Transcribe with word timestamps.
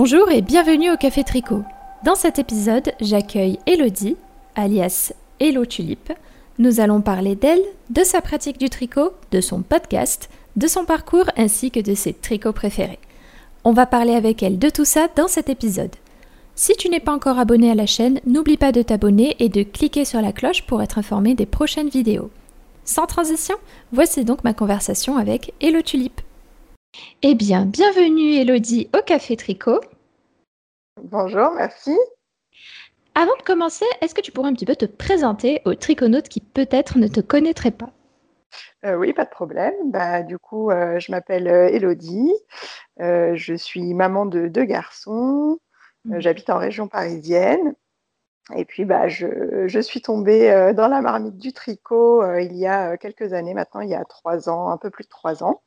Bonjour 0.00 0.30
et 0.30 0.42
bienvenue 0.42 0.92
au 0.92 0.96
Café 0.96 1.24
Tricot. 1.24 1.64
Dans 2.04 2.14
cet 2.14 2.38
épisode, 2.38 2.92
j'accueille 3.00 3.58
Elodie, 3.66 4.14
alias 4.54 5.12
Hello 5.40 5.66
Tulipe. 5.66 6.12
Nous 6.60 6.78
allons 6.78 7.00
parler 7.00 7.34
d'elle, 7.34 7.64
de 7.90 8.04
sa 8.04 8.20
pratique 8.20 8.60
du 8.60 8.70
tricot, 8.70 9.10
de 9.32 9.40
son 9.40 9.62
podcast, 9.62 10.30
de 10.54 10.68
son 10.68 10.84
parcours 10.84 11.24
ainsi 11.36 11.72
que 11.72 11.80
de 11.80 11.94
ses 11.96 12.12
tricots 12.12 12.52
préférés. 12.52 13.00
On 13.64 13.72
va 13.72 13.86
parler 13.86 14.14
avec 14.14 14.40
elle 14.44 14.60
de 14.60 14.70
tout 14.70 14.84
ça 14.84 15.08
dans 15.16 15.26
cet 15.26 15.48
épisode. 15.48 15.96
Si 16.54 16.74
tu 16.76 16.88
n'es 16.90 17.00
pas 17.00 17.12
encore 17.12 17.40
abonné 17.40 17.68
à 17.68 17.74
la 17.74 17.86
chaîne, 17.86 18.20
n'oublie 18.24 18.56
pas 18.56 18.70
de 18.70 18.82
t'abonner 18.82 19.34
et 19.40 19.48
de 19.48 19.64
cliquer 19.64 20.04
sur 20.04 20.22
la 20.22 20.30
cloche 20.30 20.62
pour 20.62 20.80
être 20.80 20.98
informé 20.98 21.34
des 21.34 21.44
prochaines 21.44 21.88
vidéos. 21.88 22.30
Sans 22.84 23.06
transition, 23.06 23.56
voici 23.92 24.24
donc 24.24 24.44
ma 24.44 24.54
conversation 24.54 25.16
avec 25.16 25.54
Hello 25.60 25.82
Tulipe. 25.82 26.20
Eh 27.22 27.34
bien, 27.34 27.66
bienvenue 27.66 28.36
Elodie 28.36 28.88
au 28.96 29.02
Café 29.02 29.36
Tricot. 29.36 29.80
Bonjour, 31.02 31.50
merci. 31.56 31.96
Avant 33.14 33.36
de 33.36 33.42
commencer, 33.42 33.84
est-ce 34.00 34.14
que 34.14 34.20
tu 34.20 34.32
pourrais 34.32 34.48
un 34.48 34.54
petit 34.54 34.66
peu 34.66 34.76
te 34.76 34.86
présenter 34.86 35.60
aux 35.64 35.74
triconautes 35.74 36.28
qui 36.28 36.40
peut-être 36.40 36.98
ne 36.98 37.08
te 37.08 37.20
connaîtraient 37.20 37.72
pas? 37.72 37.90
Euh, 38.84 38.96
Oui, 38.96 39.12
pas 39.12 39.24
de 39.24 39.30
problème. 39.30 39.74
Bah, 39.86 40.22
du 40.22 40.38
coup, 40.38 40.70
euh, 40.70 40.98
je 41.00 41.10
m'appelle 41.10 41.48
euh, 41.48 41.68
Elodie. 41.68 42.32
je 42.98 43.54
suis 43.56 43.94
maman 43.94 44.26
de 44.26 44.48
deux 44.48 44.64
garçons. 44.64 45.58
Mmh. 46.04 46.20
J'habite 46.20 46.50
en 46.50 46.58
région 46.58 46.88
parisienne. 46.88 47.74
Et 48.56 48.64
puis, 48.64 48.84
bah, 48.84 49.08
je, 49.08 49.66
je 49.66 49.80
suis 49.80 50.00
tombée 50.00 50.72
dans 50.74 50.88
la 50.88 51.02
marmite 51.02 51.36
du 51.36 51.52
tricot 51.52 52.24
il 52.38 52.56
y 52.56 52.66
a 52.66 52.96
quelques 52.96 53.34
années 53.34 53.52
maintenant, 53.52 53.82
il 53.82 53.90
y 53.90 53.94
a 53.94 54.04
trois 54.04 54.48
ans, 54.48 54.70
un 54.70 54.78
peu 54.78 54.88
plus 54.88 55.04
de 55.04 55.10
trois 55.10 55.42
ans. 55.44 55.60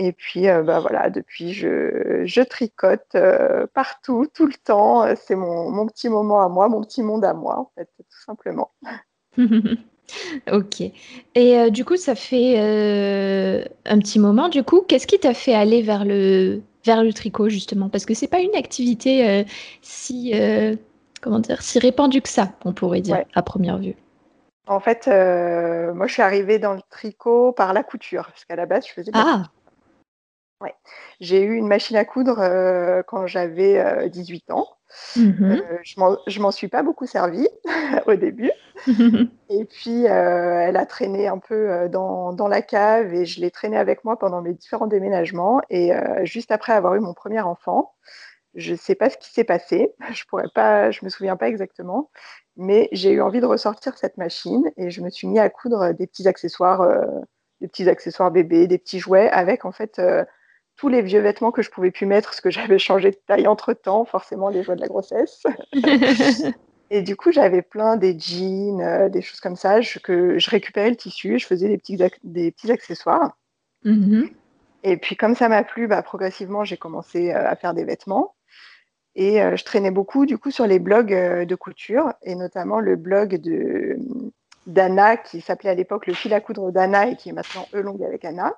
Et 0.00 0.12
puis, 0.12 0.48
euh, 0.48 0.62
bah, 0.62 0.78
voilà, 0.78 1.10
depuis, 1.10 1.52
je, 1.52 2.22
je 2.24 2.40
tricote 2.40 3.16
euh, 3.16 3.66
partout, 3.74 4.28
tout 4.32 4.46
le 4.46 4.54
temps. 4.54 5.04
C'est 5.16 5.34
mon, 5.34 5.70
mon, 5.70 5.86
petit 5.88 6.08
moment 6.08 6.40
à 6.40 6.48
moi, 6.48 6.68
mon 6.68 6.82
petit 6.82 7.02
monde 7.02 7.24
à 7.24 7.34
moi, 7.34 7.58
en 7.58 7.70
fait, 7.74 7.88
tout 7.96 8.22
simplement. 8.24 8.70
ok. 10.52 10.80
Et 11.34 11.58
euh, 11.58 11.70
du 11.70 11.84
coup, 11.84 11.96
ça 11.96 12.14
fait 12.14 12.58
un 13.86 13.98
petit 13.98 14.20
moment. 14.20 14.48
Du 14.48 14.62
coup, 14.62 14.82
qu'est-ce 14.82 15.08
qui 15.08 15.18
t'a 15.18 15.34
fait 15.34 15.54
aller 15.54 15.82
vers 15.82 16.04
le, 16.04 16.62
vers 16.84 17.02
le 17.02 17.12
tricot, 17.12 17.48
justement? 17.48 17.88
Parce 17.88 18.06
que 18.06 18.14
c'est 18.14 18.28
pas 18.28 18.40
une 18.40 18.54
activité 18.54 19.44
si, 19.82 20.32
comment 21.20 21.40
dire, 21.40 21.60
si 21.60 21.80
répandue 21.80 22.22
que 22.22 22.28
ça, 22.28 22.52
on 22.64 22.72
pourrait 22.72 23.00
dire, 23.00 23.24
à 23.34 23.42
première 23.42 23.78
vue. 23.78 23.96
En 24.68 24.78
fait, 24.78 25.08
moi, 25.08 26.06
je 26.06 26.12
suis 26.12 26.22
arrivée 26.22 26.60
dans 26.60 26.74
le 26.74 26.82
tricot 26.88 27.50
par 27.50 27.72
la 27.72 27.82
couture, 27.82 28.26
parce 28.26 28.44
qu'à 28.44 28.54
la 28.54 28.66
base, 28.66 28.86
je 28.86 28.92
faisais 28.92 29.10
ah. 29.14 29.42
Ouais. 30.60 30.74
J'ai 31.20 31.42
eu 31.42 31.54
une 31.54 31.68
machine 31.68 31.96
à 31.96 32.04
coudre 32.04 32.40
euh, 32.40 33.02
quand 33.06 33.26
j'avais 33.26 34.08
18 34.08 34.44
euh, 34.50 34.54
ans. 34.54 34.68
Mmh 35.16 35.52
euh, 35.52 36.16
je 36.26 36.40
m'en 36.40 36.50
suis 36.50 36.68
pas 36.68 36.82
beaucoup 36.82 37.06
servi 37.06 37.46
au 38.06 38.14
début. 38.14 38.50
et 39.50 39.64
puis, 39.66 40.04
elle 40.04 40.76
a 40.76 40.86
traîné 40.86 41.28
un 41.28 41.38
peu 41.38 41.88
dans, 41.88 42.32
dans, 42.32 42.48
la 42.48 42.62
cave 42.62 43.14
et 43.14 43.24
je 43.24 43.40
l'ai 43.40 43.50
traînée 43.50 43.76
avec 43.76 44.04
moi 44.04 44.18
pendant 44.18 44.40
mes 44.42 44.54
différents 44.54 44.86
déménagements. 44.86 45.60
Et 45.70 45.92
juste 46.22 46.50
après 46.50 46.72
avoir 46.72 46.94
eu 46.94 47.00
mon 47.00 47.14
premier 47.14 47.40
enfant, 47.40 47.94
je 48.54 48.72
ne 48.72 48.76
sais 48.76 48.94
pas 48.94 49.10
ce 49.10 49.18
qui 49.18 49.30
s'est 49.30 49.44
passé. 49.44 49.94
Je 50.12 50.24
pourrais 50.24 50.48
pas, 50.52 50.90
je 50.90 51.04
me 51.04 51.10
souviens 51.10 51.36
pas 51.36 51.48
exactement. 51.48 52.10
Mais 52.56 52.88
j'ai 52.90 53.12
eu 53.12 53.20
envie 53.20 53.40
de 53.40 53.46
ressortir 53.46 53.96
cette 53.96 54.16
machine 54.16 54.68
et 54.76 54.90
je 54.90 55.00
me 55.00 55.10
suis 55.10 55.28
mis 55.28 55.38
à 55.38 55.48
coudre 55.48 55.92
des 55.92 56.08
petits 56.08 56.26
accessoires, 56.26 56.84
des 57.60 57.68
petits 57.68 57.88
accessoires 57.88 58.32
bébés, 58.32 58.66
des 58.66 58.78
petits 58.78 58.98
jouets 58.98 59.28
avec 59.30 59.64
en 59.64 59.70
fait 59.70 60.00
tous 60.78 60.88
les 60.88 61.02
vieux 61.02 61.20
vêtements 61.20 61.50
que 61.50 61.60
je 61.60 61.70
pouvais 61.70 61.90
plus 61.90 62.06
mettre 62.06 62.30
parce 62.30 62.40
que 62.40 62.50
j'avais 62.50 62.78
changé 62.78 63.10
de 63.10 63.18
taille 63.26 63.48
entre 63.48 63.74
temps, 63.74 64.04
forcément 64.04 64.48
les 64.48 64.62
joies 64.62 64.76
de 64.76 64.80
la 64.80 64.86
grossesse. 64.86 65.42
et 66.90 67.02
du 67.02 67.16
coup, 67.16 67.32
j'avais 67.32 67.62
plein 67.62 67.96
des 67.96 68.18
jeans, 68.18 68.80
euh, 68.80 69.08
des 69.08 69.20
choses 69.20 69.40
comme 69.40 69.56
ça, 69.56 69.80
je, 69.80 69.98
que 69.98 70.38
je 70.38 70.48
récupérais 70.48 70.90
le 70.90 70.96
tissu, 70.96 71.38
je 71.38 71.46
faisais 71.46 71.68
des 71.68 71.78
petits, 71.78 71.98
des 72.22 72.52
petits 72.52 72.70
accessoires. 72.70 73.36
Mm-hmm. 73.84 74.30
Et 74.84 74.96
puis, 74.96 75.16
comme 75.16 75.34
ça 75.34 75.48
m'a 75.48 75.64
plu, 75.64 75.88
bah, 75.88 76.00
progressivement, 76.02 76.62
j'ai 76.62 76.76
commencé 76.76 77.32
euh, 77.32 77.48
à 77.48 77.56
faire 77.56 77.74
des 77.74 77.84
vêtements. 77.84 78.36
Et 79.16 79.42
euh, 79.42 79.56
je 79.56 79.64
traînais 79.64 79.90
beaucoup, 79.90 80.26
du 80.26 80.38
coup, 80.38 80.52
sur 80.52 80.68
les 80.68 80.78
blogs 80.78 81.12
de 81.12 81.54
couture, 81.56 82.12
et 82.22 82.36
notamment 82.36 82.78
le 82.78 82.94
blog 82.94 83.34
de 83.36 83.98
d'Anna, 84.66 85.16
qui 85.16 85.40
s'appelait 85.40 85.70
à 85.70 85.74
l'époque 85.74 86.06
le 86.06 86.12
fil 86.12 86.32
à 86.34 86.40
coudre 86.40 86.70
d'Anna 86.70 87.08
et 87.08 87.16
qui 87.16 87.30
est 87.30 87.32
maintenant 87.32 87.66
E 87.74 87.80
longue 87.80 88.04
avec 88.04 88.24
Anna. 88.24 88.54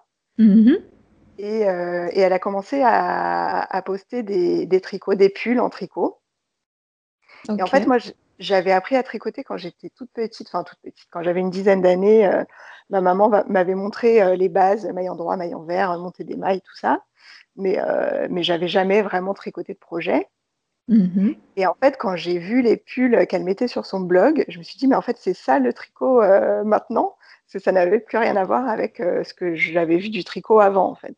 Mm-hmm. 1.40 1.68
Euh, 1.68 2.08
et, 2.12 2.20
elle 2.20 2.32
a 2.32 2.38
commencé 2.38 2.82
à, 2.84 3.82
poster 3.84 4.22
des, 4.22 4.80
tricots, 4.80 5.14
des 5.14 5.28
pulls 5.28 5.60
en 5.60 5.70
tricot. 5.70 6.18
Et 7.48 7.62
en 7.62 7.66
fait, 7.66 7.86
moi, 7.86 7.98
j'avais 8.38 8.72
appris 8.72 8.96
à 8.96 9.02
tricoter 9.02 9.44
quand 9.44 9.56
j'étais 9.56 9.90
toute 9.90 10.10
petite, 10.12 10.48
enfin 10.48 10.62
toute 10.62 10.78
petite, 10.80 11.08
quand 11.10 11.22
j'avais 11.22 11.40
une 11.40 11.50
dizaine 11.50 11.82
d'années. 11.82 12.26
Euh, 12.26 12.44
ma 12.90 13.00
maman 13.00 13.30
m'avait 13.48 13.74
montré 13.74 14.20
euh, 14.20 14.34
les 14.34 14.48
bases, 14.48 14.86
mailles 14.86 15.08
en 15.08 15.16
droit, 15.16 15.36
mailles 15.36 15.54
en 15.54 15.62
vert, 15.62 15.96
monter 15.98 16.24
des 16.24 16.36
mailles, 16.36 16.60
tout 16.60 16.76
ça. 16.76 17.02
Mais, 17.56 17.78
mais 18.30 18.42
j'avais 18.42 18.68
jamais 18.68 19.02
vraiment 19.02 19.34
tricoté 19.34 19.74
de 19.74 19.78
projet. 19.78 20.28
Mmh 20.88 21.32
et 21.56 21.66
en 21.66 21.76
fait, 21.80 21.96
quand 21.98 22.16
j'ai 22.16 22.38
vu 22.38 22.62
les 22.62 22.76
pulls 22.76 23.26
qu'elle 23.26 23.44
mettait 23.44 23.68
sur 23.68 23.84
son 23.84 24.00
blog, 24.00 24.44
je 24.48 24.58
me 24.58 24.62
suis 24.62 24.78
dit, 24.78 24.88
mais 24.88 24.96
en 24.96 25.02
fait, 25.02 25.16
c'est 25.18 25.34
ça 25.34 25.58
le 25.58 25.72
tricot 25.72 26.22
maintenant, 26.64 27.16
parce 27.44 27.52
que 27.52 27.58
ça 27.58 27.72
n'avait 27.72 28.00
plus 28.00 28.18
rien 28.18 28.36
à 28.36 28.44
voir 28.44 28.66
avec 28.68 28.96
ce 28.96 29.34
que 29.34 29.54
j'avais 29.54 29.98
vu 29.98 30.08
du 30.08 30.24
tricot 30.24 30.60
avant, 30.60 30.88
en 30.88 30.94
fait. 30.94 31.14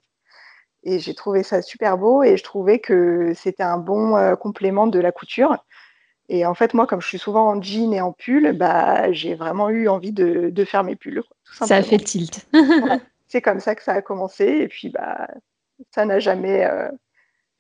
Et 0.85 0.99
j'ai 0.99 1.15
trouvé 1.15 1.43
ça 1.43 1.63
super 1.63 1.97
beau 1.97 2.23
et 2.23 2.37
je 2.37 2.43
trouvais 2.43 2.81
que 2.81 3.33
c'était 3.35 3.63
un 3.63 3.79
bon 3.79 4.17
euh, 4.17 4.35
complément 4.35 4.87
de 4.87 4.99
la 4.99 5.13
couture. 5.13 5.57
Et 6.29 6.45
en 6.47 6.55
fait, 6.55 6.75
moi, 6.75 6.87
comme 6.87 7.01
je 7.01 7.07
suis 7.07 7.19
souvent 7.19 7.49
en 7.49 7.63
jean 7.63 7.93
et 7.93 8.01
en 8.01 8.13
pull, 8.13 8.53
bah, 8.53 9.13
j'ai 9.13 9.35
vraiment 9.35 9.69
eu 9.69 9.89
envie 9.89 10.13
de, 10.13 10.51
de 10.51 10.65
faire 10.65 10.83
mes 10.83 10.97
pulls. 10.97 11.23
ça 11.45 11.77
a 11.77 11.83
fait 11.83 11.99
tilt. 11.99 12.47
C'est 13.29 13.43
comme 13.43 13.61
ça 13.61 13.75
que 13.75 13.83
ça 13.83 13.93
a 13.93 14.03
commencé. 14.03 14.45
Et 14.45 14.69
puis, 14.69 14.89
bah, 14.89 15.29
ça 15.91 16.05
n'a 16.05 16.19
jamais. 16.19 16.65
Euh, 16.65 16.89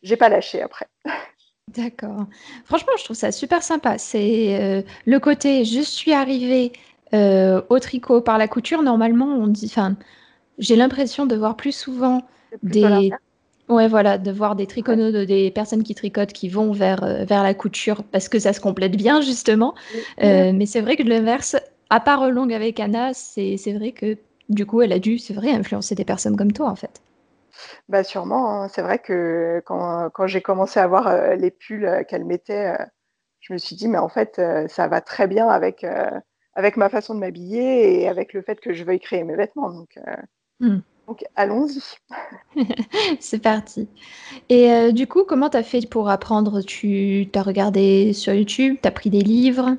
j'ai 0.02 0.16
pas 0.16 0.28
lâché 0.28 0.62
après. 0.62 0.86
D'accord. 1.68 2.26
Franchement, 2.64 2.92
je 2.98 3.04
trouve 3.04 3.16
ça 3.16 3.30
super 3.30 3.62
sympa. 3.62 3.98
C'est 3.98 4.60
euh, 4.60 4.82
le 5.06 5.20
côté 5.20 5.64
je 5.64 5.80
suis 5.80 6.12
arrivée 6.12 6.72
au 7.12 7.78
tricot 7.78 8.22
par 8.22 8.38
la 8.38 8.48
couture. 8.48 8.82
Normalement, 8.82 9.26
on 9.26 9.46
dit. 9.46 9.66
Enfin, 9.66 9.96
j'ai 10.58 10.76
l'impression 10.76 11.26
de 11.26 11.36
voir 11.36 11.56
plus 11.56 11.72
souvent 11.72 12.22
des 12.62 13.10
ouais 13.68 13.88
voilà 13.88 14.18
de 14.18 14.30
voir 14.30 14.56
des 14.56 14.66
tricotos 14.66 15.24
des 15.24 15.50
personnes 15.50 15.82
qui 15.82 15.94
tricotent 15.94 16.32
qui 16.32 16.48
vont 16.48 16.72
vers 16.72 17.02
euh, 17.04 17.24
vers 17.24 17.42
la 17.42 17.54
couture 17.54 18.02
parce 18.04 18.28
que 18.28 18.38
ça 18.38 18.52
se 18.52 18.60
complète 18.60 18.96
bien 18.96 19.20
justement. 19.20 19.74
Euh, 20.22 20.52
mais 20.52 20.66
c'est 20.66 20.80
vrai 20.80 20.96
que 20.96 21.02
l'inverse 21.02 21.56
à 21.90 22.00
part 22.00 22.30
longue 22.30 22.52
avec 22.52 22.80
Anna 22.80 23.12
c'est 23.14 23.72
vrai 23.72 23.92
que 23.92 24.18
du 24.48 24.66
coup 24.66 24.82
elle 24.82 24.92
a 24.92 24.98
dû 24.98 25.18
c'est 25.18 25.34
vrai 25.34 25.50
influencer 25.50 25.94
des 25.94 26.04
personnes 26.04 26.36
comme 26.36 26.52
toi 26.52 26.68
en 26.68 26.76
fait. 26.76 27.02
Bah 27.88 28.02
sûrement 28.02 28.62
hein. 28.62 28.68
c'est 28.68 28.82
vrai 28.82 28.98
que 28.98 29.62
quand, 29.66 30.10
quand 30.10 30.26
j'ai 30.26 30.40
commencé 30.40 30.80
à 30.80 30.86
voir 30.86 31.06
euh, 31.06 31.34
les 31.34 31.50
pulls 31.50 32.04
qu'elle 32.08 32.24
mettait 32.24 32.74
je 33.40 33.52
me 33.52 33.58
suis 33.58 33.76
dit 33.76 33.88
mais 33.88 33.98
en 33.98 34.08
fait 34.08 34.40
ça 34.68 34.88
va 34.88 35.00
très 35.00 35.26
bien 35.26 35.48
avec 35.48 35.86
avec 36.54 36.76
ma 36.76 36.88
façon 36.88 37.14
de 37.14 37.20
m'habiller 37.20 38.02
et 38.02 38.08
avec 38.08 38.34
le 38.34 38.42
fait 38.42 38.60
que 38.60 38.72
je 38.72 38.84
veuille 38.84 39.00
créer 39.00 39.24
mes 39.24 39.36
vêtements. 39.36 39.70
Donc 39.70 39.98
mmh. 40.60 40.78
Donc 41.12 41.26
allons-y. 41.36 41.82
C'est 43.20 43.42
parti. 43.42 43.86
Et 44.48 44.72
euh, 44.72 44.92
du 44.92 45.06
coup, 45.06 45.24
comment 45.24 45.50
tu 45.50 45.58
as 45.58 45.62
fait 45.62 45.86
pour 45.86 46.08
apprendre? 46.08 46.62
Tu 46.62 47.28
as 47.34 47.42
regardé 47.42 48.14
sur 48.14 48.32
YouTube? 48.32 48.78
Tu 48.82 48.88
as 48.88 48.90
pris 48.90 49.10
des 49.10 49.20
livres? 49.20 49.76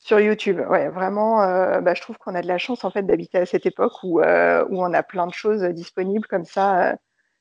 Sur 0.00 0.18
YouTube, 0.18 0.58
ouais, 0.68 0.88
vraiment, 0.88 1.40
euh, 1.40 1.80
bah, 1.80 1.94
je 1.94 2.00
trouve 2.00 2.18
qu'on 2.18 2.34
a 2.34 2.42
de 2.42 2.48
la 2.48 2.58
chance 2.58 2.84
en 2.84 2.90
fait 2.90 3.04
d'habiter 3.04 3.38
à 3.38 3.46
cette 3.46 3.64
époque 3.64 3.92
où, 4.02 4.20
euh, 4.20 4.64
où 4.68 4.82
on 4.82 4.92
a 4.92 5.04
plein 5.04 5.28
de 5.28 5.32
choses 5.32 5.62
disponibles 5.62 6.26
comme 6.26 6.44
ça 6.44 6.96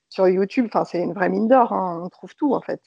sur 0.09 0.27
YouTube. 0.27 0.65
Enfin, 0.67 0.85
c'est 0.85 1.00
une 1.00 1.13
vraie 1.13 1.29
mine 1.29 1.47
d'or, 1.47 1.73
hein, 1.73 2.03
on 2.05 2.09
trouve 2.09 2.35
tout 2.35 2.53
en 2.53 2.61
fait. 2.61 2.79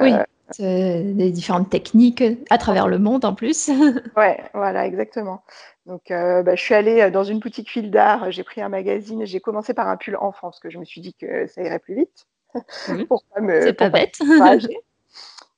Oui, 0.00 0.12
des 0.58 1.30
différentes 1.30 1.70
techniques 1.70 2.22
à 2.50 2.58
travers 2.58 2.88
le 2.88 2.98
monde 2.98 3.24
en 3.24 3.34
plus. 3.34 3.68
ouais, 4.16 4.40
voilà, 4.52 4.86
exactement. 4.86 5.42
Donc, 5.86 6.10
euh, 6.10 6.42
bah, 6.42 6.54
je 6.54 6.62
suis 6.62 6.74
allée 6.74 7.00
euh, 7.00 7.10
dans 7.10 7.24
une 7.24 7.38
boutique 7.38 7.70
fil 7.70 7.90
d'art, 7.90 8.30
j'ai 8.30 8.42
pris 8.42 8.62
un 8.62 8.68
magazine, 8.68 9.26
j'ai 9.26 9.40
commencé 9.40 9.74
par 9.74 9.88
un 9.88 9.96
pull 9.96 10.16
enfant 10.16 10.48
parce 10.48 10.60
que 10.60 10.70
je 10.70 10.78
me 10.78 10.84
suis 10.84 11.00
dit 11.00 11.14
que 11.14 11.46
ça 11.46 11.62
irait 11.62 11.78
plus 11.78 11.94
vite. 11.94 12.26
C'est 13.62 13.74
pas 13.74 13.90
bête. 13.90 14.18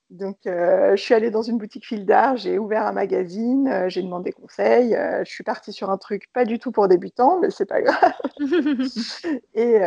Donc, 0.09 0.37
euh, 0.45 0.95
je 0.95 1.01
suis 1.01 1.13
allée 1.13 1.31
dans 1.31 1.41
une 1.41 1.57
boutique 1.57 1.85
fil 1.85 2.05
d'art, 2.05 2.37
j'ai 2.37 2.57
ouvert 2.57 2.85
un 2.85 2.93
magazine, 2.93 3.85
j'ai 3.89 4.01
demandé 4.01 4.31
conseil. 4.31 4.91
je 4.93 5.29
suis 5.29 5.43
partie 5.43 5.73
sur 5.73 5.89
un 5.89 5.97
truc 5.97 6.31
pas 6.33 6.45
du 6.45 6.59
tout 6.59 6.71
pour 6.71 6.87
débutants, 6.87 7.39
mais 7.41 7.49
c'est 7.49 7.65
pas 7.65 7.81
grave. 7.81 8.13
et, 9.53 9.79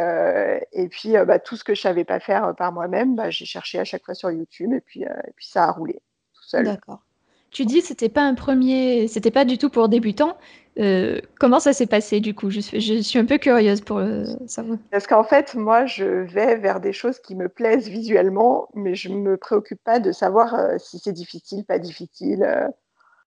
et, 0.72 0.88
puis, 0.88 1.14
bah, 1.26 1.38
tout 1.38 1.56
ce 1.56 1.64
que 1.64 1.74
je 1.74 1.80
savais 1.80 2.04
pas 2.04 2.20
faire 2.20 2.54
par 2.56 2.72
moi-même, 2.72 3.16
bah, 3.16 3.30
j'ai 3.30 3.46
cherché 3.46 3.78
à 3.78 3.84
chaque 3.84 4.04
fois 4.04 4.14
sur 4.14 4.30
YouTube 4.30 4.72
et 4.74 4.80
puis, 4.80 5.02
et 5.02 5.32
puis 5.36 5.46
ça 5.46 5.64
a 5.64 5.70
roulé 5.70 6.02
tout 6.34 6.44
seul. 6.44 6.64
D'accord. 6.64 7.02
Tu 7.50 7.64
dis 7.64 7.80
c'était 7.80 8.08
pas 8.08 8.22
un 8.22 8.34
premier, 8.34 9.08
c'était 9.08 9.30
pas 9.30 9.44
du 9.44 9.58
tout 9.58 9.70
pour 9.70 9.88
débutants. 9.88 10.36
Euh, 10.78 11.20
comment 11.38 11.58
ça 11.58 11.72
s'est 11.72 11.86
passé 11.86 12.20
du 12.20 12.34
coup? 12.34 12.48
Je 12.48 12.60
suis, 12.60 13.18
un 13.18 13.24
peu 13.24 13.38
curieuse 13.38 13.80
pour 13.80 13.98
euh, 13.98 14.24
savoir. 14.46 14.78
Parce 14.90 15.06
qu'en 15.06 15.24
fait, 15.24 15.54
moi, 15.54 15.84
je 15.84 16.04
vais 16.04 16.56
vers 16.56 16.80
des 16.80 16.92
choses 16.92 17.18
qui 17.18 17.34
me 17.34 17.48
plaisent 17.48 17.88
visuellement, 17.88 18.68
mais 18.74 18.94
je 18.94 19.08
me 19.10 19.36
préoccupe 19.36 19.82
pas 19.82 19.98
de 19.98 20.12
savoir 20.12 20.54
euh, 20.54 20.78
si 20.78 20.98
c'est 20.98 21.12
difficile, 21.12 21.64
pas 21.64 21.78
difficile. 21.78 22.70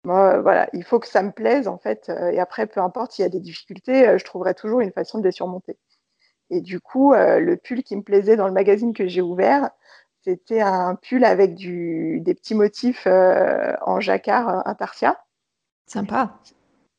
moi, 0.03 0.41
voilà, 0.41 0.69
il 0.73 0.83
faut 0.83 0.99
que 0.99 1.07
ça 1.07 1.23
me 1.23 1.31
plaise 1.31 1.67
en 1.67 1.77
fait. 1.77 2.11
et 2.31 2.39
après, 2.39 2.67
peu 2.67 2.81
importe 2.81 3.13
s'il 3.13 3.23
y 3.23 3.25
a 3.25 3.29
des 3.29 3.39
difficultés, 3.39 4.17
je 4.17 4.25
trouverai 4.25 4.53
toujours 4.53 4.81
une 4.81 4.91
façon 4.91 5.19
de 5.19 5.23
les 5.23 5.31
surmonter. 5.31 5.77
Et 6.49 6.59
du 6.59 6.81
coup, 6.81 7.13
le 7.13 7.55
pull 7.55 7.81
qui 7.81 7.95
me 7.95 8.01
plaisait 8.01 8.35
dans 8.35 8.47
le 8.47 8.53
magazine 8.53 8.93
que 8.93 9.07
j'ai 9.07 9.21
ouvert, 9.21 9.69
c'était 10.23 10.61
un 10.61 10.95
pull 10.95 11.23
avec 11.23 11.55
du, 11.55 12.19
des 12.21 12.33
petits 12.33 12.55
motifs 12.55 13.07
en 13.07 13.99
jacquard 13.99 14.67
intarsia. 14.67 15.19
Sympa. 15.87 16.37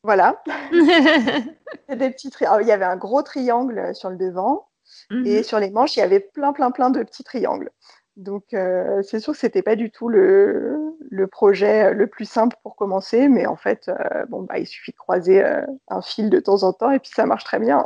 Voilà. 0.03 0.43
des 0.71 2.09
petits 2.09 2.29
il 2.61 2.67
y 2.67 2.71
avait 2.71 2.85
un 2.85 2.97
gros 2.97 3.21
triangle 3.21 3.95
sur 3.95 4.09
le 4.09 4.17
devant 4.17 4.67
et 5.11 5.37
mhm. 5.37 5.43
sur 5.43 5.59
les 5.59 5.69
manches, 5.69 5.95
il 5.95 5.99
y 5.99 6.03
avait 6.03 6.19
plein, 6.19 6.53
plein, 6.53 6.71
plein 6.71 6.89
de 6.89 7.01
petits 7.03 7.23
triangles. 7.23 7.71
Donc, 8.15 8.53
euh, 8.53 9.01
c'est 9.01 9.19
sûr 9.19 9.33
que 9.33 9.39
ce 9.39 9.45
n'était 9.45 9.63
pas 9.63 9.75
du 9.75 9.89
tout 9.89 10.07
le, 10.07 10.95
le, 11.09 11.27
projet 11.27 11.93
le 11.93 12.07
plus 12.07 12.25
simple 12.25 12.55
pour 12.61 12.75
commencer, 12.75 13.27
mais 13.27 13.47
en 13.47 13.55
fait, 13.55 13.89
euh, 13.89 14.25
bon, 14.27 14.43
bah, 14.43 14.59
il 14.59 14.67
suffit 14.67 14.91
de 14.91 14.97
croiser 14.97 15.43
euh, 15.43 15.61
un 15.87 16.01
fil 16.01 16.29
de 16.29 16.39
temps 16.39 16.63
en 16.63 16.73
temps 16.73 16.91
et 16.91 16.99
puis 16.99 17.11
ça 17.13 17.25
marche 17.25 17.43
très 17.43 17.59
bien. 17.59 17.83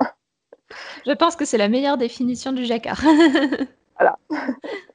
Je 1.06 1.14
pense 1.14 1.38
que 1.38 1.46
c'est 1.46 1.58
la 1.58 1.70
meilleure 1.70 1.98
définition 1.98 2.52
du 2.52 2.66
jacquard. 2.66 3.02
voilà. 3.98 4.18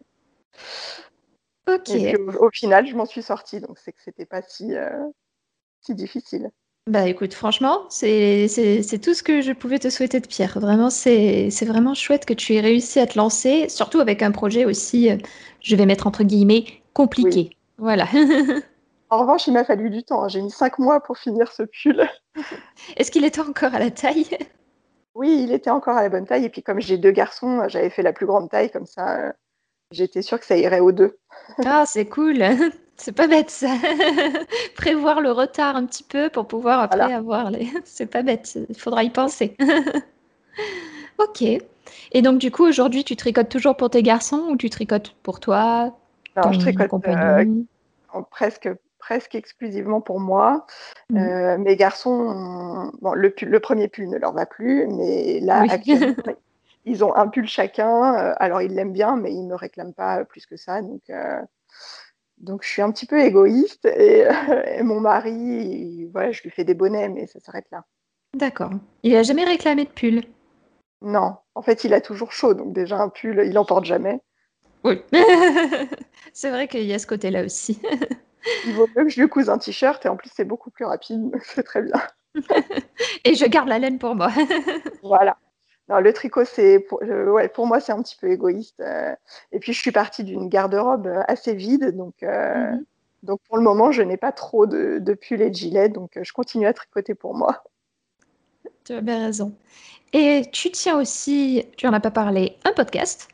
ok. 1.69 1.91
Et 1.91 2.17
au, 2.17 2.51
final, 2.51 2.87
je 2.87 2.95
m'en 2.97 3.07
suis 3.07 3.23
sortie, 3.23 3.61
donc 3.61 3.79
c'est 3.79 3.93
que 3.93 4.03
c'était 4.03 4.27
pas 4.27 4.43
si, 4.43 4.73
si 5.81 5.95
difficile. 5.95 6.51
Bah 6.89 7.07
écoute, 7.07 7.33
franchement, 7.33 7.85
c'est 7.91 8.49
tout 9.01 9.15
ce 9.15 9.23
que 9.23 9.41
je 9.41 9.53
pouvais 9.53 9.79
te 9.79 9.89
souhaiter 9.89 10.19
de 10.19 10.27
Pierre. 10.27 10.59
Vraiment, 10.59 10.91
c'est 10.91 11.49
vraiment 11.65 11.95
chouette 11.95 12.27
que 12.27 12.35
tu 12.35 12.55
aies 12.55 12.61
réussi 12.61 12.99
à 12.99 13.07
te 13.07 13.17
lancer, 13.17 13.69
surtout 13.69 14.01
avec 14.01 14.21
un 14.21 14.33
projet 14.33 14.65
aussi, 14.65 15.09
euh, 15.09 15.17
je 15.61 15.77
vais 15.77 15.87
mettre 15.87 16.09
entre 16.09 16.25
guillemets, 16.25 16.65
compliqué. 16.93 17.57
Voilà. 17.79 18.07
en 19.11 19.19
revanche, 19.19 19.47
il 19.47 19.53
m'a 19.53 19.65
fallu 19.65 19.91
du 19.91 20.03
temps. 20.03 20.25
Hein. 20.25 20.29
J'ai 20.29 20.43
mis 20.43 20.51
cinq 20.51 20.81
mois 20.81 21.01
pour 21.01 21.19
finir 21.19 21.53
ce 21.53 21.63
pull. 21.63 22.05
Est-ce 22.97 23.13
qu'il 23.13 23.25
était 23.25 23.41
encore 23.41 23.75
à 23.75 23.79
la 23.79 23.93
taille? 23.93 24.27
Oui, 25.15 25.41
il 25.45 25.53
était 25.53 25.71
encore 25.71 25.97
à 25.97 26.03
la 26.03 26.09
bonne 26.09 26.27
taille. 26.27 26.47
Et 26.47 26.51
puis 26.51 26.65
comme 26.65 26.81
j'ai 26.81 26.99
deux 26.99 27.13
garçons, 27.13 27.63
j'avais 27.69 27.91
fait 27.91 28.03
la 28.03 28.13
plus 28.13 28.27
grande 28.27 28.51
taille, 28.51 28.73
comme 28.73 28.87
ça, 28.87 29.21
euh, 29.21 29.33
j'étais 29.93 30.23
sûre 30.23 30.41
que 30.41 30.47
ça 30.47 30.57
irait 30.57 30.81
aux 30.81 30.93
deux. 30.93 31.19
ah, 31.65 31.85
c'est 31.87 32.07
cool. 32.07 32.43
C'est 32.97 33.13
pas 33.13 33.27
bête 33.27 33.51
ça. 33.51 33.75
Prévoir 34.77 35.21
le 35.21 35.33
retard 35.33 35.75
un 35.75 35.87
petit 35.87 36.05
peu 36.05 36.31
pour 36.31 36.47
pouvoir 36.47 36.81
après 36.81 37.13
avoir 37.13 37.51
les. 37.51 37.69
C'est 37.85 38.07
pas 38.07 38.23
bête. 38.23 38.57
Il 38.69 38.79
faudra 38.79 39.03
y 39.03 39.11
penser. 39.11 39.57
ok. 41.19 41.43
Et 42.13 42.23
donc 42.23 42.39
du 42.39 42.51
coup 42.53 42.65
aujourd'hui 42.65 43.03
tu 43.03 43.17
tricotes 43.17 43.49
toujours 43.49 43.77
pour 43.77 43.91
tes 43.91 44.03
garçons 44.03 44.47
ou 44.51 44.57
tu 44.57 44.71
tricotes 44.71 45.17
pour 45.23 45.41
toi 45.41 45.97
Non, 46.37 46.53
je 46.53 46.61
tricote 46.61 46.93
euh, 47.09 47.45
presque 48.31 48.69
presque 49.01 49.35
exclusivement 49.35 50.01
pour 50.01 50.21
moi. 50.21 50.67
Mmh. 51.11 51.19
Euh, 51.19 51.59
mes 51.59 51.75
garçons, 51.75 52.93
bon, 53.01 53.15
le, 53.15 53.35
le, 53.43 53.61
premier 53.61 53.89
pull 53.89 54.09
ne 54.09 54.17
leur 54.17 54.33
va 54.33 54.47
plus, 54.47 54.87
mais 54.87 55.41
là, 55.41 55.65
actuellement, 55.69 56.15
ils 56.85 57.05
ont 57.05 57.15
un 57.15 57.29
pull 57.29 57.47
chacun. 57.47 58.15
Euh, 58.15 58.35
alors, 58.39 58.63
ils 58.63 58.75
l'aiment 58.75 58.93
bien, 58.93 59.17
mais 59.17 59.33
ils 59.33 59.43
ne 59.43 59.51
me 59.51 59.55
réclament 59.55 59.95
pas 59.95 60.25
plus 60.25 60.47
que 60.47 60.57
ça. 60.57 60.83
Donc, 60.83 61.11
donc 62.39 62.65
je 62.65 62.69
suis 62.69 62.83
un 62.83 62.91
petit 62.91 63.07
peu 63.07 63.21
égoïste 63.21 63.87
et, 63.87 64.27
mon 64.83 65.01
mari, 65.01 66.09
voilà, 66.13 66.33
je 66.33 66.43
lui 66.43 66.51
fais 66.51 66.65
des 66.65 66.75
bonnets, 66.75 67.09
mais 67.09 67.27
ça 67.27 67.41
s'arrête 67.41 67.67
là. 67.71 67.85
D'accord. 68.35 68.71
Il 69.03 69.13
n'a 69.13 69.23
jamais 69.23 69.45
réclamé 69.45 69.85
de 69.85 69.91
pull? 69.91 70.23
Non, 71.03 71.37
en 71.55 71.63
fait 71.63 71.85
il 71.85 71.95
a 71.95 72.01
toujours 72.01 72.33
chaud, 72.33 72.55
donc 72.55 72.73
déjà 72.73 72.99
un 72.99 73.09
pull, 73.09 73.43
il 73.45 73.53
n'en 73.53 73.65
porte 73.65 73.85
jamais. 73.85 74.21
Oui. 74.85 75.01
c'est 76.33 76.51
vrai 76.51 76.69
qu'il 76.69 76.85
y 76.85 76.93
a 76.93 76.99
ce 76.99 77.07
côté-là 77.07 77.45
aussi. 77.45 77.81
il 78.67 78.75
vaut 78.75 78.89
mieux 78.97 79.05
que 79.05 79.11
je 79.11 79.21
lui 79.21 79.29
couse 79.29 79.51
un 79.51 79.59
t-shirt 79.59 80.05
et 80.07 80.09
en 80.09 80.17
plus 80.17 80.31
c'est 80.35 80.45
beaucoup 80.45 80.71
plus 80.71 80.85
rapide, 80.85 81.31
c'est 81.45 81.63
très 81.63 81.83
bien. 81.83 82.01
et 83.25 83.35
je 83.35 83.45
garde 83.47 83.69
la 83.69 83.79
laine 83.79 83.99
pour 83.99 84.15
moi. 84.15 84.33
voilà 85.03 85.37
le 86.01 86.13
tricot, 86.13 86.45
c'est 86.45 86.81
pour, 86.81 87.03
ouais, 87.03 87.49
pour 87.49 87.67
moi, 87.67 87.81
c'est 87.81 87.93
un 87.93 88.03
petit 88.03 88.17
peu 88.17 88.31
égoïste. 88.31 88.81
Euh. 88.81 89.15
et 89.53 89.59
puis, 89.59 89.73
je 89.73 89.81
suis 89.81 89.93
partie 89.93 90.25
d'une 90.25 90.49
garde-robe 90.49 91.07
euh, 91.07 91.23
assez 91.29 91.55
vide. 91.55 91.97
Donc, 91.97 92.23
euh, 92.23 92.71
mhm. 92.71 92.85
donc, 93.23 93.41
pour 93.49 93.57
le 93.57 93.63
moment, 93.63 93.93
je 93.93 94.03
n'ai 94.03 94.17
pas 94.17 94.33
trop 94.33 94.67
de, 94.67 94.99
de 94.99 95.15
pulls 95.15 95.43
et 95.43 95.51
de 95.51 95.55
gilets. 95.55 95.89
Donc, 95.89 96.19
je 96.21 96.33
continue 96.33 96.67
à 96.67 96.73
tricoter 96.73 97.15
pour 97.15 97.35
moi. 97.35 97.65
Tu 98.85 98.93
as 98.93 99.01
bien 99.01 99.27
raison. 99.27 99.55
Et 100.13 100.43
tu 100.53 100.71
tiens 100.71 100.99
aussi, 100.99 101.65
tu 101.77 101.87
en 101.87 101.93
as 101.93 102.01
pas 102.01 102.11
parlé, 102.11 102.59
un 102.65 102.73
podcast? 102.73 103.29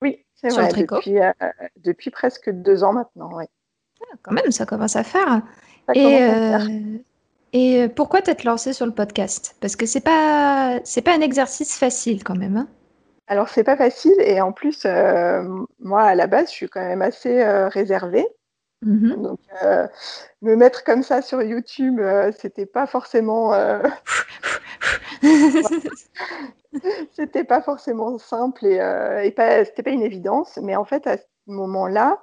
Oui, 0.00 0.24
c'est 0.34 0.48
vrai. 0.48 0.68
Depuis, 0.72 1.16
depuis, 1.76 2.10
presque 2.10 2.50
deux 2.50 2.82
ans 2.82 2.92
maintenant. 2.92 3.34
Ouais. 3.36 3.48
Ah, 4.02 4.16
quand 4.22 4.32
même, 4.32 4.50
ça 4.50 4.66
commence 4.66 4.96
à 4.96 5.04
faire. 5.04 5.42
et, 5.94 6.22
à 6.22 6.58
faire. 6.58 6.68
Et 7.54 7.82
euh, 7.82 7.88
pourquoi 7.88 8.20
t'être 8.20 8.42
lancé 8.42 8.72
sur 8.72 8.84
le 8.84 8.92
podcast? 8.92 9.56
Parce 9.60 9.76
que 9.76 9.86
c'est 9.86 10.02
pas 10.02 10.80
c'est 10.82 11.02
pas 11.02 11.14
un 11.14 11.20
exercice 11.20 11.78
facile 11.78 12.24
quand 12.24 12.34
même. 12.34 12.56
Hein 12.56 12.68
Alors 13.28 13.48
c'est 13.48 13.62
pas 13.62 13.76
facile 13.76 14.16
et 14.18 14.40
en 14.40 14.50
plus 14.52 14.84
euh, 14.84 15.42
moi 15.78 16.02
à 16.02 16.16
la 16.16 16.26
base 16.26 16.48
je 16.48 16.54
suis 16.54 16.68
quand 16.68 16.84
même 16.84 17.00
assez 17.00 17.40
euh, 17.40 17.68
réservée. 17.68 18.26
Mmh 18.82 19.14
Donc 19.22 19.38
me 20.42 20.56
mettre 20.56 20.84
comme 20.84 21.02
ça 21.04 21.22
sur 21.22 21.40
YouTube 21.40 22.00
c'était 22.36 22.66
pas 22.66 22.86
forcément 22.86 23.54
c'était 27.12 27.44
pas 27.44 27.62
forcément 27.62 28.18
simple 28.18 28.66
et, 28.66 28.80
et 29.22 29.30
pas 29.30 29.64
c'était 29.64 29.84
pas 29.84 29.90
une 29.90 30.02
évidence. 30.02 30.58
Mais 30.60 30.76
en 30.76 30.84
fait 30.84 31.06
à 31.06 31.16
ce 31.16 31.22
moment-là 31.46 32.20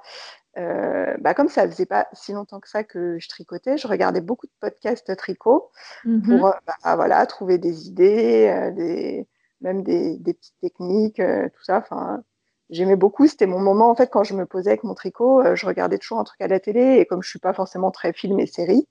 euh, 0.57 1.15
bah, 1.19 1.33
comme 1.33 1.47
ça 1.47 1.65
faisait 1.67 1.85
pas 1.85 2.07
si 2.11 2.33
longtemps 2.33 2.59
que 2.59 2.67
ça 2.67 2.83
que 2.83 3.17
je 3.19 3.29
tricotais, 3.29 3.77
je 3.77 3.87
regardais 3.87 4.19
beaucoup 4.19 4.47
de 4.47 4.51
podcasts 4.59 5.15
tricot 5.15 5.69
mmh 6.03 6.21
pour 6.23 6.47
euh, 6.47 6.51
bah, 6.67 6.95
voilà, 6.95 7.25
trouver 7.25 7.57
des 7.57 7.87
idées, 7.87 8.49
euh, 8.49 8.71
des, 8.71 9.27
même 9.61 9.81
des, 9.83 10.17
des 10.17 10.33
petites 10.33 10.59
techniques, 10.61 11.21
tout 11.21 11.63
ça. 11.63 11.77
Enfin, 11.77 12.21
j'aimais 12.69 12.97
beaucoup. 12.97 13.27
C'était 13.27 13.45
mon 13.45 13.59
moment 13.59 13.89
en 13.89 13.95
fait 13.95 14.09
quand 14.09 14.23
je 14.23 14.33
me 14.33 14.45
posais 14.45 14.71
avec 14.71 14.83
mon 14.83 14.93
tricot, 14.93 15.55
je 15.55 15.65
regardais 15.65 15.97
toujours 15.97 16.19
un 16.19 16.25
truc 16.25 16.41
à 16.41 16.47
la 16.47 16.59
télé 16.59 16.97
et 16.97 17.05
comme 17.05 17.23
je 17.23 17.29
suis 17.29 17.39
pas 17.39 17.53
forcément 17.53 17.91
très 17.91 18.11
film 18.11 18.39
et 18.39 18.47
série, 18.47 18.87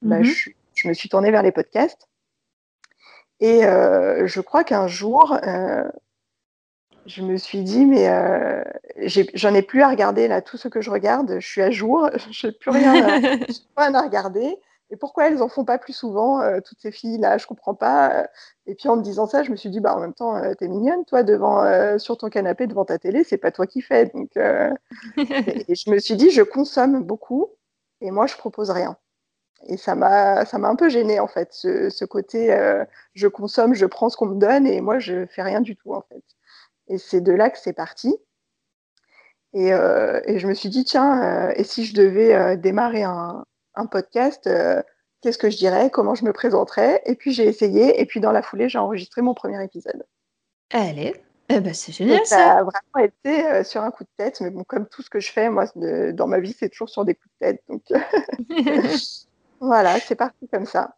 bah, 0.00 0.20
mmh 0.20 0.24
je, 0.24 0.50
je, 0.74 0.88
me 0.88 0.94
suis 0.94 1.10
tournée 1.10 1.30
vers 1.30 1.42
les 1.42 1.52
podcasts. 1.52 2.08
Et 3.40 3.62
je 3.62 4.40
crois 4.40 4.64
qu'un 4.64 4.86
jour, 4.86 5.36
je 7.06 7.22
me 7.22 7.36
suis 7.36 7.62
dit, 7.62 7.84
mais 7.84 8.08
euh, 8.08 8.62
j'en 9.34 9.54
ai, 9.54 9.62
plus 9.62 9.82
à 9.82 9.88
regarder 9.88 10.28
là, 10.28 10.40
tout 10.40 10.56
ce 10.56 10.68
que 10.68 10.80
je 10.80 10.90
regarde, 10.90 11.36
je 11.40 11.46
suis 11.46 11.62
à 11.62 11.70
jour, 11.70 12.08
je 12.30 12.46
n'ai 12.46 12.52
plus 12.52 12.70
rien, 12.70 13.20
à, 13.76 13.82
à 13.98 14.02
regarder. 14.02 14.56
Et 14.90 14.96
pourquoi 14.96 15.26
elles 15.26 15.42
en 15.42 15.48
font 15.48 15.64
pas 15.64 15.78
plus 15.78 15.94
souvent, 15.94 16.42
euh, 16.42 16.60
toutes 16.60 16.80
ces 16.80 16.92
filles-là? 16.92 17.38
Je 17.38 17.46
comprends 17.46 17.74
pas. 17.74 18.28
Et 18.66 18.74
puis 18.74 18.88
en 18.90 18.96
me 18.96 19.02
disant 19.02 19.26
ça, 19.26 19.42
je 19.42 19.50
me 19.50 19.56
suis 19.56 19.70
dit, 19.70 19.80
bah 19.80 19.96
en 19.96 20.00
même 20.00 20.12
temps, 20.12 20.38
tu 20.38 20.46
euh, 20.46 20.54
t'es 20.54 20.68
mignonne, 20.68 21.04
toi, 21.06 21.22
devant, 21.22 21.98
sur 21.98 22.18
ton 22.18 22.28
canapé, 22.28 22.66
devant 22.66 22.84
ta 22.84 22.98
télé, 22.98 23.24
c'est 23.24 23.38
pas 23.38 23.50
toi 23.50 23.66
qui 23.66 23.80
fais. 23.80 24.06
Donc, 24.06 24.36
et, 25.16 25.74
je 25.74 25.90
me 25.90 25.98
suis 25.98 26.16
dit, 26.16 26.30
je 26.30 26.42
consomme 26.42 27.02
beaucoup, 27.02 27.48
et 28.02 28.10
moi, 28.10 28.26
je 28.26 28.36
propose 28.36 28.70
rien. 28.70 28.96
Et 29.66 29.76
ça 29.76 29.94
m'a, 29.94 30.44
ça 30.44 30.58
m'a 30.58 30.68
un 30.68 30.74
peu 30.74 30.88
gênée 30.88 31.20
en 31.20 31.28
fait, 31.28 31.52
ce, 31.52 31.88
ce 31.88 32.04
côté, 32.04 32.54
je 33.14 33.28
consomme, 33.28 33.74
je 33.74 33.86
prends 33.86 34.10
ce 34.10 34.16
qu'on 34.16 34.26
me 34.26 34.38
donne, 34.38 34.66
et 34.66 34.82
moi, 34.82 34.98
je 34.98 35.24
fais 35.26 35.42
rien 35.42 35.62
du 35.62 35.74
tout 35.74 35.94
en 35.94 36.02
fait. 36.02 36.22
Et 36.92 36.98
c'est 36.98 37.22
de 37.22 37.32
là 37.32 37.48
que 37.48 37.58
c'est 37.58 37.72
parti. 37.72 38.14
Et, 39.54 39.72
euh, 39.72 40.20
et, 40.26 40.38
je 40.38 40.46
me 40.46 40.52
suis 40.52 40.68
dit, 40.68 40.84
tiens, 40.84 41.22
euh, 41.48 41.52
et 41.56 41.64
si 41.64 41.86
je 41.86 41.94
devais 41.94 42.34
euh, 42.34 42.56
démarrer 42.56 43.02
un, 43.02 43.44
un 43.74 43.86
podcast, 43.86 44.48
qu'est-ce 45.22 45.38
que 45.38 45.48
je 45.48 45.56
dirais 45.56 45.90
Comment 45.90 46.14
je 46.14 46.26
me 46.26 46.34
présenterais? 46.34 47.02
Et 47.06 47.14
puis 47.14 47.32
j'ai 47.32 47.46
essayé, 47.46 47.98
et 47.98 48.04
puis 48.04 48.20
dans 48.20 48.30
la 48.30 48.42
foulée, 48.42 48.68
j'ai 48.68 48.78
enregistré 48.78 49.22
mon 49.22 49.32
premier 49.32 49.62
épisode. 49.64 50.04
Allez, 50.70 51.14
eh 51.48 51.60
ben, 51.60 51.72
c'est 51.72 51.92
génial 51.92 52.26
ça. 52.26 52.36
Ça 52.36 52.52
a 52.58 52.62
vraiment 52.62 53.06
été 53.06 53.64
sur 53.64 53.82
un 53.82 53.90
coup 53.90 54.04
de 54.04 54.10
tête, 54.18 54.42
mais 54.42 54.50
bon, 54.50 54.64
comme 54.64 54.86
tout 54.86 55.00
ce 55.00 55.08
que 55.08 55.20
je 55.20 55.32
fais, 55.32 55.48
moi, 55.48 55.64
dans 55.74 56.26
ma 56.26 56.40
vie, 56.40 56.54
c'est 56.58 56.68
toujours 56.68 56.90
sur 56.90 57.06
des 57.06 57.14
coups 57.14 57.32
de 57.40 57.46
tête. 57.46 57.62
Donc 57.68 57.82
voilà, 59.60 59.98
c'est 60.00 60.14
parti 60.14 60.46
comme 60.48 60.66
ça. 60.66 60.94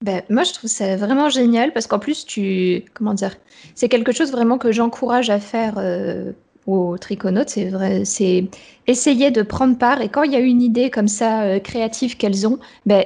Ben, 0.00 0.22
moi, 0.30 0.44
je 0.44 0.52
trouve 0.52 0.70
ça 0.70 0.96
vraiment 0.96 1.28
génial 1.28 1.72
parce 1.72 1.88
qu'en 1.88 1.98
plus, 1.98 2.24
tu. 2.24 2.84
Comment 2.94 3.14
dire 3.14 3.36
C'est 3.74 3.88
quelque 3.88 4.12
chose 4.12 4.30
vraiment 4.30 4.56
que 4.56 4.70
j'encourage 4.70 5.28
à 5.28 5.40
faire 5.40 5.74
euh, 5.78 6.32
aux 6.66 6.96
triconautes. 6.98 7.48
C'est 7.48 7.68
vrai, 7.68 8.04
c'est 8.04 8.46
essayer 8.86 9.32
de 9.32 9.42
prendre 9.42 9.76
part 9.76 10.00
et 10.00 10.08
quand 10.08 10.22
il 10.22 10.32
y 10.32 10.36
a 10.36 10.40
une 10.40 10.62
idée 10.62 10.90
comme 10.90 11.08
ça 11.08 11.42
euh, 11.42 11.58
créative 11.58 12.16
qu'elles 12.16 12.46
ont, 12.46 12.60
ben, 12.86 13.04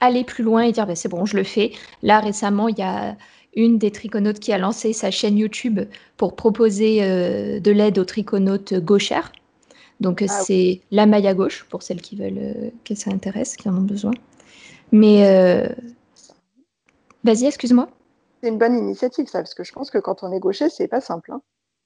aller 0.00 0.22
plus 0.22 0.44
loin 0.44 0.62
et 0.62 0.72
dire 0.72 0.86
ben, 0.86 0.94
c'est 0.94 1.08
bon, 1.08 1.24
je 1.24 1.36
le 1.36 1.44
fais. 1.44 1.72
Là, 2.02 2.20
récemment, 2.20 2.68
il 2.68 2.78
y 2.78 2.82
a 2.82 3.16
une 3.56 3.78
des 3.78 3.90
triconautes 3.90 4.38
qui 4.38 4.52
a 4.52 4.58
lancé 4.58 4.92
sa 4.92 5.10
chaîne 5.10 5.38
YouTube 5.38 5.80
pour 6.18 6.36
proposer 6.36 6.98
euh, 7.02 7.58
de 7.58 7.70
l'aide 7.70 7.98
aux 7.98 8.04
triconautes 8.04 8.74
gauchères. 8.74 9.32
Donc 10.00 10.22
ah 10.22 10.28
c'est 10.28 10.82
la 10.90 11.06
maille 11.06 11.26
à 11.26 11.34
gauche 11.34 11.64
pour 11.70 11.82
celles 11.82 12.02
qui 12.02 12.16
veulent 12.16 12.70
que 12.84 12.94
ça 12.94 13.10
intéresse, 13.10 13.56
qui 13.56 13.68
en 13.68 13.78
ont 13.78 13.82
besoin. 13.82 14.12
Mais 14.92 15.66
vas-y, 17.24 17.46
excuse-moi. 17.46 17.88
C'est 18.42 18.48
une 18.48 18.58
bonne 18.58 18.76
initiative 18.76 19.26
ça, 19.26 19.40
parce 19.40 19.54
que 19.54 19.64
je 19.64 19.72
pense 19.72 19.90
que 19.90 19.98
quand 19.98 20.22
on 20.22 20.32
est 20.32 20.38
gaucher, 20.38 20.68
c'est 20.70 20.88
pas 20.88 21.00
simple. 21.00 21.32
Hein. 21.32 21.40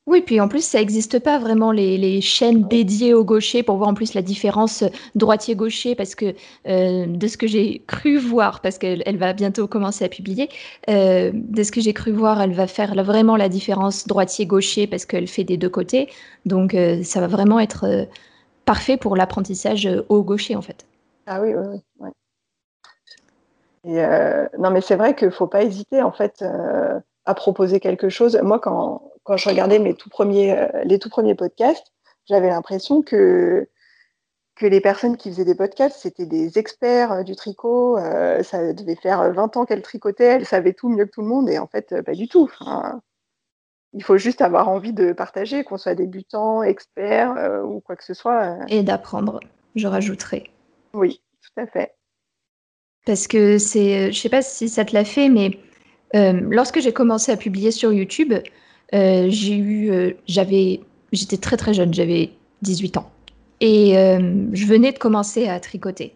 Oui, 0.08 0.20
puis 0.20 0.40
en 0.40 0.48
plus, 0.48 0.64
ça 0.64 0.78
n'existe 0.78 1.20
pas 1.20 1.38
vraiment 1.38 1.70
les, 1.70 2.20
chaînes 2.20 2.66
dédiées 2.66 3.14
au 3.14 3.24
gaucher 3.24 3.62
pour 3.62 3.76
voir 3.76 3.88
en 3.88 3.94
plus 3.94 4.14
la 4.14 4.22
différence 4.22 4.82
droitier-gaucher, 5.14 5.94
parce 5.94 6.16
que 6.16 6.34
euh, 6.66 7.06
de 7.06 7.26
ce 7.28 7.36
que 7.36 7.46
j'ai 7.46 7.84
cru 7.86 8.16
voir, 8.16 8.60
parce 8.62 8.78
qu'elle 8.78 9.16
va 9.16 9.32
bientôt 9.32 9.68
commencer 9.68 10.04
à 10.04 10.08
publier, 10.08 10.48
euh, 10.90 11.30
de 11.32 11.62
ce 11.62 11.70
que 11.70 11.80
j'ai 11.80 11.92
cru 11.92 12.10
voir, 12.10 12.42
elle 12.42 12.52
va 12.52 12.66
faire 12.66 12.94
vraiment 13.04 13.36
la 13.36 13.48
différence 13.48 14.08
droitier-gaucher 14.08 14.88
parce 14.88 15.06
qu'elle 15.06 15.28
fait 15.28 15.44
des 15.44 15.56
deux 15.56 15.70
côtés. 15.70 16.08
Donc 16.46 16.74
euh, 16.74 17.04
ça 17.04 17.20
va 17.20 17.28
vraiment 17.28 17.60
être 17.60 18.08
parfait 18.64 18.96
pour 18.96 19.14
l'apprentissage 19.14 19.88
au 20.08 20.24
gaucher 20.24 20.56
en 20.56 20.62
fait. 20.62 20.84
Ah 21.26 21.40
oui, 21.40 21.54
oui, 21.54 21.78
oui. 22.00 22.10
Et 23.84 24.00
non, 24.58 24.70
mais 24.70 24.80
c'est 24.80 24.96
vrai 24.96 25.14
qu'il 25.16 25.28
ne 25.28 25.32
faut 25.32 25.48
pas 25.48 25.62
hésiter 25.62 26.02
en 26.02 26.12
fait 26.12 26.44
à 27.24 27.34
proposer 27.34 27.80
quelque 27.80 28.08
chose. 28.08 28.38
Moi, 28.42 28.60
quand 28.60 29.12
quand 29.24 29.36
je 29.36 29.48
regardais 29.48 29.78
mes 29.78 29.94
tout 29.94 30.08
premiers, 30.08 30.58
euh, 30.58 30.68
les 30.84 30.98
tout 30.98 31.08
premiers 31.08 31.34
podcasts, 31.34 31.92
j'avais 32.26 32.48
l'impression 32.48 33.02
que, 33.02 33.68
que 34.56 34.66
les 34.66 34.80
personnes 34.80 35.16
qui 35.16 35.30
faisaient 35.30 35.44
des 35.44 35.54
podcasts, 35.54 35.98
c'était 36.00 36.26
des 36.26 36.58
experts 36.58 37.12
euh, 37.12 37.22
du 37.22 37.36
tricot. 37.36 37.98
Euh, 37.98 38.42
ça 38.42 38.72
devait 38.72 38.96
faire 38.96 39.32
20 39.32 39.56
ans 39.56 39.64
qu'elles 39.64 39.82
tricotaient, 39.82 40.24
elles 40.24 40.46
savaient 40.46 40.74
tout 40.74 40.88
mieux 40.88 41.06
que 41.06 41.10
tout 41.10 41.22
le 41.22 41.28
monde, 41.28 41.48
et 41.48 41.58
en 41.58 41.66
fait, 41.66 42.02
pas 42.02 42.14
du 42.14 42.28
tout. 42.28 42.50
il 43.92 44.02
faut 44.02 44.18
juste 44.18 44.40
avoir 44.40 44.68
envie 44.68 44.92
de 44.92 45.12
partager, 45.12 45.64
qu'on 45.64 45.78
soit 45.78 45.94
débutant, 45.94 46.62
expert 46.62 47.62
ou 47.64 47.80
quoi 47.80 47.96
que 47.96 48.04
ce 48.04 48.14
soit. 48.14 48.58
Et 48.68 48.82
d'apprendre, 48.82 49.40
je 49.76 49.86
rajouterai. 49.86 50.50
Oui, 50.94 51.22
tout 51.42 51.60
à 51.60 51.66
fait. 51.66 51.94
Parce 53.04 53.26
que 53.26 53.58
c'est, 53.58 54.12
je 54.12 54.18
sais 54.18 54.28
pas 54.28 54.42
si 54.42 54.68
ça 54.68 54.84
te 54.84 54.94
l'a 54.94 55.04
fait, 55.04 55.28
mais 55.28 55.58
lorsque 56.14 56.80
j'ai 56.80 56.92
commencé 56.92 57.32
à 57.32 57.36
publier 57.36 57.70
sur 57.70 57.92
YouTube, 57.92 58.34
euh, 58.94 59.26
j'ai 59.28 59.56
eu, 59.56 59.90
euh, 59.90 60.12
j'avais, 60.26 60.80
j'étais 61.12 61.38
très 61.38 61.56
très 61.56 61.72
jeune, 61.72 61.94
j'avais 61.94 62.30
18 62.62 62.98
ans. 62.98 63.10
Et 63.60 63.96
euh, 63.96 64.46
je 64.52 64.66
venais 64.66 64.92
de 64.92 64.98
commencer 64.98 65.48
à 65.48 65.60
tricoter. 65.60 66.14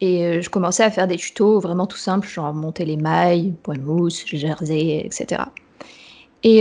Et 0.00 0.42
je 0.42 0.50
commençais 0.50 0.82
à 0.82 0.90
faire 0.90 1.06
des 1.06 1.16
tutos 1.16 1.60
vraiment 1.60 1.86
tout 1.86 1.96
simples, 1.96 2.28
genre 2.28 2.52
monter 2.52 2.84
les 2.84 2.96
mailles, 2.96 3.54
point 3.62 3.78
mousse, 3.78 4.26
jersey, 4.26 5.00
etc. 5.02 5.44
Et 6.42 6.60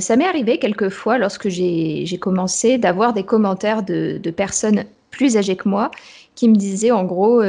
ça 0.00 0.16
m'est 0.16 0.26
arrivé 0.26 0.58
quelques 0.58 0.90
fois 0.90 1.18
lorsque 1.18 1.48
j'ai 1.48 2.18
commencé 2.20 2.78
d'avoir 2.78 3.12
des 3.12 3.24
commentaires 3.24 3.82
de, 3.82 4.20
de, 4.22 4.30
personnes 4.30 4.84
plus 5.10 5.36
âgées 5.36 5.56
que 5.56 5.68
moi 5.68 5.90
qui 6.36 6.48
me 6.48 6.54
disaient 6.54 6.92
en 6.92 7.02
gros 7.04 7.42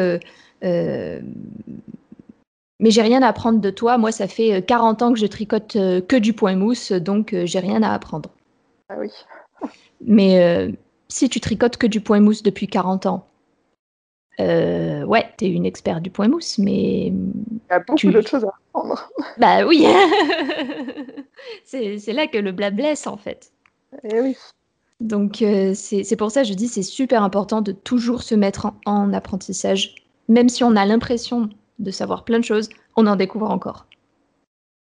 mais 2.79 2.91
j'ai 2.91 3.01
rien 3.01 3.21
à 3.21 3.27
apprendre 3.27 3.59
de 3.59 3.69
toi. 3.69 3.97
Moi, 3.97 4.11
ça 4.11 4.27
fait 4.27 4.63
40 4.65 5.01
euh, 5.01 5.05
ans 5.05 5.13
que 5.13 5.19
je 5.19 5.25
tricote 5.25 5.75
euh, 5.75 6.01
que 6.01 6.15
du 6.15 6.33
point 6.33 6.55
mousse, 6.55 6.91
donc 6.91 7.33
euh, 7.33 7.45
j'ai 7.45 7.59
rien 7.59 7.81
à 7.81 7.93
apprendre. 7.93 8.29
Ah 8.89 8.95
oui. 8.99 9.11
Mais 10.01 10.71
si 11.07 11.27
tu 11.27 11.39
tricotes 11.39 11.77
que 11.77 11.87
du 11.87 12.01
point 12.01 12.19
mousse 12.19 12.43
depuis 12.43 12.67
40 12.67 13.07
ans, 13.07 13.27
euh, 14.39 15.03
ouais, 15.03 15.25
tu 15.39 15.45
es 15.45 15.49
une 15.49 15.65
experte 15.65 16.03
du 16.03 16.11
point 16.11 16.27
mousse, 16.27 16.59
mais. 16.59 17.07
Il 17.07 17.71
y 17.71 17.73
a 17.73 17.79
beaucoup 17.79 18.11
d'autres 18.11 18.29
choses 18.29 18.45
à 18.45 18.49
apprendre. 18.49 19.09
Bah 19.39 19.65
oui 19.65 19.85
C'est 21.65 22.13
là 22.13 22.27
que 22.27 22.37
le 22.37 22.51
blabla 22.51 22.89
blesse, 22.89 23.07
en 23.07 23.17
fait. 23.17 23.51
Eh 24.03 24.21
oui. 24.21 24.37
Donc, 24.99 25.43
c'est 25.73 26.15
pour 26.15 26.29
ça 26.29 26.43
que 26.43 26.47
je 26.47 26.53
dis 26.53 26.67
c'est 26.67 26.83
super 26.83 27.23
important 27.23 27.61
de 27.61 27.71
toujours 27.71 28.21
se 28.21 28.35
mettre 28.35 28.71
en 28.85 29.11
apprentissage, 29.13 30.06
même 30.27 30.49
si 30.49 30.63
on 30.63 30.75
a 30.75 30.85
l'impression 30.85 31.49
de 31.79 31.91
savoir 31.91 32.23
plein 32.23 32.39
de 32.39 32.43
choses, 32.43 32.69
on 32.95 33.07
en 33.07 33.15
découvre 33.15 33.49
encore. 33.49 33.85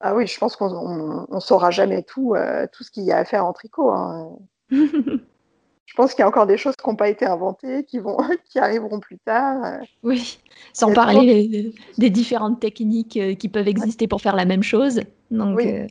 Ah 0.02 0.16
oui, 0.16 0.28
je 0.28 0.38
pense 0.38 0.56
qu'on 0.56 1.28
ne 1.32 1.40
saura 1.40 1.72
jamais 1.72 2.04
tout, 2.04 2.36
euh, 2.36 2.68
tout 2.72 2.84
ce 2.84 2.92
qu'il 2.92 3.04
y 3.04 3.12
a 3.12 3.18
à 3.18 3.26
faire 3.26 3.46
en 3.46 3.54
tricot. 3.54 3.90
Hein. 3.90 4.38
je 4.70 5.94
pense 5.96 6.14
qu'il 6.14 6.20
y 6.20 6.24
a 6.24 6.28
encore 6.28 6.48
des 6.48 6.58
choses 6.58 6.76
qui 6.76 6.88
n'ont 6.88 6.96
pas 6.96 7.10
été 7.10 7.26
inventées, 7.26 7.86
qui, 7.86 8.00
vont, 8.00 8.18
qui 8.50 8.60
arriveront 8.60 9.00
plus 9.00 9.18
tard. 9.20 9.64
Euh. 9.64 9.78
Oui, 10.04 10.40
sans 10.74 10.94
parler 10.94 11.74
des, 11.98 12.10
différentes 12.10 12.60
techniques 12.60 13.18
euh, 13.18 13.36
qui 13.36 13.50
peuvent 13.50 13.68
exister 13.68 14.08
pour 14.08 14.22
faire 14.22 14.36
la 14.36 14.46
même 14.46 14.64
chose. 14.64 15.02
Donc, 15.32 15.58
oui, 15.58 15.88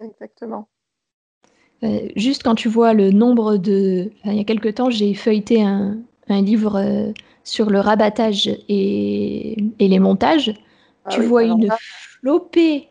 exactement. 0.00 0.68
juste 2.16 2.42
quand 2.42 2.56
tu 2.56 2.68
vois 2.68 2.92
le 2.92 3.10
nombre 3.10 3.56
de... 3.56 4.10
il 4.24 4.34
y 4.34 4.40
a 4.40 4.44
quelque 4.44 4.68
temps, 4.68 4.90
j'ai 4.90 5.14
feuilleté 5.14 5.62
un, 5.62 5.98
un 6.28 6.42
livre 6.42 7.12
sur 7.44 7.70
le 7.70 7.78
rabattage 7.78 8.48
et, 8.68 9.56
les 9.78 9.98
montages, 9.98 10.52
ah 11.04 11.10
tu 11.10 11.22
vois 11.22 11.44
une 11.44 11.68
flopée 12.20 12.88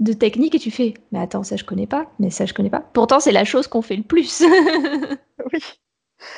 de 0.00 0.12
techniques 0.12 0.54
et 0.54 0.58
tu 0.58 0.70
fais 0.70 0.94
mais 1.12 1.20
attends 1.20 1.44
ça 1.44 1.54
je 1.54 1.64
connais 1.64 1.86
pas 1.86 2.10
mais 2.18 2.30
ça 2.30 2.46
je 2.46 2.54
connais 2.54 2.70
pas. 2.70 2.82
Pourtant 2.92 3.20
c'est 3.20 3.30
la 3.30 3.44
chose 3.44 3.68
qu'on 3.68 3.82
fait 3.82 3.96
le 3.96 4.02
plus. 4.02 4.42
Oui. 5.52 5.60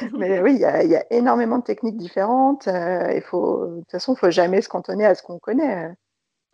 Mais 0.18 0.40
oui 0.40 0.54
il 0.54 0.60
y, 0.60 0.96
a 0.96 1.04
énormément 1.12 1.58
de 1.58 1.62
techniques 1.62 1.98
différentes 1.98 2.68
euh, 2.68 3.12
il 3.14 3.20
faut 3.20 3.66
de 3.66 3.80
toute 3.80 3.90
façon 3.90 4.14
il 4.14 4.18
faut 4.18 4.30
jamais 4.30 4.62
se 4.62 4.68
cantonner 4.68 5.04
à 5.04 5.14
ce 5.14 5.22
qu'on 5.22 5.38
connaît. 5.38 5.94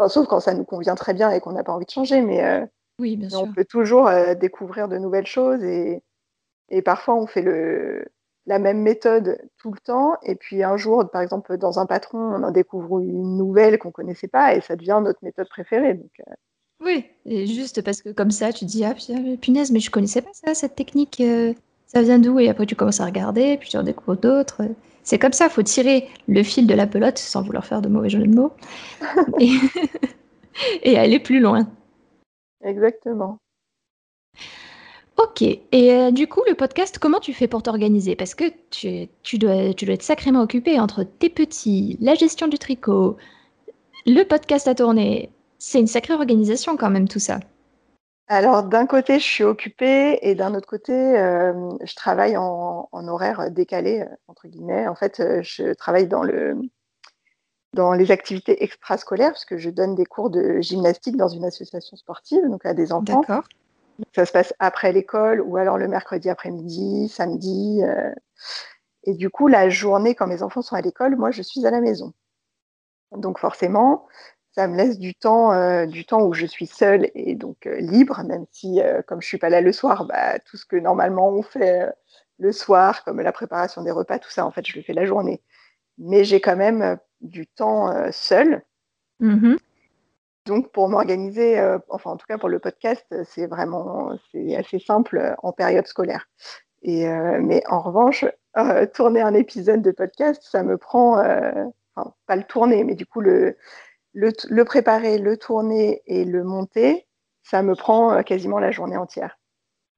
Sauf 0.09 0.27
quand 0.27 0.41
ça 0.41 0.53
nous 0.53 0.65
convient 0.65 0.97
très 0.97 1.15
bien 1.15 1.31
et 1.31 1.41
qu'on 1.41 1.53
n'a 1.53 1.63
pas 1.63 1.73
envie 1.73 1.87
de 1.87 1.91
changer 1.91 2.23
mais 2.23 2.45
euh, 2.45 2.67
oui 2.99 3.17
bien 3.17 3.29
sûr. 3.29 3.43
on 3.43 3.53
peut 3.53 3.65
toujours 3.65 4.09
euh, 4.09 4.35
découvrir 4.35 4.89
de 4.89 4.99
nouvelles 4.99 5.29
choses 5.29 5.63
et, 5.63 6.03
et 6.71 6.83
parfois 6.83 7.15
on 7.15 7.29
fait 7.29 7.43
le 7.43 8.05
la 8.47 8.59
même 8.59 8.81
méthode 8.81 9.39
tout 9.59 9.73
le 9.73 9.81
temps. 9.81 10.15
Et 10.23 10.35
puis 10.35 10.63
un 10.63 10.77
jour, 10.77 11.09
par 11.11 11.23
exemple, 11.23 11.57
dans 11.57 11.79
un 11.79 11.87
patron, 11.87 12.19
on 12.19 12.43
en 12.43 12.51
découvre 12.51 13.01
une 13.01 13.37
nouvelle 13.37 13.79
qu'on 13.79 13.89
ne 13.89 13.93
connaissait 13.93 14.29
pas 14.29 14.55
et 14.55 14.61
ça 14.61 14.77
devient 14.77 15.01
notre 15.03 15.21
méthode 15.23 15.49
préférée. 15.49 15.95
Donc, 15.95 16.11
euh. 16.21 16.33
Oui, 16.83 17.05
et 17.27 17.47
juste 17.47 17.83
parce 17.83 18.01
que 18.01 18.09
comme 18.09 18.31
ça, 18.31 18.53
tu 18.53 18.65
dis, 18.65 18.85
ah 18.85 18.95
punaise, 19.41 19.71
mais 19.71 19.81
je 19.81 19.91
connaissais 19.91 20.23
pas 20.23 20.31
ça, 20.33 20.55
cette 20.55 20.75
technique, 20.75 21.21
euh, 21.21 21.53
ça 21.87 22.01
vient 22.01 22.19
d'où? 22.19 22.39
Et 22.39 22.49
après, 22.49 22.65
tu 22.65 22.75
commences 22.75 23.01
à 23.01 23.05
regarder, 23.05 23.59
puis 23.59 23.69
tu 23.69 23.77
en 23.77 23.83
découvres 23.83 24.17
d'autres. 24.17 24.63
C'est 25.03 25.19
comme 25.19 25.33
ça, 25.33 25.47
il 25.47 25.51
faut 25.51 25.63
tirer 25.63 26.09
le 26.27 26.43
fil 26.43 26.67
de 26.67 26.75
la 26.75 26.87
pelote 26.87 27.19
sans 27.19 27.43
vouloir 27.43 27.67
faire 27.67 27.83
de 27.83 27.89
mauvais 27.89 28.09
jeu 28.09 28.21
de 28.21 28.35
mots 28.35 28.53
et 30.83 30.99
aller 30.99 31.21
plus 31.21 31.41
loin. 31.41 31.69
Exactement. 32.63 33.39
Ok, 35.23 35.43
et 35.43 35.61
euh, 35.93 36.11
du 36.11 36.27
coup, 36.29 36.41
le 36.49 36.55
podcast, 36.55 36.99
comment 36.99 37.21
tu 37.21 37.35
fais 37.35 37.47
pour 37.47 37.63
t'organiser? 37.63 38.17
Parce 38.17 38.35
que 38.35 38.45
tu, 38.71 39.07
tu, 39.23 39.37
dois, 39.37 39.75
tu 39.75 39.85
dois 39.85 39.95
être 39.95 40.03
sacrément 40.03 40.41
occupé 40.41 40.81
entre 40.81 41.03
tes 41.03 41.29
petits, 41.29 41.99
la 42.01 42.15
gestion 42.15 42.49
du 42.49 42.59
tricot, 42.59 43.19
le 44.07 44.23
podcast 44.25 44.67
à 44.67 44.75
tourner. 44.75 45.31
C'est 45.59 45.79
une 45.79 45.87
sacrée 45.87 46.15
organisation 46.15 46.79
quand 46.79 46.89
même 46.89 47.07
tout 47.07 47.19
ça. 47.19 47.39
Alors 48.29 48.63
d'un 48.63 48.87
côté, 48.87 49.19
je 49.19 49.25
suis 49.25 49.45
occupée 49.45 50.21
et 50.23 50.35
d'un 50.35 50.55
autre 50.55 50.69
côté, 50.69 50.95
euh, 50.95 51.53
je 51.85 51.95
travaille 51.97 52.39
en, 52.39 52.89
horaire 52.91 53.51
décalé, 53.51 54.01
euh, 54.01 54.17
entre 54.27 54.49
guillemets. 54.49 54.89
En 54.89 54.95
fait, 54.95 55.23
je 55.43 55.75
travaille 55.75 56.07
dans, 56.07 56.23
le, 56.23 56.57
dans 57.75 57.93
les 57.93 58.11
activités 58.11 58.65
extrascolaires 58.65 59.33
parce 59.33 59.45
que 59.45 59.59
je 59.59 59.69
donne 59.69 59.97
des 59.97 60.07
cours 60.07 60.31
de 60.31 60.63
gymnastique 60.63 61.19
dans 61.19 61.29
une 61.29 61.45
association 61.45 61.99
sportive, 61.99 62.49
donc 62.49 62.65
à 62.65 62.73
des 62.73 62.91
enfants. 62.91 63.21
D'accord. 63.21 63.45
Ça 64.15 64.27
se 64.27 64.33
passe 64.33 64.55
après 64.59 64.93
l'école 64.93 65.41
ou 65.41 65.57
alors 65.57 65.79
le 65.79 65.89
mercredi 65.89 66.29
après-midi, 66.29 67.09
samedi. 67.09 67.83
Euh. 67.83 68.13
et 69.05 69.15
du 69.15 69.31
coup, 69.31 69.49
la 69.49 69.69
journée, 69.69 70.15
quand 70.15 70.27
mes 70.27 70.43
enfants 70.43 70.63
sont 70.63 70.77
à 70.77 70.81
l'école, 70.81 71.17
moi, 71.17 71.31
je 71.31 71.43
suis 71.43 71.67
à 71.67 71.71
la 71.71 71.81
maison. 71.81 72.13
Donc 73.13 73.39
forcément, 73.39 74.07
ça 74.53 74.67
me 74.69 74.77
laisse 74.77 74.99
du 74.99 75.15
temps, 75.15 75.53
euh, 75.53 75.87
du 75.87 76.05
temps 76.05 76.23
où 76.23 76.33
je 76.33 76.47
suis 76.47 76.67
seule 76.67 77.11
et 77.15 77.35
donc 77.35 77.67
euh, 77.67 77.81
libre, 77.81 78.23
même 78.25 78.47
si, 78.53 78.81
comme 79.07 79.21
je 79.21 79.27
suis 79.27 79.39
pas 79.39 79.49
là 79.49 79.61
le 79.61 79.73
soir, 79.73 80.05
bah, 80.05 80.39
tout 80.41 80.57
ce 80.57 80.65
que 80.65 80.77
normalement 80.77 81.29
on 81.29 81.43
fait 81.43 81.89
le 82.39 82.53
soir, 82.53 83.05
comme 83.05 83.21
la 83.21 83.33
préparation 83.33 83.83
des 83.83 83.91
repas, 83.91 84.19
tout 84.19 84.31
ça, 84.31 84.47
en 84.47 84.51
fait, 84.51 84.67
je 84.67 84.77
le 84.77 84.83
fais 84.83 84.93
la 84.93 85.07
journée. 85.07 85.43
Mais 85.99 86.25
j'ai 86.25 86.41
quand 86.41 86.57
même 86.57 86.99
du 87.21 87.47
temps 87.47 87.93
seul. 88.13 88.63
Mmh 89.19 89.57
donc, 90.51 90.73
pour 90.73 90.89
m'organiser, 90.89 91.61
euh, 91.61 91.79
enfin, 91.91 92.11
en 92.11 92.17
tout 92.17 92.27
cas 92.27 92.37
pour 92.37 92.49
le 92.49 92.59
podcast, 92.59 93.07
c'est 93.25 93.47
vraiment 93.47 94.11
c'est 94.33 94.57
assez 94.57 94.81
simple 94.81 95.19
euh, 95.19 95.33
en 95.45 95.53
période 95.53 95.87
scolaire. 95.87 96.27
Et, 96.83 97.09
euh, 97.09 97.39
mais 97.41 97.63
en 97.69 97.81
revanche, 97.81 98.25
tourner 98.95 99.21
un 99.21 99.35
épisode 99.35 99.81
de 99.81 99.93
podcast, 99.93 100.43
ça 100.43 100.65
me 100.65 100.77
prend, 100.77 101.19
enfin, 101.21 102.13
pas 102.27 102.35
le 102.35 102.43
tourner, 102.43 102.83
mais 102.83 102.97
du 102.97 103.07
coup, 103.07 103.21
le, 103.21 103.57
le, 104.13 104.65
préparer, 104.65 105.19
le 105.19 105.37
tourner 105.37 106.03
et 106.07 106.25
le 106.25 106.43
monter, 106.43 107.07
ça 107.45 107.63
me 107.63 107.77
prend 107.77 108.21
quasiment 108.25 108.59
la 108.59 108.73
journée 108.73 108.97
entière. 108.97 109.39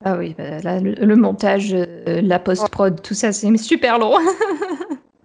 Ah 0.05 0.19
oui, 0.19 0.35
bah, 0.37 0.81
le, 0.81 1.17
montage, 1.17 1.75
la 1.75 2.39
post-prod, 2.39 3.01
tout 3.01 3.15
ça, 3.15 3.33
c'est 3.33 3.57
super 3.57 3.99
long. 3.99 4.19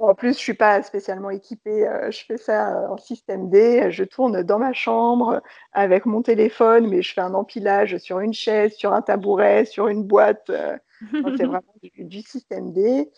En 0.07 0.15
plus, 0.15 0.35
je 0.35 0.39
suis 0.39 0.53
pas 0.53 0.81
spécialement 0.83 1.29
équipée. 1.31 1.85
Euh, 1.85 2.09
je 2.11 2.23
fais 2.23 2.37
ça 2.37 2.77
euh, 2.77 2.87
en 2.87 2.97
système 2.97 3.49
D. 3.49 3.91
Je 3.91 4.05
tourne 4.05 4.41
dans 4.41 4.57
ma 4.57 4.71
chambre 4.71 5.41
avec 5.73 6.05
mon 6.05 6.21
téléphone, 6.21 6.87
mais 6.87 7.01
je 7.01 7.13
fais 7.13 7.19
un 7.19 7.33
empilage 7.33 7.97
sur 7.97 8.21
une 8.21 8.33
chaise, 8.33 8.73
sur 8.75 8.93
un 8.93 9.01
tabouret, 9.01 9.65
sur 9.65 9.89
une 9.89 10.03
boîte. 10.03 10.49
Euh, 10.49 10.77
c'est 11.11 11.45
vraiment 11.45 11.75
du, 11.97 12.21
système 12.21 12.71
D. 12.71 13.11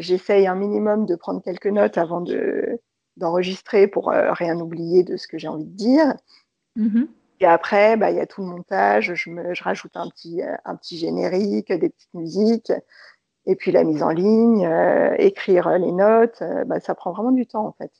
J'essaye 0.00 0.46
un 0.46 0.54
minimum 0.54 1.06
de 1.06 1.16
prendre 1.16 1.42
quelques 1.42 1.66
notes 1.66 1.96
avant 1.96 2.22
d'enregistrer 3.16 3.88
pour 3.88 4.08
rien 4.08 4.60
oublier 4.60 5.04
de 5.04 5.16
ce 5.16 5.26
que 5.26 5.38
j'ai 5.38 5.48
envie 5.48 5.64
de 5.64 5.76
dire. 5.76 6.14
Mm-hmm. 6.76 7.06
Et 7.40 7.46
après, 7.46 7.96
bah, 7.96 8.10
il 8.10 8.18
y 8.18 8.20
a 8.20 8.26
tout 8.26 8.42
le 8.42 8.48
montage, 8.48 9.14
je, 9.14 9.30
me, 9.30 9.54
je 9.54 9.64
rajoute 9.64 9.96
un 9.96 10.08
petit, 10.10 10.42
un 10.64 10.76
petit 10.76 10.98
générique, 10.98 11.72
des 11.72 11.88
petites 11.88 12.14
musiques, 12.14 12.72
et 13.46 13.56
puis 13.56 13.72
la 13.72 13.84
mise 13.84 14.02
en 14.02 14.10
ligne, 14.10 14.68
écrire 15.18 15.78
les 15.78 15.92
notes, 15.92 16.42
bah, 16.66 16.80
ça 16.80 16.94
prend 16.94 17.12
vraiment 17.12 17.32
du 17.32 17.46
temps 17.46 17.66
en 17.66 17.72
fait. 17.72 17.90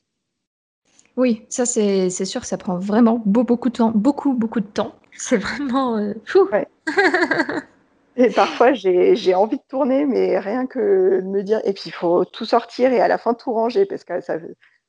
Oui, 1.15 1.45
ça 1.49 1.65
c'est 1.65 2.09
sûr, 2.09 2.43
ça 2.43 2.57
prend 2.57 2.77
vraiment 2.77 3.21
beaucoup 3.25 3.69
de 3.69 3.77
temps, 3.77 3.91
beaucoup, 3.93 4.33
beaucoup 4.33 4.61
de 4.61 4.67
temps. 4.67 4.95
C'est 5.15 5.37
vraiment 5.37 5.97
euh, 5.97 6.13
fou. 6.25 6.49
et 8.15 8.29
parfois 8.31 8.73
j'ai 8.73 9.35
envie 9.35 9.57
de 9.57 9.63
tourner, 9.67 10.05
mais 10.05 10.39
rien 10.39 10.65
que 10.65 11.21
de 11.21 11.27
me 11.27 11.43
dire, 11.43 11.61
et 11.65 11.73
puis 11.73 11.83
il 11.87 11.91
faut 11.91 12.25
tout 12.25 12.45
sortir 12.45 12.91
et 12.91 12.99
à 12.99 13.07
la 13.07 13.17
fin 13.17 13.35
tout 13.35 13.53
ranger, 13.53 13.85
parce 13.85 14.03
que 14.03 14.21
ça, 14.21 14.37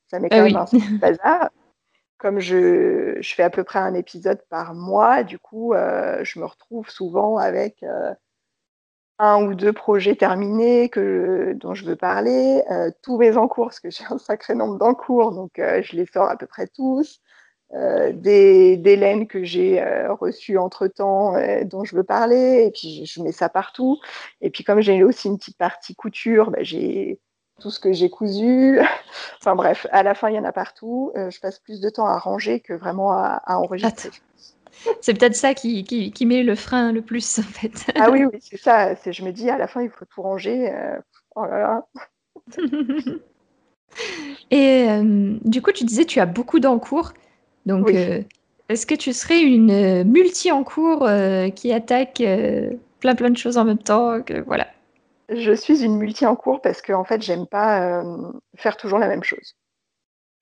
ça 0.06 0.18
met 0.18 0.28
ah 0.30 0.36
quand 0.36 0.44
même 0.44 0.56
un 0.56 0.96
bazar. 0.98 1.50
Comme 2.16 2.40
je, 2.40 3.18
je, 3.20 3.34
fais 3.34 3.42
à 3.42 3.50
peu 3.50 3.64
près 3.64 3.80
un 3.80 3.92
épisode 3.92 4.40
par 4.48 4.72
mois, 4.72 5.24
du 5.24 5.38
coup, 5.38 5.74
euh, 5.74 6.20
je 6.22 6.38
me 6.38 6.46
retrouve 6.46 6.88
souvent 6.88 7.36
avec 7.36 7.82
euh, 7.82 8.14
un 9.18 9.44
ou 9.44 9.54
deux 9.54 9.72
projets 9.72 10.16
terminés 10.16 10.88
que, 10.88 11.54
dont 11.56 11.74
je 11.74 11.84
veux 11.84 11.96
parler, 11.96 12.62
euh, 12.70 12.90
tous 13.02 13.16
mes 13.18 13.36
encours, 13.36 13.66
parce 13.66 13.80
que 13.80 13.90
j'ai 13.90 14.04
un 14.10 14.18
sacré 14.18 14.54
nombre 14.54 14.78
d'encours, 14.78 15.32
donc 15.32 15.58
euh, 15.58 15.82
je 15.82 15.96
les 15.96 16.06
sors 16.06 16.28
à 16.28 16.36
peu 16.36 16.46
près 16.46 16.66
tous, 16.66 17.20
euh, 17.74 18.12
des, 18.12 18.76
des, 18.76 18.96
laines 18.96 19.26
que 19.26 19.44
j'ai 19.44 19.82
reçues 20.20 20.58
entre-temps 20.58 21.34
dont 21.64 21.84
je 21.84 21.96
veux 21.96 22.04
parler, 22.04 22.64
et 22.66 22.70
puis 22.70 23.06
je, 23.06 23.22
mets 23.22 23.32
ça 23.32 23.48
partout. 23.48 23.98
Et 24.40 24.50
puis 24.50 24.64
comme 24.64 24.80
j'ai 24.80 25.02
aussi 25.04 25.28
une 25.28 25.38
petite 25.38 25.58
partie 25.58 25.94
couture, 25.94 26.50
bah, 26.50 26.62
j'ai 26.62 27.20
tout 27.60 27.70
ce 27.70 27.80
que 27.80 27.92
j'ai 27.92 28.10
cousu. 28.10 28.80
enfin 29.40 29.54
bref, 29.54 29.86
à 29.92 30.02
la 30.02 30.14
fin, 30.14 30.28
il 30.28 30.34
y 30.34 30.38
en 30.38 30.44
a 30.44 30.52
partout. 30.52 31.12
je 31.14 31.40
passe 31.40 31.60
plus 31.60 31.80
de 31.80 31.88
temps 31.88 32.06
à 32.06 32.18
ranger 32.18 32.60
que 32.60 32.74
vraiment 32.74 33.12
à, 33.12 33.40
à 33.44 33.58
enregistrer. 33.58 34.10
C'est 35.00 35.14
peut-être 35.18 35.36
ça 35.36 35.54
qui, 35.54 35.84
qui, 35.84 36.26
met 36.26 36.42
le 36.42 36.54
frein 36.54 36.92
le 36.92 37.02
plus, 37.02 37.38
en 37.38 37.42
fait. 37.42 37.92
ah 37.94 38.10
oui, 38.10 38.24
oui, 38.24 38.38
c'est 38.40 38.58
ça. 38.58 38.94
Je 38.94 39.24
me 39.24 39.32
dis, 39.32 39.50
à 39.50 39.58
la 39.58 39.66
fin, 39.66 39.82
il 39.82 39.90
faut 39.90 40.04
tout 40.04 40.22
ranger. 40.22 40.72
Euh, 40.72 40.98
oh 41.36 41.44
là 41.44 41.58
là. 41.58 41.86
Et 44.50 44.88
euh, 44.88 45.36
du 45.44 45.62
coup, 45.62 45.72
tu 45.72 45.84
disais, 45.84 46.04
tu 46.04 46.20
as 46.20 46.26
beaucoup 46.26 46.60
d'encours. 46.60 47.12
Donc, 47.66 47.90
euh, 47.90 48.22
est-ce 48.68 48.86
que 48.86 48.94
tu 48.94 49.12
serais 49.12 49.40
une 49.40 50.04
multi-encours 50.04 51.08
qui 51.54 51.72
attaque 51.72 52.22
plein 53.00 53.14
plein 53.14 53.30
de 53.30 53.36
choses 53.36 53.56
en 53.58 53.64
même 53.64 53.78
temps 53.78 54.20
que, 54.22 54.40
voilà. 54.42 54.66
Je 55.30 55.52
suis 55.52 55.82
une 55.82 55.96
multi-encours 55.96 56.60
parce 56.60 56.82
que, 56.82 56.92
en 56.92 57.04
fait, 57.04 57.22
j'aime 57.22 57.46
pas 57.46 58.02
faire 58.56 58.76
toujours 58.76 58.98
la 58.98 59.08
même 59.08 59.22
chose. 59.22 59.56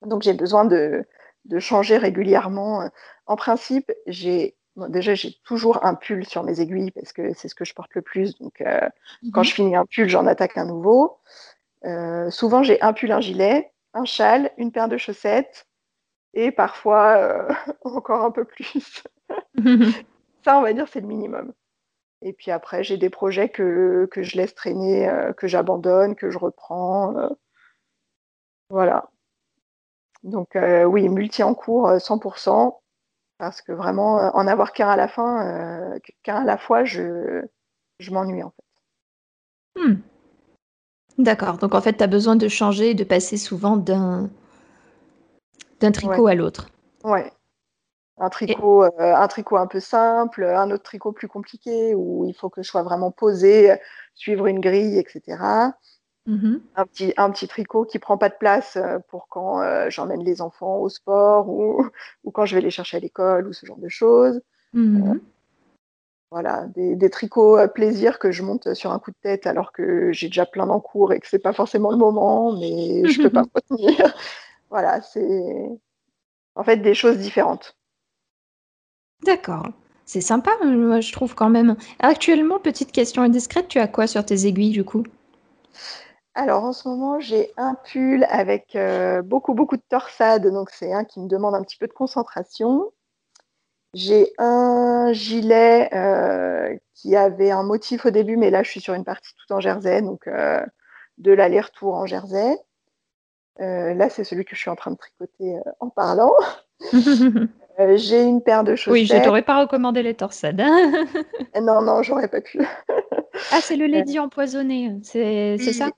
Donc, 0.05 0.23
j'ai 0.23 0.33
besoin 0.33 0.65
de, 0.65 1.05
de 1.45 1.59
changer 1.59 1.97
régulièrement 1.97 2.89
en 3.25 3.35
principe, 3.35 3.91
j'ai 4.07 4.55
déjà 4.89 5.13
j'ai 5.15 5.33
toujours 5.43 5.85
un 5.85 5.95
pull 5.95 6.25
sur 6.25 6.43
mes 6.43 6.59
aiguilles 6.59 6.91
parce 6.91 7.13
que 7.13 7.33
c'est 7.33 7.47
ce 7.47 7.55
que 7.55 7.65
je 7.65 7.73
porte 7.73 7.93
le 7.93 8.01
plus. 8.01 8.37
Donc 8.39 8.61
euh, 8.61 8.89
quand 9.33 9.41
mhm. 9.41 9.45
je 9.45 9.53
finis 9.53 9.75
un 9.75 9.85
pull, 9.85 10.09
j'en 10.09 10.25
attaque 10.25 10.57
un 10.57 10.65
nouveau. 10.65 11.19
Euh, 11.85 12.29
souvent 12.29 12.63
j'ai 12.63 12.81
un 12.81 12.93
pull, 12.93 13.11
un 13.11 13.21
gilet, 13.21 13.71
un 13.93 14.05
châle, 14.05 14.51
une 14.57 14.71
paire 14.71 14.87
de 14.87 14.97
chaussettes 14.97 15.67
et 16.33 16.51
parfois 16.51 17.17
euh, 17.17 17.53
encore 17.83 18.23
un 18.23 18.31
peu 18.31 18.45
plus. 18.45 19.03
Ça, 20.43 20.57
on 20.57 20.61
va 20.61 20.73
dire, 20.73 20.87
c'est 20.89 20.99
le 20.99 21.07
minimum. 21.07 21.53
Et 22.21 22.33
puis 22.33 22.51
après, 22.51 22.83
j'ai 22.83 22.97
des 22.97 23.09
projets 23.09 23.47
que, 23.47 24.07
que, 24.11 24.23
je 24.23 24.35
laisse 24.35 24.53
traîner, 24.53 25.09
que 25.37 25.47
j'abandonne, 25.47 26.15
que 26.15 26.29
je 26.29 26.37
reprends. 26.37 27.29
voilà. 28.69 29.09
Donc 30.23 30.55
oui, 30.55 31.09
multi 31.09 31.43
en 31.43 31.53
cours 31.53 31.89
100%. 31.89 32.73
Parce 33.43 33.61
que 33.61 33.71
vraiment, 33.71 34.19
euh, 34.19 34.29
en 34.33 34.47
avoir 34.47 34.73
qu'un 34.73 34.87
à 34.87 34.95
la 34.95 35.07
fin, 35.07 35.45
euh, 35.45 35.99
qu'un 36.23 36.43
à 36.43 36.45
la 36.45 36.57
fois, 36.57 36.83
je, 36.83 37.41
je 37.99 38.11
m'ennuie 38.11 38.43
en 38.43 38.51
fait. 38.51 39.81
Hmm. 39.81 39.95
D'accord. 41.17 41.57
Donc 41.57 41.75
en 41.75 41.81
fait, 41.81 41.97
tu 41.97 42.03
as 42.03 42.07
besoin 42.07 42.35
de 42.35 42.47
changer, 42.47 42.93
de 42.93 43.03
passer 43.03 43.37
souvent 43.37 43.77
d'un 43.77 44.29
d'un 45.79 45.91
tricot 45.91 46.27
à 46.27 46.35
l'autre. 46.35 46.69
Ouais. 47.03 47.31
Un 48.17 48.29
tricot, 48.29 48.83
euh, 48.83 48.89
un 48.97 49.27
tricot 49.27 49.57
un 49.57 49.67
peu 49.67 49.79
simple, 49.79 50.45
un 50.45 50.71
autre 50.71 50.83
tricot 50.83 51.11
plus 51.11 51.27
compliqué 51.27 51.95
où 51.95 52.25
il 52.25 52.33
faut 52.33 52.49
que 52.49 52.61
je 52.61 52.69
sois 52.69 52.83
vraiment 52.83 53.11
posé, 53.11 53.75
suivre 54.13 54.45
une 54.47 54.61
grille, 54.61 54.97
etc. 54.97 55.73
Mmh 56.25 56.55
un, 56.75 56.85
petit, 56.85 57.13
un 57.17 57.29
petit 57.31 57.49
tricot 57.49 57.83
qui 57.83 57.99
prend 57.99 58.17
pas 58.17 58.29
de 58.29 58.35
place 58.35 58.77
euh, 58.77 58.97
pour 59.09 59.27
quand 59.27 59.61
euh, 59.61 59.89
j'emmène 59.89 60.23
les 60.23 60.41
enfants 60.41 60.77
au 60.77 60.87
sport 60.87 61.49
ou, 61.49 61.85
ou, 62.23 62.31
quand 62.31 62.45
je 62.45 62.55
vais 62.55 62.61
les 62.61 62.69
chercher 62.69 62.95
à 62.97 62.99
l'école 63.01 63.47
ou 63.47 63.53
ce 63.53 63.65
genre 63.65 63.77
de 63.77 63.89
choses. 63.89 64.41
Mmh 64.73 65.11
euh, 65.11 65.19
voilà, 66.31 66.65
des, 66.67 66.95
des, 66.95 67.09
tricots 67.11 67.57
à 67.57 67.67
plaisir 67.67 68.17
que 68.17 68.31
je 68.31 68.41
monte 68.41 68.73
sur 68.73 68.91
un 68.91 68.97
coup 68.97 69.11
de 69.11 69.17
tête 69.21 69.45
alors 69.45 69.71
que 69.71 70.11
j'ai 70.13 70.27
déjà 70.27 70.47
plein 70.47 70.65
d'encours 70.65 71.13
et 71.13 71.19
que 71.19 71.27
c'est 71.27 71.37
pas 71.37 71.53
forcément 71.53 71.91
le 71.91 71.97
moment, 71.97 72.57
mais 72.57 73.05
je 73.07 73.21
peux 73.21 73.29
pas 73.29 73.43
retenir. 73.53 74.15
voilà, 74.71 75.01
c'est 75.01 75.69
en 76.55 76.63
fait 76.63 76.77
des 76.77 76.95
choses 76.95 77.17
différentes. 77.17 77.75
D'accord. 79.25 79.67
C'est 80.05 80.21
sympa, 80.21 80.51
moi, 80.63 81.01
je 81.01 81.11
trouve 81.11 81.35
quand 81.35 81.49
même. 81.49 81.75
Actuellement, 81.99 82.59
petite 82.59 82.91
question 82.91 83.21
indiscrète, 83.21 83.67
tu 83.67 83.79
as 83.79 83.87
quoi 83.87 84.07
sur 84.07 84.25
tes 84.25 84.47
aiguilles 84.47 84.71
du 84.71 84.83
coup? 84.83 85.03
Alors 86.35 86.63
en 86.63 86.73
ce 86.73 86.87
moment, 86.87 87.19
j'ai 87.19 87.51
un 87.57 87.75
pull 87.75 88.25
avec 88.29 88.75
euh, 88.75 89.21
beaucoup, 89.21 89.53
beaucoup 89.53 89.77
de 89.77 89.83
torsade, 89.87 90.47
donc 90.47 90.71
c'est 90.71 90.91
un 90.91 91.03
qui 91.03 91.19
me 91.19 91.27
demande 91.27 91.53
un 91.53 91.61
petit 91.61 91.77
peu 91.77 91.87
de 91.87 91.93
concentration. 91.93 92.91
J'ai 93.93 94.33
un 94.39 95.13
gilet 95.13 95.93
euh, 95.93 96.75
qui 96.95 97.15
avait 97.15 97.51
un 97.51 97.61
motif 97.61 98.07
au 98.07 98.09
début, 98.09 98.35
mais 98.35 98.49
là 98.49 98.63
je 98.63 98.71
suis 98.71 98.81
sur 98.81 98.95
une 98.95 99.03
partie 99.03 99.31
tout 99.35 99.53
en 99.53 99.59
jersey, 99.59 100.01
donc 100.01 100.25
euh, 100.25 100.65
de 101.19 101.31
l'aller-retour 101.31 101.93
en 101.93 102.07
jersey. 102.07 102.57
là, 103.59 104.09
c'est 104.09 104.23
celui 104.23 104.43
que 104.43 104.55
je 104.55 104.61
suis 104.61 104.71
en 104.71 104.75
train 104.75 104.89
de 104.89 104.97
tricoter 104.97 105.59
en 105.79 105.89
parlant. 105.89 106.33
j'ai 107.95 108.23
une 108.23 108.41
paire 108.41 108.63
de 108.63 108.75
chaussettes. 108.75 108.93
Oui, 108.93 109.05
je 109.05 109.23
t'aurais 109.23 109.43
pas 109.43 109.59
recommandé 109.59 110.01
les 110.01 110.15
torsades. 110.15 110.61
Hein. 110.61 111.05
non, 111.61 111.83
non, 111.83 112.01
j'aurais 112.01 112.27
pas 112.27 112.41
pu. 112.41 112.59
ah, 113.51 113.61
c'est 113.61 113.75
le 113.75 113.85
lady 113.85 114.17
empoisonné, 114.17 114.97
c'est 115.03 115.59
ça? 115.59 115.91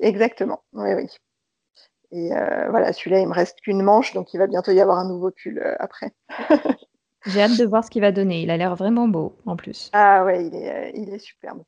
Exactement, 0.00 0.62
oui, 0.72 0.94
oui. 0.94 1.08
Et 2.10 2.32
euh, 2.32 2.70
voilà, 2.70 2.92
celui-là, 2.92 3.20
il 3.20 3.28
me 3.28 3.34
reste 3.34 3.60
qu'une 3.60 3.82
manche, 3.82 4.14
donc 4.14 4.32
il 4.32 4.38
va 4.38 4.46
bientôt 4.46 4.72
y 4.72 4.80
avoir 4.80 4.98
un 4.98 5.08
nouveau 5.08 5.30
pull 5.30 5.58
euh, 5.58 5.74
après. 5.78 6.12
J'ai 7.26 7.42
hâte 7.42 7.58
de 7.58 7.66
voir 7.66 7.84
ce 7.84 7.90
qu'il 7.90 8.00
va 8.00 8.12
donner. 8.12 8.42
Il 8.42 8.50
a 8.50 8.56
l'air 8.56 8.74
vraiment 8.76 9.08
beau, 9.08 9.36
en 9.44 9.56
plus. 9.56 9.90
Ah 9.92 10.24
ouais, 10.24 10.46
il 10.46 10.54
est, 10.54 10.70
euh, 10.70 10.90
il 10.94 11.12
est 11.12 11.18
superbe. 11.18 11.62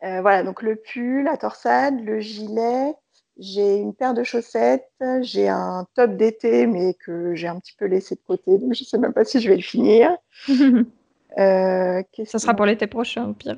voilà, 0.00 0.42
donc 0.42 0.60
le 0.60 0.76
pull, 0.76 1.24
la 1.24 1.36
torsade, 1.36 2.00
le 2.00 2.20
gilet. 2.20 2.94
J'ai 3.38 3.78
une 3.78 3.94
paire 3.94 4.12
de 4.12 4.24
chaussettes. 4.24 4.92
J'ai 5.22 5.48
un 5.48 5.86
top 5.94 6.16
d'été, 6.16 6.66
mais 6.66 6.94
que 6.94 7.34
j'ai 7.34 7.48
un 7.48 7.58
petit 7.58 7.74
peu 7.78 7.86
laissé 7.86 8.16
de 8.16 8.20
côté, 8.26 8.58
donc 8.58 8.74
je 8.74 8.82
ne 8.82 8.86
sais 8.86 8.98
même 8.98 9.14
pas 9.14 9.24
si 9.24 9.40
je 9.40 9.48
vais 9.48 9.56
le 9.56 9.62
finir. 9.62 10.14
Ça 11.34 12.38
sera 12.38 12.52
pour 12.52 12.66
l'été 12.66 12.86
prochain, 12.86 13.30
au 13.30 13.32
pire. 13.32 13.56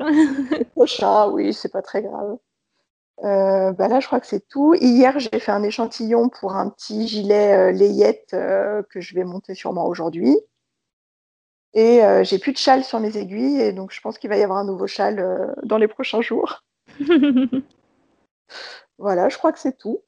prochain, 0.76 1.28
oui, 1.30 1.52
c'est 1.52 1.72
pas 1.72 1.82
très 1.82 2.02
grave. 2.02 2.38
Euh, 3.22 3.72
bah 3.72 3.88
là, 3.88 4.00
je 4.00 4.06
crois 4.06 4.20
que 4.20 4.26
c'est 4.26 4.46
tout. 4.48 4.74
Hier, 4.74 5.18
j'ai 5.18 5.38
fait 5.38 5.52
un 5.52 5.62
échantillon 5.62 6.28
pour 6.28 6.56
un 6.56 6.68
petit 6.70 7.06
gilet 7.06 7.56
euh, 7.56 7.72
layette 7.72 8.30
euh, 8.34 8.82
que 8.90 9.00
je 9.00 9.14
vais 9.14 9.24
monter 9.24 9.54
sûrement 9.54 9.86
aujourd'hui. 9.86 10.36
Et 11.76 12.02
j'ai 12.22 12.38
plus 12.38 12.52
de 12.52 12.56
châle 12.56 12.84
sur 12.84 13.00
mes 13.00 13.16
aiguilles, 13.16 13.60
et 13.60 13.72
donc 13.72 13.92
je 13.92 14.00
pense 14.00 14.16
qu'il 14.16 14.30
va 14.30 14.36
y 14.36 14.44
avoir 14.44 14.60
un 14.60 14.64
nouveau 14.64 14.86
châle 14.86 15.52
dans 15.64 15.76
les 15.76 15.88
prochains 15.88 16.20
jours. 16.20 16.62
voilà, 18.98 19.28
je 19.28 19.36
crois 19.36 19.50
que 19.50 19.58
c'est 19.58 19.76
tout. 19.76 20.00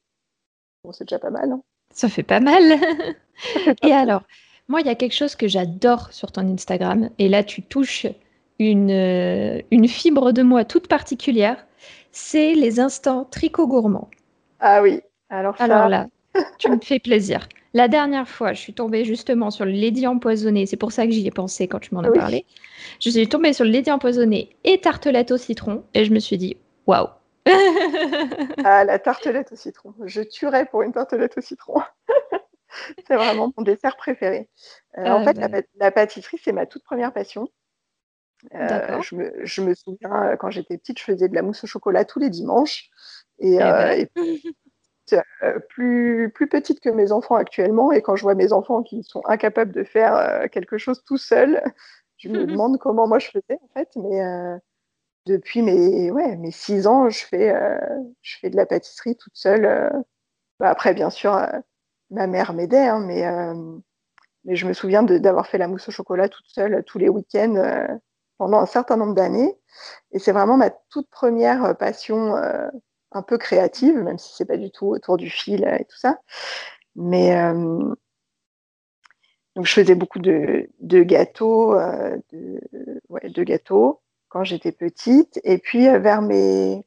Bon, 0.85 0.93
c'est 0.93 1.03
déjà 1.03 1.19
pas 1.19 1.29
mal. 1.29 1.51
Hein. 1.51 1.61
Ça 1.93 2.07
fait 2.07 2.23
pas 2.23 2.39
mal. 2.39 2.63
et 3.83 3.91
alors, 3.91 4.23
moi, 4.69 4.79
il 4.79 4.87
y 4.87 4.89
a 4.89 4.95
quelque 4.95 5.13
chose 5.13 5.35
que 5.35 5.49
j'adore 5.49 6.13
sur 6.13 6.31
ton 6.31 6.47
Instagram, 6.47 7.09
et 7.19 7.27
là, 7.27 7.43
tu 7.43 7.61
touches 7.63 8.07
une, 8.59 9.61
une 9.69 9.87
fibre 9.89 10.31
de 10.31 10.43
moi 10.43 10.63
toute 10.63 10.87
particulière 10.87 11.67
c'est 12.11 12.53
les 12.53 12.79
instants 12.79 13.25
tricot 13.25 13.67
gourmand. 13.67 14.09
Ah 14.59 14.81
oui, 14.81 15.01
alors 15.29 15.55
Alors 15.59 15.87
là, 15.87 16.07
tu 16.57 16.69
me 16.69 16.79
fais 16.79 16.99
plaisir. 16.99 17.47
La 17.73 17.87
dernière 17.87 18.27
fois, 18.27 18.53
je 18.53 18.59
suis 18.59 18.73
tombée 18.73 19.05
justement 19.05 19.51
sur 19.51 19.65
le 19.65 19.71
Lady 19.71 20.07
empoisonné. 20.07 20.65
C'est 20.65 20.77
pour 20.77 20.91
ça 20.91 21.05
que 21.05 21.11
j'y 21.11 21.27
ai 21.27 21.31
pensé 21.31 21.67
quand 21.67 21.79
tu 21.79 21.93
m'en 21.93 22.01
as 22.01 22.11
parlé. 22.11 22.45
Je 22.99 23.09
suis 23.09 23.27
tombée 23.27 23.53
sur 23.53 23.65
le 23.65 23.71
Lady 23.71 23.91
empoisonné 23.91 24.55
et 24.63 24.79
tartelette 24.81 25.31
au 25.31 25.37
citron 25.37 25.83
et 25.93 26.05
je 26.05 26.11
me 26.11 26.19
suis 26.19 26.37
dit 26.37 26.57
waouh. 26.87 27.07
ah, 28.63 28.83
la 28.83 28.99
tartelette 28.99 29.51
au 29.51 29.55
citron. 29.55 29.93
Je 30.05 30.21
tuerais 30.21 30.65
pour 30.65 30.81
une 30.81 30.91
tartelette 30.91 31.37
au 31.37 31.41
citron. 31.41 31.81
c'est 33.07 33.15
vraiment 33.15 33.53
mon 33.55 33.63
dessert 33.63 33.95
préféré. 33.95 34.49
Euh, 34.97 35.05
en 35.05 35.21
ah, 35.21 35.23
fait, 35.23 35.37
la, 35.37 35.61
la, 35.79 35.91
pâtisserie, 35.91 36.39
c'est 36.43 36.51
ma 36.51 36.65
toute 36.65 36.83
première 36.83 37.13
passion. 37.13 37.47
Je, 38.51 39.15
me, 39.15 39.45
je, 39.45 39.61
me, 39.61 39.73
souviens, 39.73 40.35
quand 40.37 40.49
j'étais 40.49 40.77
petite, 40.77 40.99
je 40.99 41.03
faisais 41.03 41.27
de 41.27 41.35
la 41.35 41.41
mousse 41.41 41.63
au 41.63 41.67
chocolat 41.67 42.05
tous 42.05 42.19
les 42.19 42.29
dimanches. 42.29 42.89
Et, 43.39 43.55
eh 43.55 43.57
ben. 43.57 44.07
plus, 45.69 46.29
plus 46.33 46.47
petite 46.47 46.79
que 46.81 46.89
mes 46.89 47.11
enfants 47.11 47.35
actuellement. 47.35 47.91
Et 47.91 48.01
quand 48.01 48.15
je 48.15 48.23
vois 48.23 48.35
mes 48.35 48.51
enfants 48.51 48.83
qui 48.83 49.03
sont 49.03 49.21
incapables 49.25 49.71
de 49.71 49.83
faire 49.83 50.49
quelque 50.51 50.77
chose 50.77 51.03
tout 51.05 51.17
seuls, 51.17 51.63
je 52.17 52.29
me 52.29 52.45
demande 52.45 52.77
comment 52.77 53.07
moi 53.07 53.19
je 53.19 53.29
faisais 53.29 53.59
en 53.61 53.69
fait. 53.73 53.89
Mais 53.95 54.21
depuis 55.25 55.61
mes, 55.61 56.11
ouais, 56.11 56.35
mes 56.35 56.51
six 56.51 56.87
ans, 56.87 57.09
je 57.09 57.25
fais, 57.25 57.53
je 58.21 58.37
fais 58.39 58.49
de 58.49 58.57
la 58.57 58.65
pâtisserie 58.65 59.15
toute 59.15 59.35
seule. 59.35 59.91
Bah, 60.59 60.69
après, 60.69 60.93
bien 60.93 61.09
sûr, 61.09 61.39
ma 62.09 62.27
mère 62.27 62.53
m'aidait, 62.53 62.87
hein, 62.87 62.99
mais, 62.99 63.25
mais 64.43 64.55
je 64.55 64.67
me 64.67 64.73
souviens 64.73 65.03
d'avoir 65.03 65.47
fait 65.47 65.57
la 65.57 65.67
mousse 65.67 65.87
au 65.87 65.91
chocolat 65.91 66.27
toute 66.27 66.47
seule 66.47 66.83
tous 66.85 66.97
les 66.97 67.09
week-ends 67.09 67.97
pendant 68.37 68.59
un 68.59 68.65
certain 68.65 68.97
nombre 68.97 69.15
d'années. 69.15 69.57
Et 70.11 70.19
c'est 70.19 70.31
vraiment 70.31 70.57
ma 70.57 70.69
toute 70.69 71.09
première 71.09 71.77
passion 71.77 72.35
un 73.11 73.21
peu 73.21 73.37
créative, 73.37 73.95
même 73.97 74.17
si 74.17 74.35
c'est 74.35 74.45
pas 74.45 74.57
du 74.57 74.71
tout 74.71 74.87
autour 74.87 75.17
du 75.17 75.29
fil 75.29 75.63
et 75.63 75.85
tout 75.85 75.97
ça. 75.97 76.19
Mais 76.95 77.35
donc 79.55 79.65
je 79.65 79.73
faisais 79.73 79.95
beaucoup 79.95 80.19
de, 80.19 80.69
gâteaux, 80.81 81.75
de, 82.31 83.43
gâteaux 83.43 84.01
quand 84.29 84.43
j'étais 84.43 84.71
petite. 84.71 85.39
Et 85.43 85.57
puis 85.57 85.87
vers 85.99 86.21
mes 86.21 86.85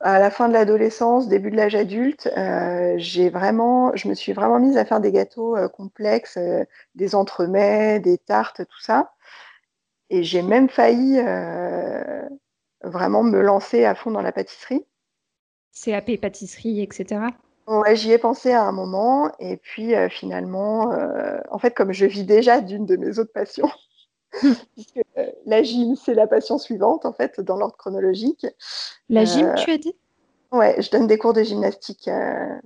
à 0.00 0.18
la 0.18 0.30
fin 0.30 0.48
de 0.48 0.54
l'adolescence, 0.54 1.28
début 1.28 1.50
de 1.50 1.56
l'âge 1.56 1.74
adulte, 1.74 2.30
euh, 2.36 2.94
j'ai 2.96 3.28
vraiment, 3.28 3.94
je 3.94 4.08
me 4.08 4.14
suis 4.14 4.32
vraiment 4.32 4.58
mise 4.58 4.78
à 4.78 4.84
faire 4.86 5.00
des 5.00 5.12
gâteaux 5.12 5.56
euh, 5.56 5.68
complexes, 5.68 6.38
euh, 6.38 6.64
des 6.94 7.14
entremets, 7.14 8.00
des 8.00 8.16
tartes, 8.16 8.62
tout 8.66 8.80
ça. 8.80 9.12
Et 10.10 10.22
j'ai 10.22 10.42
même 10.42 10.68
failli 10.68 11.18
vraiment 12.82 13.22
me 13.22 13.40
lancer 13.40 13.84
à 13.84 13.94
fond 13.94 14.10
dans 14.10 14.22
la 14.22 14.32
pâtisserie. 14.32 14.84
CAP 15.72 16.16
pâtisserie, 16.20 16.82
etc. 16.82 17.20
Ouais, 17.66 17.94
j'y 17.94 18.10
ai 18.10 18.18
pensé 18.18 18.52
à 18.52 18.64
un 18.64 18.72
moment. 18.72 19.32
Et 19.38 19.56
puis 19.56 19.94
finalement, 20.10 20.92
en 21.50 21.58
fait, 21.58 21.72
comme 21.72 21.92
je 21.92 22.06
vis 22.06 22.24
déjà 22.24 22.60
d'une 22.60 22.86
de 22.86 22.96
mes 22.96 23.18
autres 23.18 23.32
passions, 23.32 23.70
puisque 24.74 25.00
euh, 25.18 25.30
la 25.46 25.62
gym, 25.62 25.96
c'est 25.96 26.14
la 26.14 26.26
passion 26.26 26.58
suivante, 26.58 27.04
en 27.04 27.12
fait, 27.12 27.40
dans 27.40 27.56
l'ordre 27.56 27.76
chronologique. 27.76 28.46
La 29.08 29.24
gym, 29.24 29.46
euh, 29.46 29.54
tu 29.54 29.70
as 29.70 29.78
dit? 29.78 29.94
Ouais, 30.52 30.80
je 30.80 30.90
donne 30.90 31.06
des 31.06 31.18
cours 31.18 31.32
de 31.32 31.42
gymnastique. 31.42 32.08
Euh, 32.08 32.58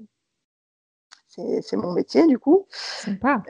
c'est 1.29 1.77
mon 1.77 1.93
métier, 1.93 2.27
du 2.27 2.39
coup. 2.39 2.67
Sympa. 2.71 3.43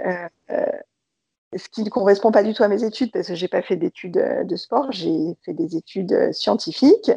Ce 1.57 1.69
qui 1.69 1.83
ne 1.83 1.91
correspond 1.91 2.33
pas 2.33 2.43
du 2.43 2.55
tout 2.55 2.63
à 2.63 2.69
mes 2.69 2.85
études, 2.85 3.13
parce 3.13 3.29
que 3.29 3.35
je 3.35 3.45
n'ai 3.45 3.49
pas 3.49 3.63
fait 3.63 3.77
d'études 3.77 4.45
de 4.45 4.57
sport, 4.57 4.91
j'ai 4.93 5.37
fait 5.45 5.53
des 5.53 5.77
études 5.77 6.33
scientifiques. 6.33 7.13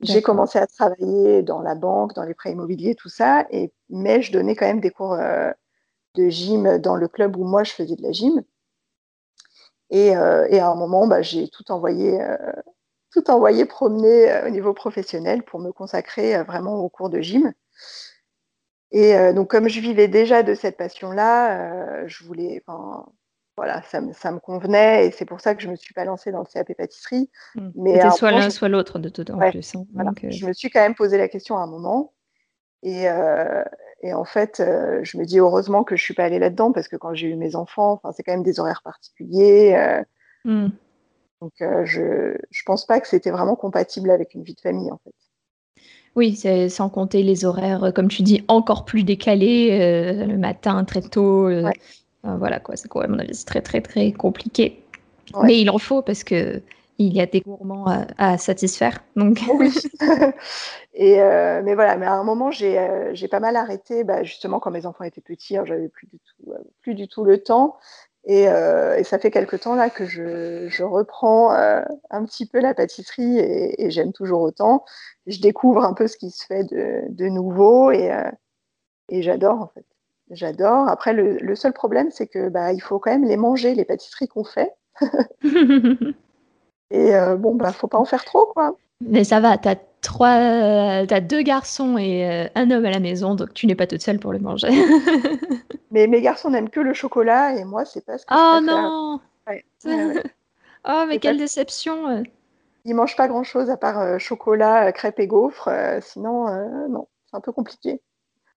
J'ai 0.00 0.22
commencé 0.22 0.58
à 0.58 0.66
travailler 0.66 1.42
dans 1.42 1.60
la 1.60 1.74
banque, 1.74 2.14
dans 2.14 2.24
les 2.24 2.34
prêts 2.34 2.52
immobiliers, 2.52 2.94
tout 2.94 3.08
ça, 3.08 3.46
et, 3.50 3.72
mais 3.90 4.22
je 4.22 4.32
donnais 4.32 4.56
quand 4.56 4.66
même 4.66 4.80
des 4.80 4.90
cours 4.90 5.16
de 6.14 6.28
gym 6.28 6.78
dans 6.78 6.96
le 6.96 7.08
club 7.08 7.36
où 7.36 7.44
moi 7.44 7.64
je 7.64 7.72
faisais 7.72 7.96
de 7.96 8.02
la 8.02 8.12
gym. 8.12 8.42
Euh, 9.92 10.46
et, 10.48 10.58
à 10.58 10.70
un 10.70 10.74
moment, 10.74 11.06
bah, 11.06 11.22
j'ai 11.22 11.48
tout 11.48 11.70
envoyé, 11.70 12.20
euh, 12.20 12.36
tout 13.12 13.30
envoyé 13.30 13.64
promener 13.66 14.30
euh, 14.30 14.46
au 14.46 14.50
niveau 14.50 14.72
professionnel 14.72 15.42
pour 15.42 15.60
me 15.60 15.70
consacrer 15.72 16.42
vraiment 16.44 16.76
au 16.76 16.88
cours 16.88 17.10
de 17.10 17.20
gym. 17.20 17.52
Et 18.90 19.32
donc, 19.32 19.50
comme 19.50 19.68
je 19.68 19.80
vivais 19.80 20.06
déjà 20.06 20.42
de 20.42 20.54
cette 20.54 20.76
passion-là, 20.76 22.06
je 22.06 22.24
voulais, 22.24 22.62
voilà, 23.56 23.82
ça 23.82 24.00
me, 24.00 24.12
ça 24.12 24.32
me, 24.32 24.38
convenait 24.38 25.06
et 25.06 25.10
c'est 25.10 25.26
pour 25.26 25.40
ça 25.40 25.54
que 25.54 25.62
je 25.62 25.66
ne 25.66 25.72
me 25.72 25.76
suis 25.76 25.92
pas 25.94 26.04
lancée 26.04 26.32
dans 26.32 26.40
le 26.40 26.46
CAP 26.46 26.72
pâtisserie. 26.74 27.30
Mmh. 27.54 27.68
Mais 27.76 28.10
soit 28.10 28.30
l'un, 28.30 28.50
soit 28.50 28.68
l'autre 28.68 28.98
de 28.98 29.08
tout 29.08 29.30
en 29.30 29.38
plus. 29.50 29.74
Hein. 29.74 29.84
Je 30.30 30.46
me 30.46 30.52
suis 30.52 30.70
quand 30.70 30.80
même 30.80 30.94
posé 30.94 31.18
la 31.18 31.28
question 31.28 31.58
à 31.58 31.62
un 31.62 31.66
moment. 31.66 32.12
Et, 32.82 33.06
et 34.02 34.12
en 34.12 34.24
fait, 34.24 34.60
euh, 34.60 35.00
je 35.04 35.16
me 35.16 35.24
dis 35.24 35.38
heureusement 35.38 35.84
que 35.84 35.96
je 35.96 36.02
suis 36.02 36.14
pas 36.14 36.24
allée 36.24 36.40
là-dedans 36.40 36.72
parce 36.72 36.88
que 36.88 36.96
quand 36.96 37.14
j'ai 37.14 37.28
eu 37.28 37.36
mes 37.36 37.54
enfants, 37.54 38.00
c'est 38.14 38.24
quand 38.24 38.32
même 38.32 38.42
des 38.42 38.58
horaires 38.58 38.82
particuliers. 38.82 39.74
Euh, 39.76 40.02
hmm. 40.44 40.70
Donc, 41.40 41.52
euh, 41.60 41.84
je 41.84 42.02
ne 42.02 42.64
pense 42.66 42.84
pas 42.84 43.00
que 43.00 43.06
c'était 43.06 43.30
vraiment 43.30 43.54
compatible 43.54 44.10
avec 44.10 44.34
une 44.34 44.42
vie 44.42 44.54
de 44.54 44.60
famille, 44.60 44.90
en 44.90 45.00
fait. 45.04 45.14
Oui, 46.14 46.36
sans 46.68 46.90
compter 46.90 47.22
les 47.22 47.46
horaires, 47.46 47.92
comme 47.94 48.08
tu 48.08 48.22
dis, 48.22 48.44
encore 48.46 48.84
plus 48.84 49.02
décalés, 49.02 49.70
le 50.26 50.36
matin 50.36 50.84
très 50.84 51.00
tôt. 51.00 51.48
Voilà 52.24 52.60
quoi, 52.60 52.76
c'est 52.76 52.88
quoi, 52.88 53.04
à 53.04 53.08
mon 53.08 53.18
avis, 53.18 53.34
c'est 53.34 53.46
très 53.46 53.62
très 53.62 53.80
très 53.80 54.12
compliqué. 54.12 54.82
Mais 55.42 55.60
il 55.60 55.70
en 55.70 55.78
faut 55.78 56.02
parce 56.02 56.24
que 56.24 56.62
il 56.98 57.12
y 57.14 57.20
a 57.20 57.26
des 57.26 57.40
gourmands 57.40 57.86
à, 58.18 58.38
satisfaire. 58.38 59.02
Donc. 59.16 59.40
Oui. 59.58 59.72
et 60.94 61.20
euh, 61.20 61.60
mais 61.64 61.74
voilà, 61.74 61.96
mais 61.96 62.06
à 62.06 62.12
un 62.12 62.24
moment, 62.24 62.50
j'ai 62.50 62.78
euh, 62.78 63.28
pas 63.30 63.40
mal 63.40 63.56
arrêté, 63.56 64.04
bah, 64.04 64.22
justement, 64.22 64.60
quand 64.60 64.70
mes 64.70 64.86
enfants 64.86 65.04
étaient 65.04 65.20
petits, 65.20 65.56
hein, 65.56 65.64
j'avais 65.64 65.88
plus, 65.88 66.06
du 66.06 66.18
tout, 66.18 66.52
euh, 66.52 66.58
plus 66.80 66.94
du 66.94 67.08
tout 67.08 67.24
le 67.24 67.42
temps. 67.42 67.76
Et, 68.24 68.42
et, 68.44 69.02
ça 69.02 69.18
fait 69.18 69.32
quelque 69.32 69.56
temps 69.56 69.74
là 69.74 69.90
que 69.90 70.06
je, 70.06 70.68
je 70.68 70.84
reprends 70.84 71.50
un 71.50 72.24
petit 72.24 72.46
peu 72.46 72.60
la 72.60 72.72
pâtisserie 72.72 73.40
et, 73.40 73.90
j'aime 73.90 74.12
toujours 74.12 74.42
autant. 74.42 74.84
Je 75.26 75.40
découvre 75.40 75.84
un 75.84 75.92
peu 75.92 76.06
ce 76.06 76.16
qui 76.16 76.30
se 76.30 76.46
fait 76.46 76.62
de, 76.62 77.02
de 77.08 77.26
nouveau 77.26 77.90
et, 77.90 78.12
et 79.08 79.22
j'adore 79.22 79.60
en 79.60 79.66
fait. 79.66 79.84
J'adore. 80.32 80.88
Après, 80.88 81.12
le, 81.12 81.36
le, 81.38 81.54
seul 81.54 81.72
problème, 81.72 82.10
c'est 82.10 82.26
que 82.26 82.48
bah, 82.48 82.72
il 82.72 82.80
faut 82.80 82.98
quand 82.98 83.10
même 83.10 83.24
les 83.24 83.36
manger, 83.36 83.74
les 83.74 83.84
pâtisseries 83.84 84.28
qu'on 84.28 84.44
fait. 84.44 84.72
Et 86.92 87.14
euh, 87.14 87.36
bon, 87.36 87.54
bah, 87.54 87.72
faut 87.72 87.88
pas 87.88 87.98
en 87.98 88.04
faire 88.04 88.24
trop, 88.24 88.46
quoi. 88.46 88.76
Mais 89.00 89.24
ça 89.24 89.40
va, 89.40 89.56
t'as 89.56 89.76
trois, 90.02 90.36
euh, 90.36 91.06
as 91.08 91.20
deux 91.20 91.42
garçons 91.42 91.96
et 91.98 92.28
euh, 92.28 92.46
un 92.54 92.70
homme 92.70 92.84
à 92.84 92.90
la 92.90 93.00
maison, 93.00 93.34
donc 93.34 93.52
tu 93.54 93.66
n'es 93.66 93.74
pas 93.74 93.86
toute 93.86 94.02
seule 94.02 94.18
pour 94.18 94.32
le 94.32 94.38
manger. 94.38 94.68
mais 95.90 96.06
mes 96.06 96.20
garçons 96.20 96.50
n'aiment 96.50 96.70
que 96.70 96.80
le 96.80 96.92
chocolat 96.92 97.54
et 97.54 97.64
moi, 97.64 97.84
c'est 97.84 98.04
pas 98.04 98.18
ce 98.18 98.26
que 98.26 98.32
oh, 98.32 98.60
non 98.62 99.20
Oh, 100.88 101.04
mais 101.08 101.18
quelle 101.18 101.38
déception 101.38 102.24
Ils 102.84 102.94
mangent 102.94 103.16
pas 103.16 103.28
grand-chose 103.28 103.70
à 103.70 103.76
part 103.76 104.20
chocolat, 104.20 104.92
crêpes 104.92 105.20
et 105.20 105.26
gaufres. 105.26 105.70
sinon, 106.00 106.46
non, 106.88 107.08
c'est 107.30 107.36
un 107.36 107.40
peu 107.40 107.52
compliqué. 107.52 108.00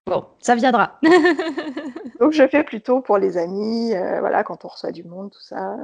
Bon, 0.08 0.26
ça 0.39 0.56
viendra. 0.56 1.00
donc 2.20 2.32
je 2.32 2.48
fais 2.48 2.63
plutôt 2.63 3.02
pour 3.02 3.18
les 3.18 3.38
amis, 3.38 3.91
voilà, 4.20 4.44
quand 4.44 4.65
on 4.65 4.68
reçoit 4.68 4.91
du 4.91 5.04
monde, 5.04 5.32
tout 5.32 5.41
ça. 5.41 5.78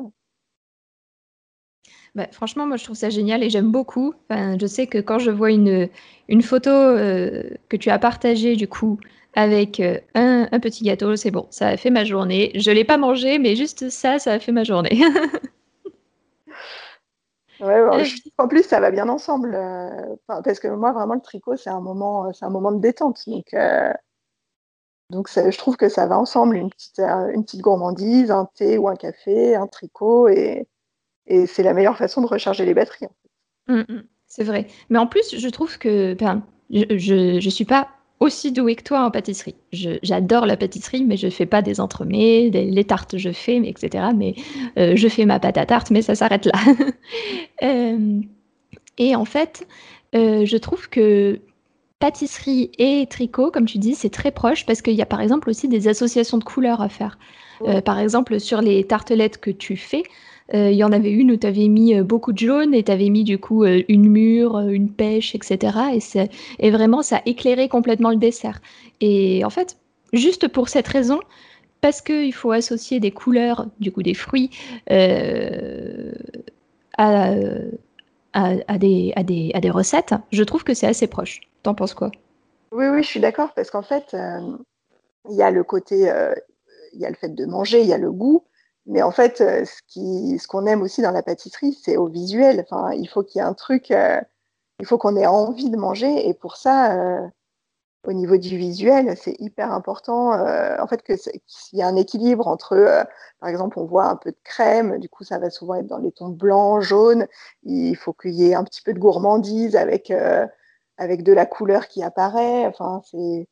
Bah, 2.16 2.28
franchement, 2.32 2.66
moi, 2.68 2.78
je 2.78 2.84
trouve 2.84 2.98
ça 2.98 3.10
génial 3.10 3.44
et 3.44 3.50
j'aime 3.50 3.72
beaucoup. 3.72 4.14
Enfin, 4.30 4.58
je 4.60 4.66
sais 4.66 4.88
que 4.88 4.98
quand 4.98 5.20
je 5.20 5.32
vois 5.32 5.52
une, 5.52 5.88
une 6.28 6.42
photo 6.42 6.70
euh, 6.70 7.44
que 7.70 7.78
tu 7.78 7.90
as 7.90 8.00
partagée, 8.00 8.58
du 8.58 8.68
coup, 8.68 9.00
avec 9.34 9.80
euh, 9.80 9.98
un, 10.14 10.48
un, 10.52 10.60
petit 10.60 10.84
gâteau, 10.84 11.16
c'est 11.16 11.32
bon, 11.32 11.48
ça 11.52 11.70
a 11.70 11.78
fait 11.78 11.90
ma 11.90 12.04
journée. 12.04 12.52
Je 12.56 12.70
ne 12.70 12.76
l'ai 12.76 12.84
pas 12.84 12.98
mangé, 12.98 13.40
mais 13.40 13.56
juste 13.56 13.90
ça, 13.90 14.20
ça 14.20 14.34
a 14.34 14.40
fait 14.40 14.52
ma 14.52 14.66
journée. 14.66 14.90
ouais, 17.62 17.80
euh, 17.80 18.04
en 18.38 18.48
plus, 18.50 18.64
ça 18.64 18.82
va 18.82 18.92
bien 18.92 19.08
ensemble. 19.08 19.58
parce 20.28 20.60
que 20.60 20.68
moi, 20.68 20.92
vraiment, 20.92 21.14
le 21.14 21.22
tricot, 21.22 21.56
c'est 21.56 21.70
un 21.70 21.80
moment, 21.80 22.34
c'est 22.34 22.44
un 22.44 22.50
moment 22.50 22.74
de 22.74 22.82
détente. 22.82 23.22
Donc, 23.26 23.56
donc 25.12 25.30
je 25.30 25.58
trouve 25.58 25.78
que 25.78 25.90
ça 25.90 26.08
va 26.08 26.18
ensemble. 26.18 26.56
Une 26.56 26.70
petite, 26.70 27.00
une 27.00 27.44
petite 27.44 27.62
gourmandise, 27.62 28.32
un 28.32 28.48
thé 28.56 28.78
ou 28.78 28.88
un 28.88 28.96
café, 28.96 29.56
un 29.56 29.68
tricot 29.68 30.28
et 30.28 30.68
et 31.28 31.46
c'est 31.46 31.64
la 31.64 31.74
meilleure 31.74 31.98
façon 31.98 32.22
de 32.22 32.28
recharger 32.28 32.66
les 32.66 32.74
batteries. 32.74 33.08
Mmh, 33.68 33.82
mmh. 33.88 34.04
c'est 34.28 34.44
vrai. 34.44 34.68
Mais 34.90 34.98
en 34.98 35.08
plus, 35.08 35.38
je 35.38 35.50
trouve 35.50 35.78
que 35.78 36.16
je 36.70 37.36
ne 37.36 37.50
suis 37.50 37.66
pas 37.66 37.88
aussi 38.20 38.52
douée 38.52 38.76
que 38.76 38.84
toi 38.84 39.04
en 39.04 39.12
pâtisserie. 39.12 39.56
J'adore 39.72 40.46
la 40.46 40.56
pâtisserie, 40.56 41.04
mais 41.04 41.18
je 41.18 41.26
ne 41.26 41.32
fais 41.32 41.48
pas 41.48 41.62
des 41.62 41.82
entremets, 41.82 42.50
les 42.54 42.84
tartes 42.86 43.18
je 43.18 43.32
fais, 43.32 43.60
mais 43.60 43.70
etc. 43.70 44.06
Mais 44.16 44.36
euh, 44.78 44.96
je 44.96 45.08
fais 45.08 45.26
ma 45.26 45.40
pâte 45.40 45.58
à 45.58 45.66
tarte, 45.66 45.90
mais 45.90 46.02
ça 46.02 46.16
s'arrête 46.16 46.46
là. 46.46 46.54
Euh, 47.64 48.22
et 48.98 49.16
en 49.16 49.26
fait, 49.26 49.68
euh, 50.16 50.46
je 50.46 50.58
trouve 50.58 50.90
que 50.90 51.40
pâtisserie 52.02 52.72
et 52.78 53.08
tricot, 53.10 53.52
comme 53.52 53.66
tu 53.66 53.78
dis, 53.78 53.96
c'est 53.96 54.10
très 54.10 54.32
proche 54.32 54.66
parce 54.66 54.82
qu'il 54.82 54.96
y 54.96 55.02
a 55.02 55.06
par 55.06 55.22
exemple 55.22 55.50
aussi 55.50 55.70
des 55.70 55.88
associations 55.88 56.38
de 56.38 56.44
couleurs 56.44 56.82
à 56.82 56.90
faire. 56.90 57.18
par 57.86 58.00
exemple, 58.00 58.40
sur 58.40 58.60
les 58.60 58.84
tartelettes 58.84 59.40
que 59.40 59.52
tu 59.52 59.78
fais, 59.78 60.04
euh, 60.54 60.70
il 60.70 60.78
y 60.78 60.84
en 60.84 60.92
avait 60.92 61.12
une 61.12 61.32
où 61.32 61.38
tu 61.38 61.48
avais 61.48 61.68
mis 61.68 61.96
euh, 61.96 62.04
beaucoup 62.04 62.34
de 62.34 62.38
jaune 62.38 62.74
et 62.74 62.84
tu 62.84 62.92
avais 62.92 63.10
mis 63.10 63.24
du 63.24 63.38
coup 63.38 63.64
euh, 63.64 63.84
une 63.88 64.10
mûre, 64.10 64.60
une 64.60 64.92
pêche, 64.92 65.34
etc. 65.34 65.78
Et, 65.94 66.28
et 66.60 66.72
vraiment, 66.72 67.02
ça 67.02 67.22
éclairait 67.26 67.70
complètement 67.70 68.10
le 68.10 68.18
dessert. 68.18 68.60
Et 69.00 69.46
en 69.46 69.50
fait, 69.50 69.78
juste 70.14 70.48
pour 70.50 70.68
cette 70.68 70.88
raison, 70.88 71.20
parce 71.80 72.02
qu'il 72.02 72.34
faut 72.34 72.52
associer 72.52 73.00
des 73.00 73.12
couleurs, 73.12 73.66
du 73.80 73.92
coup 73.92 74.04
des 74.04 74.14
fruits, 74.14 74.50
à, 76.98 77.34
à, 78.34 78.78
des, 78.78 79.14
à, 79.16 79.24
des, 79.24 79.52
à, 79.54 79.60
des, 79.60 79.70
recettes, 79.70 80.14
je 80.32 80.44
trouve 80.44 80.64
que 80.64 80.74
c'est 80.74 80.88
assez 80.88 81.08
proche. 81.08 81.42
T'en 81.64 81.74
penses 81.74 81.94
quoi? 81.94 82.12
Oui, 82.72 82.88
oui, 82.88 83.04
je 83.04 83.08
suis 83.08 83.20
d'accord, 83.20 83.54
parce 83.54 83.70
qu'en 83.70 83.82
fait, 83.82 84.16
il 85.30 85.36
y 85.36 85.42
a 85.42 85.52
le 85.52 85.64
côté, 85.64 86.12
il 86.94 87.00
y 87.00 87.06
a 87.06 87.10
le 87.10 87.16
fait 87.16 87.30
de 87.30 87.46
manger, 87.46 87.82
il 87.82 87.88
y 87.88 87.94
a 87.94 87.98
le 87.98 88.12
goût, 88.12 88.46
Mais 88.86 89.02
en 89.02 89.12
fait, 89.12 89.38
ce 89.38 89.82
qui, 89.88 90.40
ce 90.40 90.48
qu'on 90.48 90.66
aime 90.66 90.82
aussi 90.82 91.02
dans 91.02 91.12
la 91.12 91.24
pâtisserie, 91.24 91.78
c'est 91.84 91.98
au 91.98 92.08
visuel. 92.08 92.66
Enfin, 92.70 92.92
il 92.94 93.08
faut 93.08 93.24
qu'il 93.24 93.40
y 93.40 93.44
ait 93.44 93.48
un 93.48 93.54
truc, 93.54 93.90
il 93.90 94.86
faut 94.86 94.98
qu'on 94.98 95.18
ait 95.18 95.28
envie 95.28 95.70
de 95.70 95.78
manger. 95.78 96.28
Et 96.28 96.34
pour 96.34 96.56
ça, 96.56 97.30
au 98.04 98.14
niveau 98.14 98.38
du 98.38 98.58
visuel, 98.58 99.16
c'est 99.16 99.36
hyper 99.40 99.72
important. 99.72 100.34
Euh, 100.34 100.76
en 100.80 100.88
fait, 100.88 101.04
qu'il 101.04 101.20
y 101.74 101.82
a 101.82 101.88
un 101.88 101.96
équilibre 101.96 102.48
entre, 102.48 102.74
euh, 102.74 103.04
par 103.40 103.50
exemple, 103.50 103.78
on 103.78 103.86
voit 103.86 104.06
un 104.06 104.16
peu 104.16 104.32
de 104.32 104.40
crème, 104.44 104.98
du 104.98 105.08
coup, 105.08 105.24
ça 105.24 105.38
va 105.38 105.50
souvent 105.50 105.76
être 105.76 105.88
dans 105.88 106.00
les 106.00 106.12
tons 106.12 106.30
blancs, 106.30 106.82
jaunes. 106.82 107.28
Il 107.64 107.96
faut 107.96 108.14
qu'il 108.14 108.34
y 108.34 108.50
ait 108.50 108.56
un 108.56 108.64
petit 108.64 108.82
peu 108.82 108.94
de 108.94 109.00
gourmandise 109.00 109.76
avec, 109.76 110.10
euh, 110.10 110.48
avec 110.98 111.24
de 111.24 111.34
la 111.34 111.46
couleur 111.46 111.88
qui 111.88 112.02
apparaît. 112.04 112.66
Enfin, 112.66 113.02
c'est. 113.10 113.48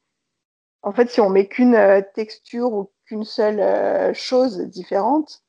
En 0.81 0.93
fait, 0.93 1.09
si 1.09 1.21
on 1.21 1.29
met 1.29 1.47
qu'une 1.47 1.77
texture 2.15 2.73
ou 2.73 2.89
qu'une 3.05 3.25
seule 3.25 4.15
chose 4.15 4.59
différente, 4.61 5.43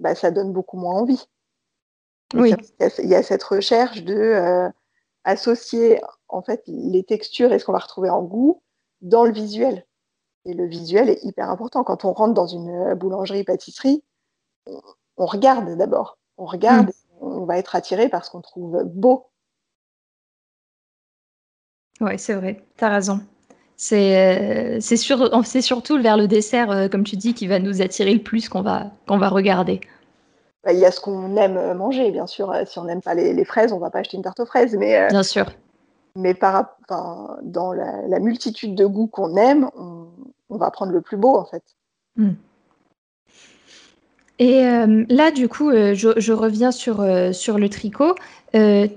bah, 0.00 0.16
ça 0.16 0.32
donne 0.32 0.52
beaucoup 0.52 0.76
moins 0.78 0.94
envie. 0.94 1.28
Oui. 2.34 2.54
Il 2.98 3.08
y 3.08 3.14
a 3.14 3.22
cette 3.22 3.42
recherche 3.44 4.02
de 4.02 4.68
associer 5.24 6.00
en 6.34 6.42
fait 6.42 6.62
les 6.66 7.04
textures 7.04 7.52
et 7.52 7.58
ce 7.58 7.64
qu'on 7.64 7.72
va 7.72 7.78
retrouver 7.78 8.10
en 8.10 8.22
goût 8.22 8.62
dans 9.00 9.24
le 9.24 9.32
visuel. 9.32 9.86
Et 10.44 10.54
le 10.54 10.66
visuel 10.66 11.10
est 11.10 11.22
hyper 11.24 11.50
important. 11.50 11.84
Quand 11.84 12.04
on 12.04 12.12
rentre 12.12 12.34
dans 12.34 12.46
une 12.46 12.94
boulangerie-pâtisserie, 12.94 14.02
on, 14.66 15.26
regarde 15.26 15.76
d'abord. 15.76 16.18
On 16.38 16.46
regarde, 16.46 16.88
mm. 16.88 16.92
on 17.20 17.44
va 17.44 17.58
être 17.58 17.76
attiré 17.76 18.08
par 18.08 18.24
ce 18.24 18.30
qu'on 18.30 18.40
trouve 18.40 18.82
beau. 18.84 19.26
Oui, 22.00 22.18
c'est 22.18 22.34
vrai, 22.34 22.64
tu 22.78 22.84
as 22.84 22.88
raison. 22.88 23.20
C'est 23.76 24.78
euh, 24.78 24.80
surtout 24.80 26.00
vers 26.00 26.16
le 26.16 26.26
dessert, 26.26 26.70
euh, 26.70 26.88
comme 26.88 27.04
tu 27.04 27.16
dis, 27.16 27.34
qui 27.34 27.46
va 27.46 27.58
nous 27.58 27.82
attirer 27.82 28.14
le 28.14 28.22
plus 28.22 28.48
qu'on 28.48 28.62
va, 28.62 28.90
qu'on 29.06 29.18
va 29.18 29.28
regarder. 29.28 29.80
Bah, 30.64 30.72
il 30.72 30.78
y 30.78 30.84
a 30.84 30.90
ce 30.90 31.00
qu'on 31.00 31.36
aime 31.36 31.74
manger, 31.74 32.10
bien 32.10 32.26
sûr. 32.26 32.54
Si 32.66 32.78
on 32.78 32.84
n'aime 32.84 33.00
pas 33.00 33.14
les, 33.14 33.44
fraises, 33.44 33.72
on 33.72 33.76
ne 33.76 33.80
va 33.80 33.90
pas 33.90 34.00
acheter 34.00 34.16
une 34.16 34.22
tarte 34.22 34.40
aux 34.40 34.46
fraises. 34.46 34.76
Mais, 34.76 34.98
euh, 34.98 35.08
bien 35.08 35.22
sûr. 35.22 35.46
Mais 36.16 36.34
par, 36.34 36.76
dans 37.42 37.72
la, 37.72 38.18
multitude 38.18 38.74
de 38.74 38.86
goûts 38.86 39.06
qu'on 39.06 39.36
aime, 39.36 39.70
on, 39.76 40.56
va 40.56 40.70
prendre 40.70 40.92
le 40.92 41.00
plus 41.00 41.16
beau, 41.16 41.36
en 41.36 41.44
fait. 41.44 41.62
Hmm. 42.16 42.32
Et 44.38 44.66
euh, 44.66 45.04
là, 45.08 45.30
du 45.30 45.48
coup, 45.48 45.70
euh, 45.70 45.94
je, 45.94 46.32
reviens 46.32 46.72
sur, 46.72 47.04
sur 47.32 47.58
le 47.58 47.68
tricot. 47.68 48.14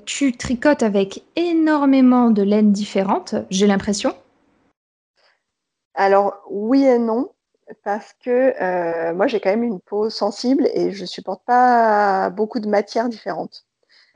tu 0.06 0.38
tricotes 0.38 0.84
avec 0.84 1.24
énormément 1.36 2.30
de 2.30 2.42
laines 2.42 2.72
différentes, 2.72 3.36
j'ai 3.50 3.68
l'impression. 3.68 4.16
Alors, 5.96 6.42
oui 6.50 6.84
et 6.84 6.98
non 6.98 7.30
parce 7.84 8.14
que 8.24 8.54
euh, 8.62 9.14
moi 9.14 9.28
j'ai 9.28 9.40
quand 9.40 9.50
même 9.50 9.64
une 9.64 9.80
peau 9.80 10.10
sensible 10.10 10.68
et 10.74 10.92
je 10.92 11.06
supporte 11.06 11.44
pas 11.46 12.30
beaucoup 12.30 12.60
de 12.60 12.68
matières 12.68 13.10
différentes. 13.10 13.66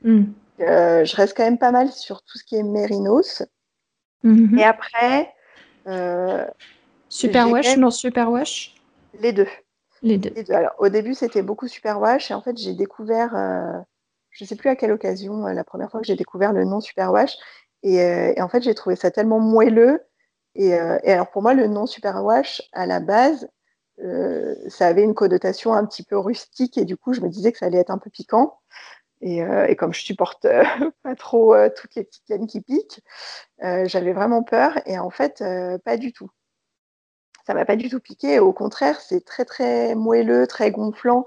Hmm. 0.02 0.24
Euh, 0.60 1.04
je 1.04 1.16
reste 1.16 1.36
quand 1.36 1.44
même 1.44 1.58
pas 1.58 1.70
mal 1.70 1.90
sur 1.90 2.22
tout 2.22 2.38
ce 2.38 2.44
qui 2.44 2.56
est 2.56 2.62
mérinos. 2.62 3.42
Mhm. 4.22 4.58
Et 4.58 4.64
après. 4.64 5.32
Euh, 5.86 6.46
superwash, 7.08 7.76
non 7.76 7.90
superwash 7.90 8.74
Les 9.20 9.32
deux. 9.32 9.48
Les 10.02 10.18
deux. 10.18 10.32
Alors, 10.52 10.72
au 10.78 10.88
début, 10.88 11.14
c'était 11.14 11.42
beaucoup 11.42 11.66
superwash 11.66 12.30
et 12.30 12.34
en 12.34 12.42
fait, 12.42 12.56
j'ai 12.56 12.74
découvert, 12.74 13.30
je 14.30 14.44
ne 14.44 14.48
sais 14.48 14.54
plus 14.54 14.68
à 14.68 14.76
quelle 14.76 14.92
occasion, 14.92 15.46
la 15.46 15.64
première 15.64 15.90
fois 15.90 16.00
que 16.00 16.06
j'ai 16.06 16.14
découvert 16.14 16.52
le 16.52 16.64
nom 16.64 16.80
superwash. 16.80 17.36
Et, 17.82 17.96
et 17.96 18.42
en 18.42 18.48
fait, 18.48 18.62
j'ai 18.62 18.74
trouvé 18.74 18.96
ça 18.96 19.10
tellement 19.10 19.40
moelleux 19.40 20.00
euh, 20.58 20.98
et, 21.02 21.12
alors 21.12 21.30
pour 21.30 21.42
moi, 21.42 21.54
le 21.54 21.66
nom 21.66 21.86
superwash, 21.86 22.62
à 22.72 22.86
la 22.86 23.00
base, 23.00 23.48
euh, 24.00 24.54
ça 24.68 24.86
avait 24.86 25.02
une 25.02 25.14
connotation 25.14 25.72
un 25.72 25.84
petit 25.84 26.02
peu 26.02 26.18
rustique 26.18 26.78
et 26.78 26.84
du 26.84 26.96
coup, 26.96 27.12
je 27.12 27.20
me 27.20 27.28
disais 27.28 27.52
que 27.52 27.58
ça 27.58 27.66
allait 27.66 27.78
être 27.78 27.90
un 27.90 27.98
peu 27.98 28.10
piquant. 28.10 28.58
Et, 29.20 29.42
euh, 29.42 29.74
comme 29.74 29.92
je 29.92 30.02
supporte 30.02 30.46
pas 31.02 31.14
trop 31.16 31.54
toutes 31.76 31.94
les 31.94 32.04
petites 32.04 32.28
laines 32.28 32.46
qui 32.46 32.60
piquent, 32.60 33.00
j'avais 33.60 34.12
vraiment 34.12 34.42
peur. 34.42 34.78
Et 34.86 34.98
en 34.98 35.10
fait, 35.10 35.42
pas 35.84 35.96
du 35.96 36.12
tout. 36.12 36.30
Ça 37.46 37.54
m'a 37.54 37.64
pas 37.64 37.76
du 37.76 37.88
tout 37.88 38.00
piqué. 38.00 38.38
Au 38.38 38.52
contraire, 38.52 39.00
c'est 39.00 39.24
très 39.24 39.44
très 39.44 39.94
moelleux, 39.94 40.46
très 40.46 40.70
gonflant. 40.70 41.26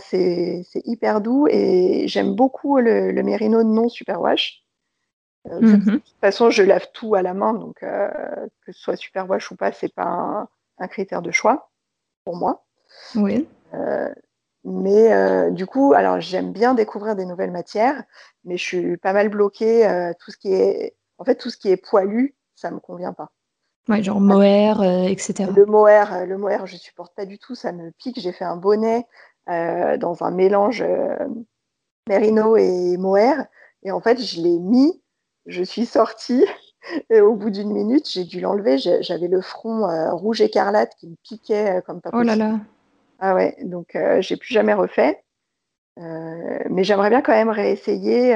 c'est 0.00 0.64
hyper 0.84 1.20
doux 1.20 1.46
et 1.48 2.08
j'aime 2.08 2.34
beaucoup 2.34 2.78
le, 2.78 3.12
le 3.12 3.22
mérino 3.22 3.62
non 3.62 3.88
superwash. 3.88 4.62
Euh, 5.48 5.60
de 5.60 5.66
mhm. 5.66 6.00
toute 6.00 6.20
façon, 6.20 6.50
je 6.50 6.62
lave 6.62 6.88
tout 6.92 7.14
à 7.14 7.22
la 7.22 7.34
main, 7.34 7.52
donc 7.54 7.82
euh, 7.82 8.08
que 8.64 8.72
ce 8.72 8.80
soit 8.80 8.96
super 8.96 9.28
wash 9.28 9.50
ou 9.50 9.56
pas, 9.56 9.72
c'est 9.72 9.92
pas 9.92 10.48
un, 10.78 10.88
critère 10.88 11.22
de 11.22 11.30
choix 11.30 11.70
pour 12.24 12.36
moi. 12.36 12.64
Oui. 13.14 13.48
Euh, 14.64 14.70
mais 14.70 15.50
du 15.52 15.66
coup, 15.66 15.92
alors 15.94 16.20
j'aime 16.20 16.52
bien 16.52 16.74
découvrir 16.74 17.16
des 17.16 17.24
nouvelles 17.24 17.50
matières, 17.50 18.02
mais 18.44 18.56
je 18.56 18.64
suis 18.64 18.96
pas 18.96 19.12
mal 19.12 19.28
bloquée. 19.28 20.12
tout 20.20 20.30
ce 20.30 20.36
qui 20.36 20.52
est, 20.52 20.96
en 21.18 21.24
fait, 21.24 21.36
tout 21.36 21.50
ce 21.50 21.56
qui 21.56 21.70
est 21.70 21.76
poilu, 21.76 22.34
ça 22.54 22.70
me 22.70 22.78
convient 22.78 23.12
pas. 23.12 23.30
Ouais, 23.88 24.02
genre 24.02 24.20
mohair, 24.20 24.82
etc. 24.82 25.50
Le 25.54 25.66
mohair, 25.66 26.26
le 26.26 26.38
mohair, 26.38 26.66
je 26.66 26.76
supporte 26.76 27.14
pas 27.16 27.26
du 27.26 27.38
tout, 27.38 27.54
ça 27.54 27.72
me 27.72 27.90
pique. 27.90 28.20
J'ai 28.20 28.32
fait 28.32 28.44
un 28.44 28.56
bonnet 28.56 29.06
dans 29.48 30.16
un 30.20 30.30
mélange 30.30 30.84
mérino 32.08 32.56
et 32.56 32.96
mohair, 32.96 33.46
et 33.82 33.90
en 33.90 34.00
fait, 34.00 34.20
je 34.20 34.40
l'ai 34.40 34.58
mis 34.58 35.02
je 35.46 35.62
suis 35.62 35.86
sortie 35.86 36.44
et 37.10 37.20
au 37.20 37.34
bout 37.34 37.50
d'une 37.50 37.72
minute, 37.72 38.08
j'ai 38.10 38.24
dû 38.24 38.40
l'enlever. 38.40 38.78
J'avais 38.78 39.28
le 39.28 39.40
front 39.40 39.88
euh, 39.88 40.12
rouge 40.12 40.40
écarlate 40.40 40.94
qui 40.98 41.08
me 41.08 41.16
piquait 41.22 41.78
euh, 41.78 41.80
comme 41.80 42.00
pas 42.00 42.10
possible. 42.10 42.30
Oh 42.32 42.38
là 42.38 42.52
là. 42.52 42.60
Ah 43.24 43.34
ouais, 43.34 43.56
donc 43.62 43.94
euh, 43.94 44.20
j'ai 44.20 44.36
plus 44.36 44.52
jamais 44.52 44.74
refait. 44.74 45.22
mais 45.96 46.82
j'aimerais 46.84 47.10
bien 47.10 47.22
quand 47.22 47.32
même 47.32 47.50
réessayer. 47.50 48.34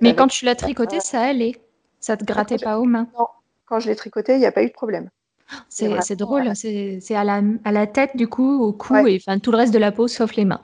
mais 0.00 0.14
quand 0.14 0.28
tu 0.28 0.44
l'as 0.44 0.56
tricoté, 0.56 1.00
ça 1.00 1.20
allait. 1.20 1.56
Ça 2.00 2.16
te 2.16 2.24
grattait 2.24 2.58
pas 2.58 2.78
aux 2.78 2.84
mains. 2.84 3.08
Non, 3.18 3.28
quand 3.66 3.80
je 3.80 3.88
l'ai 3.88 3.96
tricoté, 3.96 4.34
il 4.34 4.40
n'y 4.40 4.46
a 4.46 4.52
pas 4.52 4.62
eu 4.62 4.68
de 4.68 4.72
problème. 4.72 5.08
C'est 5.68 6.16
drôle, 6.16 6.54
c'est 6.54 7.14
à 7.14 7.24
la, 7.24 7.42
à 7.64 7.72
la, 7.72 7.86
tête 7.86 8.16
du 8.16 8.26
coup, 8.26 8.60
au 8.60 8.72
cou 8.72 9.06
et 9.06 9.16
enfin 9.16 9.38
tout 9.38 9.52
le 9.52 9.58
reste 9.58 9.72
de 9.72 9.78
la 9.78 9.92
peau 9.92 10.08
sauf 10.08 10.34
les 10.34 10.44
mains. 10.44 10.60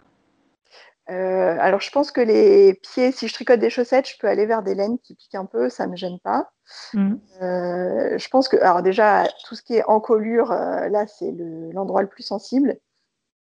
Euh, 1.10 1.56
alors, 1.58 1.80
je 1.80 1.90
pense 1.90 2.12
que 2.12 2.20
les 2.20 2.74
pieds, 2.74 3.10
si 3.10 3.26
je 3.26 3.34
tricote 3.34 3.58
des 3.58 3.70
chaussettes, 3.70 4.08
je 4.08 4.16
peux 4.18 4.28
aller 4.28 4.46
vers 4.46 4.62
des 4.62 4.74
laines 4.74 4.98
qui 4.98 5.14
piquent 5.14 5.34
un 5.34 5.44
peu, 5.44 5.68
ça 5.68 5.86
ne 5.86 5.92
me 5.92 5.96
gêne 5.96 6.20
pas. 6.20 6.50
Mm. 6.94 7.14
Euh, 7.42 8.18
je 8.18 8.28
pense 8.28 8.48
que, 8.48 8.56
alors 8.58 8.82
déjà, 8.82 9.26
tout 9.44 9.56
ce 9.56 9.62
qui 9.62 9.74
est 9.74 9.84
encolure, 9.86 10.52
euh, 10.52 10.88
là, 10.88 11.06
c'est 11.08 11.34
l'endroit 11.72 12.02
le, 12.02 12.08
plus 12.08 12.22
sensible. 12.22 12.78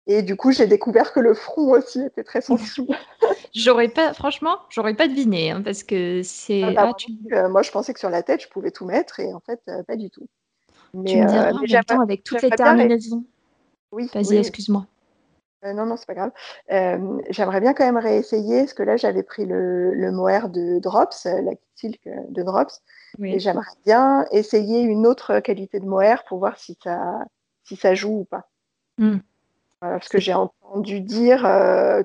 Et 0.08 0.22
du 0.22 0.36
coup, 0.36 0.52
j'ai 0.52 0.68
découvert 0.68 1.14
que 1.14 1.20
le 1.20 1.34
front 1.34 1.72
aussi 1.72 2.02
était 2.02 2.24
très 2.24 2.42
sensible. 2.42 2.96
j'aurais 3.56 3.88
pas, 3.88 4.14
franchement, 4.14 4.60
j'aurais 4.70 4.94
pas 4.94 5.08
deviné, 5.08 5.52
hein, 5.52 5.62
parce 5.64 5.84
que 5.84 6.22
c'est. 6.24 6.64
Ah, 6.64 6.94
bah, 7.30 7.48
moi, 7.50 7.64
je 7.64 7.72
pensais 7.72 7.94
que 7.94 8.00
sur 8.00 8.12
la 8.12 8.22
tête, 8.22 8.44
je 8.44 8.50
pouvais 8.50 8.72
tout 8.72 8.86
mettre, 8.86 9.20
et 9.20 9.34
en 9.34 9.40
fait, 9.40 9.62
pas 9.88 9.96
du 9.96 10.10
tout. 10.10 10.28
Mais, 10.94 11.12
tu 11.12 11.18
me 11.18 11.28
diras 11.28 11.96
en 11.96 12.02
avec 12.02 12.24
toutes 12.24 12.42
les 12.42 12.50
terminaisons. 12.50 13.24
Oui. 13.92 14.10
Vas-y, 14.14 14.38
excuse-moi. 14.38 14.86
Euh, 15.66 15.74
non, 15.74 15.86
non, 15.86 15.98
c'est 15.98 16.06
pas 16.06 16.14
grave. 16.14 16.32
Euh, 16.72 17.20
j'aimerais 17.30 17.60
bien 17.60 17.74
quand 17.74 17.86
même 17.86 17.98
réessayer, 17.98 18.62
parce 18.62 18.74
que 18.74 18.84
là, 18.84 18.98
j'avais 18.98 19.24
pris 19.24 19.46
le, 19.46 19.94
le, 19.94 20.12
mohair 20.12 20.50
de 20.50 20.80
Drops, 20.80 21.26
euh, 21.26 21.42
la 21.42 21.52
silk 21.76 22.02
de 22.06 22.44
Drops, 22.44 22.82
et 23.24 23.40
j'aimerais 23.40 23.66
bien 23.86 24.26
essayer 24.32 24.82
une 24.82 25.08
autre 25.08 25.40
qualité 25.40 25.80
de 25.80 25.86
mohair 25.86 26.24
pour 26.26 26.40
voir 26.40 26.58
si 26.58 26.78
ça, 26.84 27.20
si 27.64 27.76
ça 27.76 27.96
joue 27.96 28.20
ou 28.20 28.26
pas. 28.26 28.50
Parce 29.82 30.10
que 30.10 30.20
j'ai 30.20 30.34
entendu 30.34 31.02
dire 31.02 31.42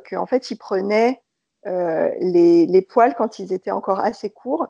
qu'en 0.08 0.26
fait, 0.26 0.50
ils 0.50 0.56
prenaient 0.56 1.22
les, 1.64 2.66
les, 2.66 2.82
poils 2.82 3.14
quand 3.14 3.38
ils 3.38 3.52
étaient 3.52 3.70
encore 3.70 4.00
assez 4.00 4.28
courts, 4.30 4.68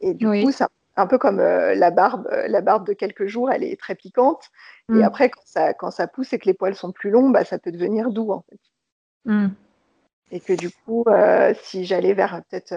et 0.00 0.14
du 0.14 0.26
coup, 0.26 0.52
ça 0.52 0.68
un 0.96 1.06
peu 1.06 1.18
comme 1.18 1.40
euh, 1.40 1.74
la 1.74 1.90
barbe, 1.90 2.28
euh, 2.30 2.46
la 2.48 2.60
barbe 2.60 2.86
de 2.86 2.92
quelques 2.92 3.26
jours, 3.26 3.50
elle 3.50 3.64
est 3.64 3.78
très 3.78 3.94
piquante. 3.94 4.50
Et 4.90 4.94
mm. 4.98 5.02
après, 5.02 5.30
quand 5.30 5.42
ça, 5.44 5.74
quand 5.74 5.90
ça 5.90 6.06
pousse 6.06 6.32
et 6.32 6.38
que 6.38 6.46
les 6.46 6.54
poils 6.54 6.74
sont 6.74 6.92
plus 6.92 7.10
longs, 7.10 7.30
bah, 7.30 7.44
ça 7.44 7.58
peut 7.58 7.72
devenir 7.72 8.10
doux 8.10 8.30
en 8.30 8.44
fait. 8.48 8.60
Mm. 9.24 9.48
Et 10.30 10.40
que 10.40 10.52
du 10.52 10.70
coup, 10.70 11.04
euh, 11.08 11.54
si 11.62 11.84
j'allais 11.84 12.14
vers 12.14 12.42
peut-être 12.48 12.72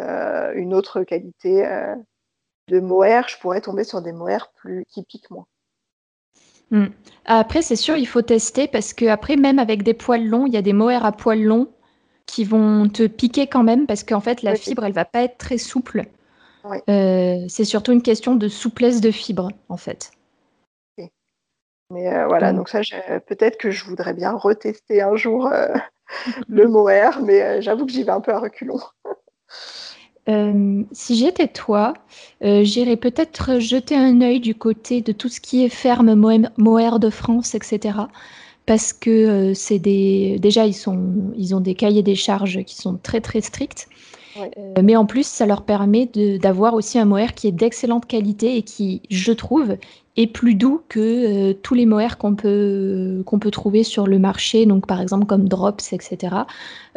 une 0.56 0.74
autre 0.74 1.04
qualité 1.04 1.68
de 2.68 2.80
mohair, 2.80 3.28
je 3.30 3.38
pourrais 3.40 3.62
tomber 3.62 3.84
sur 3.84 4.02
des 4.02 4.12
mohairs 4.12 4.52
plus 4.56 4.86
qui 4.86 5.04
piquent 5.04 5.32
moins. 5.32 5.48
Mm. 6.72 6.86
Après, 7.26 7.62
c'est 7.62 7.76
sûr, 7.76 7.98
il 7.98 8.08
faut 8.08 8.22
tester 8.22 8.68
parce 8.68 8.94
que 8.94 9.06
après, 9.06 9.36
même 9.36 9.60
avec 9.60 9.84
des 9.84 9.94
poils 9.94 10.26
longs, 10.26 10.46
il 10.46 10.54
y 10.54 10.58
a 10.58 10.62
des 10.62 10.74
mohairs 10.74 11.06
à 11.06 11.12
poils 11.12 11.44
longs 11.44 11.70
qui 12.26 12.44
vont 12.44 12.88
te 12.88 13.08
piquer 13.08 13.48
quand 13.48 13.64
même 13.64 13.88
parce 13.88 14.04
qu'en 14.04 14.20
fait, 14.20 14.42
la 14.44 14.56
fibre, 14.56 14.84
elle 14.86 14.94
va 14.94 15.06
pas 15.06 15.24
être 15.24 15.38
très 15.38 15.58
souple. 15.58 16.06
Euh, 16.90 17.46
c'est 17.48 17.64
surtout 17.64 17.94
une 17.94 18.02
question 18.02 18.36
de 18.36 18.48
souplesse 18.50 19.00
de 19.00 19.12
fibre, 19.12 19.50
en 19.70 19.78
fait. 19.78 20.12
Mais 21.90 22.14
euh, 22.14 22.28
voilà, 22.28 22.52
donc, 22.52 22.68
ça, 22.68 22.82
peut-être 23.28 23.58
que 23.58 23.72
je 23.72 23.86
voudrais 23.86 24.14
bien 24.14 24.34
retester 24.34 25.02
un 25.02 25.16
jour 25.16 25.48
euh, 25.48 25.74
le 26.50 26.68
mohair, 26.68 27.22
mais 27.22 27.62
j'avoue 27.62 27.86
que 27.86 27.94
j'y 27.94 28.04
vais 28.04 28.12
un 28.12 28.20
peu 28.20 28.34
à 28.34 28.40
reculons. 28.40 28.82
si 30.92 31.16
j'étais 31.16 31.48
toi, 31.48 31.94
j'irais 32.42 32.98
peut-être 32.98 33.60
jeter 33.60 33.96
un 33.96 34.22
œil 34.22 34.40
du 34.40 34.56
côté 34.56 35.02
de 35.02 35.12
tout 35.12 35.30
ce 35.30 35.40
qui 35.40 35.63
est 35.63 35.70
ferme 35.70 36.13
mohair 36.58 37.00
de 37.00 37.10
France, 37.10 37.56
etc. 37.56 38.00
parce 38.66 38.92
que 38.94 39.54
c'est 39.54 39.80
des 39.80 40.38
déjà 40.40 40.66
ils 40.66 40.74
sont 40.74 41.32
ils 41.38 41.56
ont 41.56 41.62
des 41.62 41.76
cahiers 41.76 42.04
des 42.04 42.16
charges 42.16 42.63
qui 42.63 42.76
sont 42.76 42.98
très 43.02 43.22
très 43.22 43.42
stricts. 43.42 43.88
mais 44.82 44.96
en 44.96 45.06
plus, 45.06 45.26
ça 45.26 45.46
leur 45.46 45.63
permet 45.63 46.06
d'avoir 46.40 46.74
aussi 46.74 47.00
un 47.00 47.06
mohair 47.06 47.34
qui 47.34 47.48
est 47.48 47.52
d'excellente 47.52 48.06
qualité 48.06 48.58
et 48.58 48.63
qui, 48.63 49.02
je 49.10 49.32
trouve, 49.32 49.78
est 50.18 50.28
plus 50.28 50.56
doux 50.56 50.82
que 50.90 51.54
tous 51.54 51.74
les 51.74 51.86
mohair 51.86 52.18
qu'on 52.18 52.36
peut, 52.36 53.24
peut 53.40 53.52
trouver 53.52 53.84
sur 53.84 54.08
le 54.08 54.20
marché, 54.20 54.66
donc 54.66 54.88
par 54.88 55.00
exemple 55.00 55.26
comme 55.26 55.48
Drops, 55.48 55.94
etc. 55.94 56.36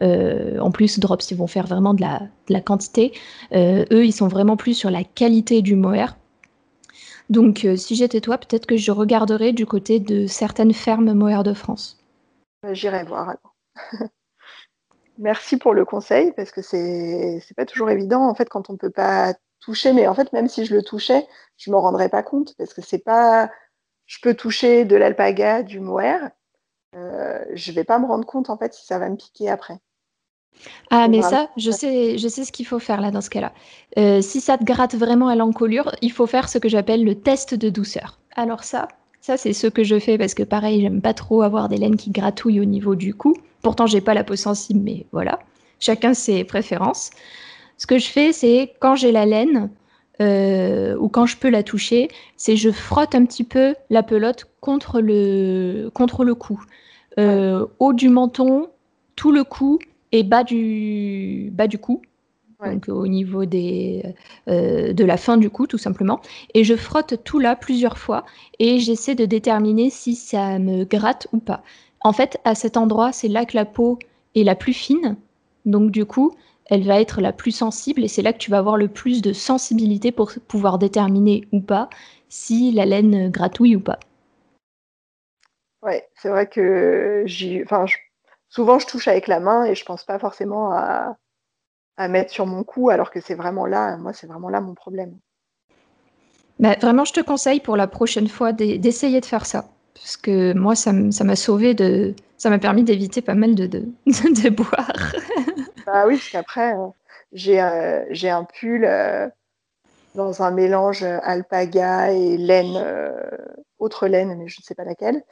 en 0.01 0.71
plus, 0.71 0.99
Drops, 0.99 1.31
ils 1.31 1.37
vont 1.37 1.47
faire 1.47 1.67
vraiment 1.67 1.95
de 1.95 2.01
la, 2.01 2.19
de 2.19 2.53
la 2.53 2.61
quantité. 2.61 3.13
eux, 3.55 4.05
ils 4.05 4.13
sont 4.13 4.29
vraiment 4.29 4.57
plus 4.57 4.75
sur 4.75 4.91
la 4.91 5.05
qualité 5.05 5.63
du 5.63 5.77
mohair. 5.77 6.17
Donc, 7.31 7.65
euh, 7.65 7.77
si 7.77 7.95
j'étais 7.95 8.21
toi, 8.21 8.37
peut-être 8.39 8.67
que 8.67 8.77
je 8.77 8.91
regarderais 8.91 9.53
du 9.53 9.65
côté 9.65 10.01
de 10.01 10.27
certaines 10.27 10.75
fermes 10.75 11.15
mohair 11.15 11.45
de 11.45 11.55
France. 11.55 12.05
J'irai 12.73 13.05
voir 13.05 13.37
Merci 15.19 15.57
pour 15.57 15.73
le 15.73 15.85
conseil, 15.85 16.33
parce 16.33 16.51
que 16.51 16.61
c'est 16.61 17.41
pas 17.57 17.67
toujours 17.67 17.91
évident, 17.91 18.23
en 18.23 18.35
fait, 18.35 18.49
quand 18.49 18.69
on 18.69 18.73
ne 18.73 18.79
peut 18.79 18.91
pas 18.91 19.35
toucher. 19.61 19.93
Mais 19.93 20.07
en 20.07 20.15
fait, 20.15 20.33
même 20.33 20.49
si 20.49 20.65
je 20.65 20.75
le 20.75 20.83
touchais, 20.83 21.27
je 21.57 21.71
ne 21.71 21.75
m'en 21.77 21.83
rendrais 21.83 22.09
pas 22.09 22.23
compte, 22.23 22.55
parce 22.59 22.75
que 22.75 22.83
c'est 22.83 22.99
pas. 22.99 23.51
Je 24.07 24.19
peux 24.23 24.35
toucher 24.35 24.85
de 24.85 24.97
l'alpaga, 24.97 25.63
du 25.63 25.79
mohair. 25.81 26.31
Euh, 26.97 27.45
je 27.55 27.71
ne 27.71 27.77
vais 27.77 27.85
pas 27.85 27.99
me 27.99 28.07
rendre 28.07 28.27
compte, 28.27 28.51
en 28.51 28.57
fait, 28.57 28.75
si 28.75 28.85
ça 28.85 28.99
va 28.99 29.09
me 29.09 29.17
piquer 29.17 29.49
après. 29.49 29.79
Ah, 30.91 31.09
mais 31.09 31.23
ça, 31.23 31.49
je 31.57 31.71
sais, 31.71 32.19
je 32.19 32.29
sais 32.29 32.45
ce 32.45 32.53
qu'il 32.53 32.67
faut 32.67 32.79
faire 32.79 33.01
là 33.01 33.11
dans 33.11 33.21
ce 33.21 33.31
cas-là. 33.31 33.53
Euh, 33.99 34.21
si 34.21 34.41
ça 34.41 34.59
te 34.59 34.65
gratte 34.65 34.95
vraiment 34.95 35.29
à 35.29 35.37
l'encolure, 35.37 35.95
il 36.03 36.13
faut 36.13 36.27
faire 36.27 36.49
ce 36.49 36.59
que 36.59 36.69
j'appelle 36.69 37.05
le 37.05 37.15
test 37.15 37.55
de 37.55 37.69
douceur. 37.71 38.19
Alors 38.35 38.65
ça, 38.65 38.89
ça 39.21 39.37
c'est 39.37 39.53
ce 39.53 39.69
que 39.69 39.85
je 39.85 39.99
fais 39.99 40.19
parce 40.19 40.35
que 40.35 40.43
pareil, 40.43 40.83
j'aime 40.83 41.01
pas 41.01 41.15
trop 41.15 41.43
avoir 41.43 41.69
des 41.69 41.77
laines 41.77 41.97
qui 41.97 42.11
gratouillent 42.11 42.61
au 42.61 42.65
niveau 42.65 42.95
du 42.95 43.15
cou. 43.15 43.35
Pourtant, 43.63 43.87
j'ai 43.87 44.01
pas 44.01 44.15
la 44.15 44.25
peau 44.25 44.37
sensible, 44.37 44.81
mais 44.81 45.07
voilà. 45.13 45.39
Chacun 45.79 46.13
ses 46.13 46.45
préférences. 46.45 47.11
Ce 47.81 47.87
que 47.87 47.99
je 47.99 48.09
fais, 48.09 48.35
c'est 48.35 48.75
quand 48.79 48.95
j'ai 48.95 49.11
la 49.11 49.25
laine 49.25 49.71
euh, 50.21 50.95
ou 50.99 51.09
quand 51.09 51.25
je 51.25 51.39
peux 51.39 51.49
la 51.49 51.63
toucher, 51.63 52.09
c'est 52.37 52.55
je 52.55 52.71
frotte 52.71 53.15
un 53.15 53.25
petit 53.25 53.43
peu 53.43 53.75
la 53.89 54.03
pelote 54.03 54.51
contre 54.61 55.01
le, 55.01 55.91
contre 55.95 56.23
le 56.23 56.35
cou. 56.35 56.63
Euh, 57.19 57.65
haut 57.79 57.95
du 57.95 58.11
menton, 58.11 58.69
tout 59.17 59.33
le 59.33 59.45
cou, 59.45 59.79
et 60.13 60.25
bas 60.25 60.45
du, 60.45 61.49
bas 61.55 61.69
du 61.69 61.79
cou, 61.79 62.03
donc 62.63 62.87
au 62.91 63.07
niveau 63.07 63.47
des, 63.47 64.03
euh, 64.49 64.93
de 64.93 65.05
la 65.05 65.17
fin 65.17 65.39
du 65.39 65.49
cou 65.49 65.67
tout 65.67 65.79
simplement. 65.79 66.21
Et 66.53 66.65
je 66.65 66.77
frotte 66.77 67.25
tout 67.25 67.39
là 67.39 67.57
plusieurs 67.57 67.97
fois 67.97 68.27
et 68.59 68.79
j'essaie 68.79 69.15
de 69.15 69.25
déterminer 69.25 69.89
si 69.89 70.17
ça 70.17 70.59
me 70.59 70.85
gratte 70.85 71.29
ou 71.33 71.39
pas. 71.39 71.63
En 72.03 72.13
fait, 72.13 72.37
à 72.45 72.55
cet 72.55 72.77
endroit, 72.77 73.13
c'est 73.13 73.29
là 73.29 73.47
que 73.47 73.57
la 73.57 73.65
peau 73.65 73.99
est 74.35 74.45
la 74.45 74.55
plus 74.55 74.75
fine, 74.75 75.17
donc 75.65 75.91
du 75.91 76.05
coup, 76.05 76.35
elle 76.71 76.87
va 76.87 77.01
être 77.01 77.21
la 77.21 77.33
plus 77.33 77.51
sensible 77.51 78.03
et 78.05 78.09
c'est 78.09 78.23
là 78.23 78.33
que 78.33 78.39
tu 78.39 78.51
vas 78.51 78.59
avoir 78.59 78.77
le 78.77 78.89
plus 78.89 79.21
de 79.23 79.33
sensibilité 79.33 80.13
pour 80.13 80.33
pouvoir 80.49 80.79
déterminer 80.79 81.47
ou 81.53 81.61
pas 81.61 81.91
si 82.29 82.71
la 82.73 82.87
laine 82.87 83.29
gratouille 83.31 83.77
ou 83.77 83.81
pas. 83.81 83.99
Ouais, 85.83 86.09
c'est 86.15 86.29
vrai 86.29 86.47
que 86.47 87.25
j'ai, 87.27 87.63
enfin, 87.65 87.87
souvent 88.49 88.79
je 88.79 88.87
touche 88.87 89.09
avec 89.09 89.27
la 89.27 89.41
main 89.41 89.65
et 89.65 89.75
je 89.75 89.85
pense 89.85 90.05
pas 90.05 90.19
forcément 90.19 90.73
à, 90.73 91.17
mettre 92.09 92.31
sur 92.31 92.47
mon 92.47 92.65
cou 92.65 92.89
alors 92.89 93.11
que 93.11 93.21
c'est 93.21 93.35
vraiment 93.35 93.67
là, 93.67 93.99
moi 93.99 94.15
c'est 94.15 94.27
vraiment 94.27 94.49
là 94.49 94.63
mon 94.63 94.75
problème. 94.75 95.19
Bah, 96.59 96.77
vraiment, 96.81 97.05
je 97.05 97.13
te 97.13 97.21
conseille 97.21 97.61
pour 97.61 97.77
la 97.77 97.87
prochaine 97.87 98.29
fois 98.29 98.53
d'essayer 98.53 99.21
de 99.21 99.27
faire 99.27 99.47
ça. 99.47 99.67
Parce 99.95 100.17
que 100.17 100.53
moi, 100.55 100.75
ça 100.75 100.93
m'a 100.93 101.37
sauvé 101.37 101.75
de. 101.75 102.15
Ça 102.39 102.49
m'a 102.49 102.59
permis 102.59 102.85
d'éviter 102.85 103.21
pas 103.21 103.35
mal 103.35 103.55
de, 103.55 103.67
de, 103.67 103.85
boire. 104.51 105.15
bah 105.93 106.07
oui, 106.07 106.17
parce 106.17 106.31
qu'après, 106.31 106.75
euh, 106.75 106.89
euh, 107.49 108.05
j'ai 108.11 108.31
un 108.31 108.45
pull 108.45 108.85
euh, 108.85 109.29
dans 110.15 110.43
un 110.43 110.51
mélange 110.51 111.03
alpaga 111.03 112.13
et 112.13 112.37
laine, 112.37 112.77
autre 113.79 114.07
laine, 114.07 114.37
mais 114.37 114.49
je 114.49 114.61
ne 114.61 114.65
sais 114.65 114.75
pas 114.75 114.85
laquelle. 114.85 115.23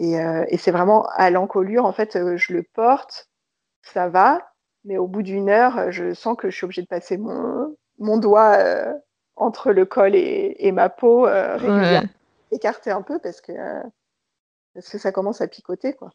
Euh, 0.00 0.44
et, 0.48 0.56
c'est 0.56 0.70
vraiment 0.70 1.06
à 1.14 1.30
l'encolure, 1.30 1.84
en 1.84 1.92
fait, 1.92 2.16
euh, 2.16 2.36
je 2.36 2.52
le 2.52 2.62
porte, 2.62 3.28
ça 3.82 4.08
va, 4.08 4.52
mais 4.84 4.96
au 4.96 5.06
bout 5.06 5.22
d'une 5.22 5.48
heure, 5.48 5.90
je 5.90 6.14
sens 6.14 6.36
que 6.36 6.50
je 6.50 6.56
suis 6.56 6.64
obligée 6.64 6.82
de 6.82 6.86
passer 6.86 7.16
mon, 7.16 7.76
mon 7.98 8.18
doigt 8.18 8.56
euh, 8.58 8.94
entre 9.36 9.72
le 9.72 9.86
col 9.86 10.14
et, 10.14 10.72
ma 10.72 10.88
peau 10.88 11.22
régulièrement, 11.22 12.08
écarter 12.50 12.90
un 12.90 13.02
peu 13.02 13.18
parce 13.18 13.40
que, 13.40 13.52
parce 14.74 14.88
que 14.88 14.98
ça 14.98 15.12
commence 15.12 15.40
à 15.40 15.48
picoter, 15.48 15.94
quoi. 15.94 16.10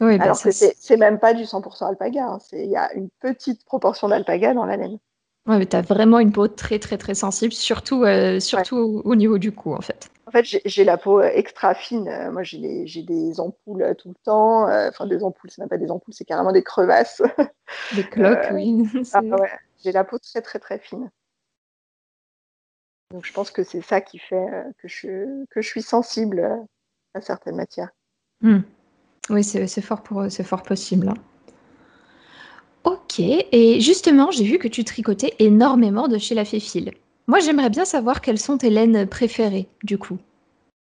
Oui, 0.00 0.18
bah, 0.18 0.24
Alors 0.24 0.40
que 0.40 0.50
c'est 0.50 0.96
même 0.96 1.18
pas 1.18 1.34
du 1.34 1.44
100% 1.44 1.88
alpaga, 1.88 2.24
hein. 2.24 2.38
il 2.52 2.70
y 2.70 2.76
a 2.76 2.92
une 2.94 3.08
petite 3.20 3.64
proportion 3.64 4.08
d'alpaga 4.08 4.54
dans 4.54 4.64
la 4.64 4.76
laine. 4.76 4.98
Ouais, 5.46 5.58
mais 5.58 5.66
tu 5.66 5.76
as 5.76 5.82
vraiment 5.82 6.18
une 6.18 6.30
peau 6.30 6.46
très 6.46 6.78
très 6.78 6.98
très 6.98 7.14
sensible, 7.14 7.52
surtout, 7.52 8.04
surtout 8.38 9.02
au, 9.04 9.14
niveau 9.16 9.38
du 9.38 9.50
cou 9.50 9.74
en 9.74 9.80
fait. 9.80 10.10
En 10.28 10.30
fait, 10.30 10.44
j'ai 10.44 10.84
la 10.84 10.98
peau 10.98 11.22
extra 11.22 11.74
fine. 11.74 12.06
Euh, 12.06 12.30
moi, 12.30 12.42
j'ai 12.42 12.58
des 13.02 13.40
ampoules 13.40 13.82
euh, 13.82 13.94
tout 13.94 14.10
le 14.10 14.14
temps. 14.24 14.68
Euh, 14.68 14.90
enfin, 14.90 15.06
des 15.06 15.24
ampoules, 15.24 15.50
c'est 15.50 15.62
même 15.62 15.70
pas 15.70 15.78
des 15.78 15.90
ampoules, 15.90 16.12
c'est 16.12 16.26
carrément 16.26 16.52
des 16.52 16.62
crevasses. 16.62 17.22
Des 17.94 18.04
cloques, 18.04 18.48
oui. 18.52 18.82
Ah, 19.14 19.22
ouais. 19.22 19.50
J'ai 19.82 19.92
la 19.92 20.04
peau 20.04 20.18
très, 20.18 20.42
très, 20.42 20.58
très 20.58 20.78
fine. 20.78 21.10
Donc, 23.10 23.24
je 23.24 23.32
pense 23.32 23.50
que 23.50 23.62
c'est 23.62 23.80
ça 23.80 24.02
qui 24.02 24.18
fait 24.18 24.46
que 24.76 24.86
je, 24.86 25.46
que 25.46 25.62
je 25.62 25.66
suis 25.66 25.80
sensible 25.80 26.46
à 27.14 27.22
certaines 27.22 27.56
matières. 27.56 27.90
Hmm. 28.42 28.60
Oui, 29.30 29.44
c'est 29.44 29.80
fort, 29.80 30.02
pour, 30.02 30.24
fort 30.30 30.62
possible. 30.62 31.08
Hein. 31.08 31.14
Ok, 32.84 33.20
et 33.20 33.80
justement, 33.80 34.30
j'ai 34.30 34.44
vu 34.44 34.58
que 34.58 34.68
tu 34.68 34.84
tricotais 34.84 35.34
énormément 35.38 36.08
de 36.08 36.18
chez 36.18 36.34
la 36.34 36.44
Féfile. 36.44 36.92
Moi, 37.26 37.40
j'aimerais 37.40 37.68
bien 37.68 37.84
savoir 37.84 38.22
quelles 38.22 38.38
sont 38.38 38.56
tes 38.56 38.70
laines 38.70 39.06
préférées, 39.06 39.68
du 39.82 39.98
coup. 39.98 40.18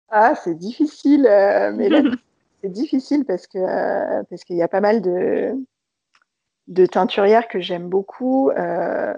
Ah, 0.10 0.36
c'est 0.36 0.56
difficile, 0.56 1.26
euh, 1.28 1.72
mais 1.74 1.90
c'est 2.62 2.70
difficile 2.70 3.26
parce 3.26 3.48
que 3.48 3.58
euh, 3.58 4.24
parce 4.30 4.44
qu'il 4.44 4.58
y 4.58 4.62
a 4.62 4.68
pas 4.68 4.82
mal 4.82 5.02
de 5.02 5.54
de 6.68 6.86
teinturières 6.86 7.48
que 7.48 7.60
j'aime 7.60 7.88
beaucoup. 7.90 8.50
Euh, 8.52 9.14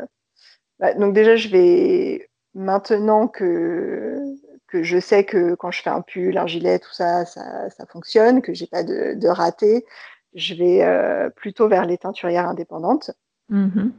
bah, 0.79 0.93
donc 0.93 1.13
déjà, 1.13 1.35
je 1.35 1.49
vais 1.49 2.29
maintenant 2.53 3.27
que 3.27 4.26
que 4.67 4.83
je 4.83 4.99
sais 4.99 5.23
que 5.23 5.55
quand 5.55 5.71
je 5.71 5.81
fais 5.81 5.89
un 5.89 6.01
pull, 6.01 6.37
un 6.37 6.47
gilet, 6.47 6.79
tout 6.79 6.93
ça, 6.93 7.25
ça, 7.25 7.85
fonctionne, 7.89 8.41
que 8.41 8.53
j'ai 8.53 8.67
pas 8.67 8.83
de, 8.83 9.13
de 9.13 9.27
raté, 9.27 9.85
je 10.33 10.53
vais 10.53 11.29
plutôt 11.35 11.67
vers 11.67 11.85
les 11.85 11.97
teinturières 11.97 12.47
indépendantes. 12.47 13.11
Mm-hmm 13.51 13.91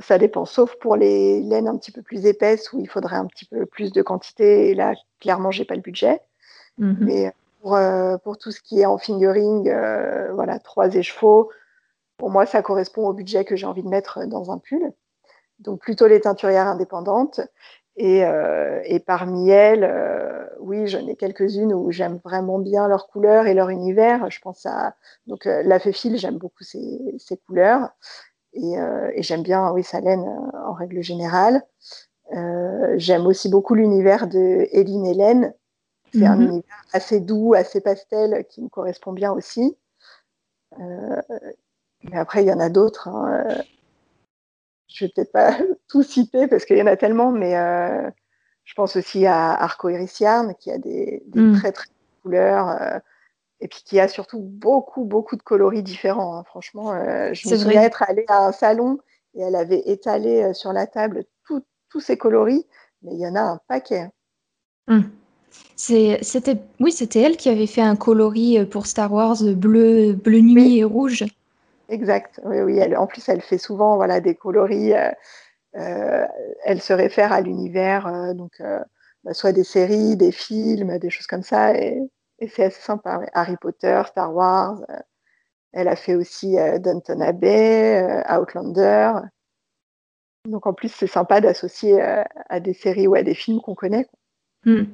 ça 0.00 0.18
dépend, 0.18 0.44
sauf 0.44 0.76
pour 0.76 0.96
les 0.96 1.40
laines 1.42 1.68
un 1.68 1.76
petit 1.76 1.92
peu 1.92 2.02
plus 2.02 2.26
épaisses 2.26 2.72
où 2.72 2.80
il 2.80 2.88
faudrait 2.88 3.16
un 3.16 3.26
petit 3.26 3.44
peu 3.44 3.66
plus 3.66 3.92
de 3.92 4.02
quantité. 4.02 4.70
Et 4.70 4.74
là, 4.74 4.94
clairement, 5.20 5.50
j'ai 5.50 5.64
pas 5.64 5.76
le 5.76 5.80
budget. 5.80 6.20
Mhm. 6.78 6.96
Mais 7.00 7.32
pour, 7.60 7.76
euh, 7.76 8.16
pour, 8.18 8.36
tout 8.36 8.50
ce 8.50 8.60
qui 8.60 8.80
est 8.80 8.86
en 8.86 8.98
fingering, 8.98 9.68
euh, 9.68 10.32
voilà, 10.32 10.58
trois 10.58 10.94
écheveaux, 10.94 11.50
pour 12.16 12.30
moi, 12.30 12.46
ça 12.46 12.62
correspond 12.62 13.06
au 13.08 13.12
budget 13.12 13.44
que 13.44 13.56
j'ai 13.56 13.66
envie 13.66 13.82
de 13.82 13.88
mettre 13.88 14.26
dans 14.26 14.50
un 14.50 14.58
pull. 14.58 14.92
Donc 15.58 15.80
plutôt 15.80 16.06
les 16.06 16.20
teinturières 16.20 16.66
indépendantes. 16.66 17.40
Et, 17.96 18.24
euh, 18.24 18.80
et 18.84 18.98
parmi 18.98 19.50
elles, 19.50 19.88
oui, 20.58 20.88
j'en 20.88 21.06
ai 21.06 21.14
quelques-unes 21.14 21.72
où 21.72 21.92
j'aime 21.92 22.18
vraiment 22.24 22.58
bien 22.58 22.88
leurs 22.88 23.06
couleurs 23.06 23.46
et 23.46 23.54
leur 23.54 23.70
univers. 23.70 24.30
Je 24.30 24.40
pense 24.40 24.66
à 24.66 24.94
donc 25.26 25.44
la 25.44 25.78
Féfile, 25.78 26.18
j'aime 26.18 26.38
beaucoup 26.38 26.64
ses, 26.64 26.98
ses 27.18 27.36
couleurs. 27.36 27.90
Euh, 28.56 29.10
et, 29.14 29.22
j'aime 29.22 29.42
bien, 29.42 29.70
oui, 29.72 29.82
sa 29.82 30.00
laine 30.00 30.24
euh, 30.24 30.58
en 30.66 30.72
règle 30.72 31.02
générale. 31.02 31.62
Euh, 32.32 32.94
j'aime 32.96 33.26
aussi 33.26 33.48
beaucoup 33.48 33.74
l'univers 33.74 34.26
de 34.26 34.66
Hélène 34.70 35.06
Hélène. 35.06 35.54
C'est 36.12 36.26
un 36.26 36.36
mhm. 36.36 36.42
univers 36.42 36.84
assez 36.92 37.20
doux, 37.20 37.54
assez 37.54 37.80
pastel, 37.80 38.44
qui 38.48 38.62
me 38.62 38.68
correspond 38.68 39.12
bien 39.12 39.32
aussi. 39.32 39.76
mais 40.78 42.16
après, 42.16 42.44
il 42.44 42.48
y 42.48 42.52
en 42.52 42.60
a 42.60 42.68
d'autres. 42.68 43.08
Hein. 43.08 43.62
Je 44.88 45.04
vais 45.04 45.12
peut-être 45.14 45.32
pas 45.32 45.56
tout 45.88 46.02
citer 46.02 46.46
parce 46.46 46.64
qu'il 46.64 46.78
y 46.78 46.82
en 46.82 46.86
a 46.86 46.96
tellement, 46.96 47.32
mais 47.32 47.52
je 48.64 48.74
pense 48.74 48.96
aussi 48.96 49.26
à 49.26 49.52
Arco 49.52 49.88
Iris 49.88 50.20
Yarn, 50.20 50.54
qui 50.58 50.70
a 50.70 50.78
des, 50.78 51.22
mhm. 51.34 51.58
très 51.58 51.72
très 51.72 51.88
couleurs 52.22 53.00
et 53.64 53.68
puis 53.68 53.82
qui 53.84 53.98
a 53.98 54.08
surtout 54.08 54.40
beaucoup, 54.40 55.04
beaucoup 55.04 55.36
de 55.36 55.42
coloris 55.42 55.82
différents. 55.82 56.36
Hein. 56.36 56.44
Franchement, 56.44 56.92
euh, 56.92 57.30
je 57.32 57.48
me 57.48 57.56
souviens 57.56 57.82
être 57.82 58.02
allée 58.02 58.26
à 58.28 58.46
un 58.46 58.52
salon 58.52 58.98
et 59.34 59.40
elle 59.40 59.56
avait 59.56 59.82
étalé 59.86 60.42
euh, 60.42 60.52
sur 60.52 60.72
la 60.72 60.86
table 60.86 61.24
tous 61.90 62.00
ces 62.00 62.16
coloris, 62.16 62.66
mais 63.02 63.12
il 63.14 63.20
y 63.20 63.26
en 63.26 63.36
a 63.36 63.40
un 63.40 63.60
paquet. 63.68 64.00
Hein. 64.00 64.10
Hum. 64.88 65.10
C'était, 65.76 66.60
oui, 66.80 66.90
c'était 66.90 67.20
elle 67.20 67.36
qui 67.36 67.48
avait 67.48 67.68
fait 67.68 67.80
un 67.80 67.94
coloris 67.94 68.58
euh, 68.58 68.66
pour 68.66 68.86
Star 68.86 69.12
Wars 69.12 69.36
bleu, 69.42 70.12
bleu 70.12 70.40
nuit 70.40 70.78
et 70.78 70.84
rouge. 70.84 71.24
Exact. 71.88 72.40
Oui, 72.44 72.60
oui. 72.60 72.96
En 72.96 73.06
plus, 73.06 73.28
elle 73.28 73.42
fait 73.42 73.58
souvent 73.58 73.96
voilà 73.96 74.20
des 74.20 74.34
coloris. 74.34 74.92
elle 75.72 76.80
se 76.80 76.92
réfère 76.92 77.32
à 77.32 77.40
l'univers 77.40 78.34
donc 78.34 78.62
bah, 79.24 79.34
soit 79.34 79.52
des 79.52 79.64
séries, 79.64 80.16
des 80.16 80.32
films, 80.32 80.98
des 80.98 81.10
choses 81.10 81.26
comme 81.26 81.42
ça. 81.42 81.76
Et, 81.76 82.00
c'est 82.48 82.64
assez 82.64 82.82
sympa. 82.82 83.20
Harry 83.32 83.56
Potter, 83.56 84.02
Star 84.06 84.34
Wars. 84.34 84.82
elle 85.72 85.88
a 85.88 85.96
fait 85.96 86.14
aussi 86.14 86.56
Downton 86.80 87.22
Abbey, 87.22 88.22
Outlander. 88.28 89.12
Donc 90.46 90.66
en 90.66 90.74
plus, 90.74 90.90
c'est 90.90 91.06
sympa 91.06 91.40
d'associer 91.40 92.02
à 92.02 92.60
des 92.60 92.74
séries 92.74 93.06
ou 93.06 93.14
à 93.14 93.22
des 93.22 93.34
films 93.34 93.60
qu'on 93.60 93.74
connaît. 93.74 94.06
Hmm. 94.64 94.84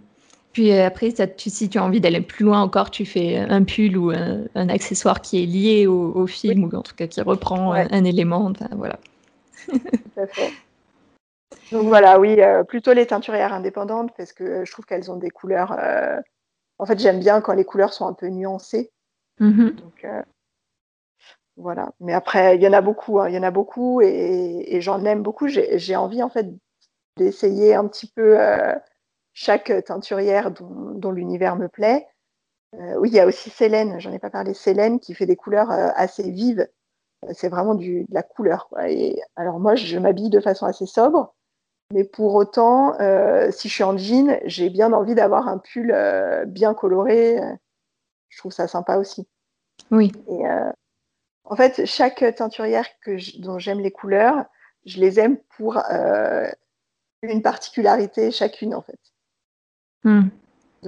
Puis 0.53 0.73
après, 0.73 1.11
ça, 1.11 1.27
tu, 1.29 1.49
si 1.49 1.69
tu 1.69 1.79
as 1.79 1.85
envie 1.85 2.01
d'aller 2.01 2.21
plus 2.21 2.45
loin 2.45 2.61
encore, 2.61 2.91
tu 2.91 3.07
fais 3.07 3.37
un 3.37 3.63
pull 3.63 3.97
ou 3.97 4.11
un, 4.11 4.69
accessoire 4.69 5.21
qui 5.21 5.43
est 5.43 5.47
lié 5.47 5.87
au, 5.87 6.27
film 6.27 6.65
ou 6.65 6.77
en 6.77 6.83
tout 6.83 6.95
cas 6.95 7.07
qui 7.07 7.21
reprend 7.21 7.73
un, 7.73 8.05
élément. 8.05 8.53
voilà. 8.73 8.99
Tout 9.69 9.81
à 10.17 10.27
fait. 10.27 10.51
Donc 11.73 11.87
voilà, 11.87 12.19
oui, 12.19 12.41
euh, 12.41 12.65
plutôt 12.65 12.93
les 12.93 13.07
teinturières 13.07 13.53
indépendantes 13.53 14.11
parce 14.17 14.33
que 14.33 14.65
je 14.65 14.73
trouve 14.73 14.87
qu'elles 14.87 15.11
ont 15.11 15.17
des 15.17 15.31
couleurs. 15.31 15.73
Euh, 15.79 16.21
en 16.79 16.87
fait, 16.87 16.99
j'aime 16.99 17.21
bien 17.21 17.41
quand 17.41 17.53
les 17.53 17.65
couleurs 17.65 17.93
sont 17.93 18.07
un 18.07 18.13
peu 18.13 18.29
nuancées. 18.29 18.91
Mm-hmm. 19.41 19.75
Donc 19.77 20.05
euh, 20.05 20.23
voilà. 21.57 21.93
Mais 22.01 22.13
après, 22.13 22.57
il 22.57 22.63
y 22.63 22.69
en 22.69 22.73
a 22.73 22.81
beaucoup, 22.81 23.21
hein, 23.21 23.29
il 23.29 23.35
y 23.35 23.39
en 23.39 23.43
a 23.43 23.51
beaucoup 23.51 24.01
et, 24.01 24.81
j'en 24.81 25.05
aime 25.05 25.23
beaucoup. 25.23 25.47
J'ai 25.49 25.97
envie 25.97 26.23
en 26.23 26.31
fait 26.31 26.47
d'essayer 27.17 27.75
un 27.75 27.87
petit 27.87 28.09
peu 28.09 28.39
chaque 29.41 29.72
teinturière 29.86 30.51
dont, 30.51 31.11
l'univers 31.11 31.57
me 31.57 31.68
plaît. 31.68 32.07
oui, 32.74 33.09
il 33.09 33.14
y 33.14 33.20
a 33.20 33.26
aussi 33.26 33.49
Célène, 33.49 33.99
j'en 33.99 34.12
ai 34.12 34.18
pas 34.18 34.28
parlé, 34.28 34.53
Célène 34.53 35.01
qui 35.01 35.14
fait 35.14 35.24
des 35.24 35.36
couleurs 35.36 35.70
assez 35.70 36.30
vives. 36.30 36.68
C'est 37.32 37.49
vraiment 37.49 37.74
du, 37.74 38.03
de 38.05 38.14
la 38.14 38.22
couleur. 38.22 38.68
Et, 38.86 39.18
alors 39.36 39.59
moi, 39.59 39.76
je 39.76 39.99
m'habille 39.99 40.28
de 40.28 40.41
façon 40.41 40.66
assez 40.66 40.84
sobre. 40.84 41.34
Mais 41.91 42.05
pour 42.05 42.34
autant, 42.34 43.01
euh, 43.01 43.51
si 43.51 43.68
je 43.68 43.74
suis 43.74 43.82
en 43.82 43.97
jean, 43.97 44.38
j'ai 44.45 44.68
bien 44.68 44.93
envie 44.93 45.14
d'avoir 45.14 45.49
un 45.49 45.57
pull 45.57 45.91
euh, 45.91 46.45
bien 46.45 46.74
coloré. 46.74 47.41
Je 48.28 48.38
trouve 48.38 48.53
ça 48.53 48.68
sympa 48.68 48.99
aussi. 48.99 49.26
Oui. 49.91 50.12
Et, 50.28 50.47
euh, 50.47 50.70
en 51.45 51.57
fait, 51.57 51.86
chaque 51.86 52.22
teinturière 52.36 52.86
que 53.01 53.41
dont 53.41 53.59
j'aime 53.59 53.80
les 53.80 53.91
couleurs, 53.91 54.45
je 54.84 55.01
les 55.01 55.18
aime 55.18 55.38
pour 55.57 55.78
une 57.22 57.43
particularité 57.43 58.30
chacune, 58.30 58.74
en 58.74 58.82
fait. 58.82 58.99
Hmm. 60.05 60.29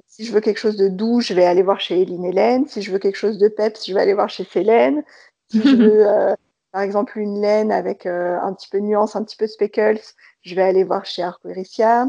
si 0.06 0.24
je 0.24 0.32
veux 0.32 0.40
quelque 0.40 0.58
chose 0.58 0.76
de 0.76 0.88
doux, 0.88 1.20
je 1.20 1.34
vais 1.34 1.44
aller 1.44 1.62
voir 1.62 1.80
chez 1.80 2.00
Eline 2.00 2.24
Hélène. 2.24 2.66
Si 2.66 2.82
je 2.82 2.90
veux 2.90 2.98
quelque 2.98 3.16
chose 3.16 3.38
de 3.38 3.48
peps, 3.48 3.86
je 3.86 3.92
vais 3.92 4.00
aller 4.00 4.14
voir 4.14 4.30
chez 4.30 4.44
Célène. 4.44 5.04
Si 5.50 5.60
je 5.60 5.76
veux, 5.76 6.36
par 6.72 6.82
exemple, 6.82 7.18
une 7.18 7.40
laine 7.40 7.70
avec 7.70 8.06
un 8.06 8.52
petit 8.54 8.68
peu 8.68 8.80
de 8.80 8.86
nuance, 8.86 9.16
un 9.16 9.24
petit 9.24 9.36
peu 9.36 9.46
de 9.46 9.50
speckles, 9.50 10.00
je 10.42 10.54
vais 10.54 10.62
aller 10.62 10.84
voir 10.84 11.04
chez 11.06 11.22
Arquericia. 11.22 12.08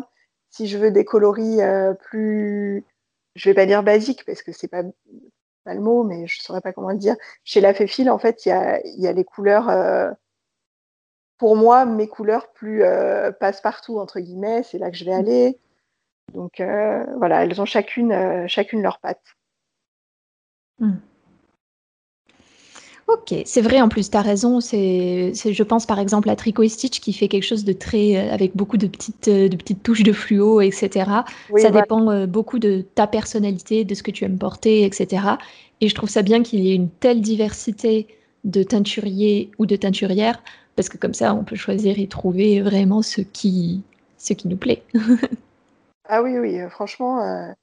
Si 0.49 0.67
je 0.67 0.77
veux 0.77 0.91
des 0.91 1.05
coloris 1.05 1.61
euh, 1.61 1.93
plus, 1.93 2.85
je 3.35 3.49
vais 3.49 3.55
pas 3.55 3.65
dire 3.65 3.83
basiques 3.83 4.25
parce 4.25 4.43
que 4.43 4.51
c'est 4.51 4.67
pas, 4.67 4.83
pas 5.63 5.73
le 5.73 5.79
mot, 5.81 6.03
mais 6.03 6.27
je 6.27 6.41
saurais 6.41 6.61
pas 6.61 6.73
comment 6.73 6.91
le 6.91 6.97
dire. 6.97 7.15
Chez 7.43 7.61
la 7.61 7.73
Féfile, 7.73 8.09
en 8.09 8.19
fait, 8.19 8.45
il 8.45 8.49
y 8.49 8.51
a, 8.51 8.79
y 8.85 9.07
a 9.07 9.13
les 9.13 9.23
couleurs. 9.23 9.69
Euh, 9.69 10.11
pour 11.37 11.55
moi, 11.55 11.85
mes 11.85 12.07
couleurs 12.07 12.51
plus 12.53 12.83
euh, 12.83 13.31
passe-partout 13.31 13.99
entre 13.99 14.19
guillemets, 14.19 14.63
c'est 14.63 14.77
là 14.77 14.91
que 14.91 14.97
je 14.97 15.05
vais 15.05 15.13
aller. 15.13 15.59
Donc 16.33 16.61
voilà, 17.17 17.43
elles 17.43 17.61
ont 17.61 17.65
chacune, 17.65 18.47
chacune 18.47 18.81
leur 18.81 18.99
patte. 18.99 19.35
Hmm. 20.79 20.97
Ok, 23.07 23.35
c'est 23.45 23.61
vrai 23.61 23.81
en 23.81 23.89
plus, 23.89 24.09
tu 24.09 24.17
as 24.17 24.21
raison. 24.21 24.61
C'est, 24.61 25.33
je 25.33 25.63
pense 25.63 25.85
par 25.85 25.99
exemple 25.99 26.29
à 26.29 26.35
Tricot 26.35 26.67
Stitch 26.67 27.01
qui 27.01 27.11
fait 27.11 27.27
quelque 27.27 27.43
chose 27.43 27.65
de 27.65 27.73
très. 27.73 28.15
Euh, 28.15 28.33
avec 28.33 28.55
beaucoup 28.55 28.77
de 28.77 28.87
petites, 28.87 29.27
euh, 29.27 29.49
de 29.49 29.57
petites 29.57 29.83
touches 29.83 30.03
de 30.03 30.13
fluo, 30.13 30.61
etc. 30.61 30.89
ça 31.57 31.69
dépend 31.69 32.09
euh, 32.09 32.25
beaucoup 32.27 32.59
de 32.59 32.85
ta 32.95 33.05
personnalité, 33.07 33.83
de 33.83 33.93
ce 33.93 34.03
que 34.03 34.11
tu 34.11 34.23
aimes 34.23 34.37
porter, 34.37 34.85
etc. 34.85 35.23
Et 35.81 35.89
je 35.89 35.95
trouve 35.95 36.09
ça 36.09 36.21
bien 36.21 36.43
qu'il 36.43 36.61
y 36.61 36.71
ait 36.71 36.75
une 36.75 36.89
telle 36.89 37.21
diversité 37.21 38.07
de 38.45 38.63
teinturiers 38.63 39.51
ou 39.59 39.65
de 39.65 39.75
teinturières, 39.75 40.41
parce 40.75 40.87
que 40.87 40.97
comme 40.97 41.13
ça, 41.13 41.35
on 41.35 41.43
peut 41.43 41.55
choisir 41.55 41.99
et 41.99 42.07
trouver 42.07 42.61
vraiment 42.61 43.01
ce 43.01 43.21
qui, 43.21 43.83
ce 44.17 44.33
qui 44.33 44.47
nous 44.47 44.57
plaît. 44.57 44.81
ah 46.05 46.21
oui, 46.21 46.37
oui, 46.37 46.59
franchement 46.69 47.53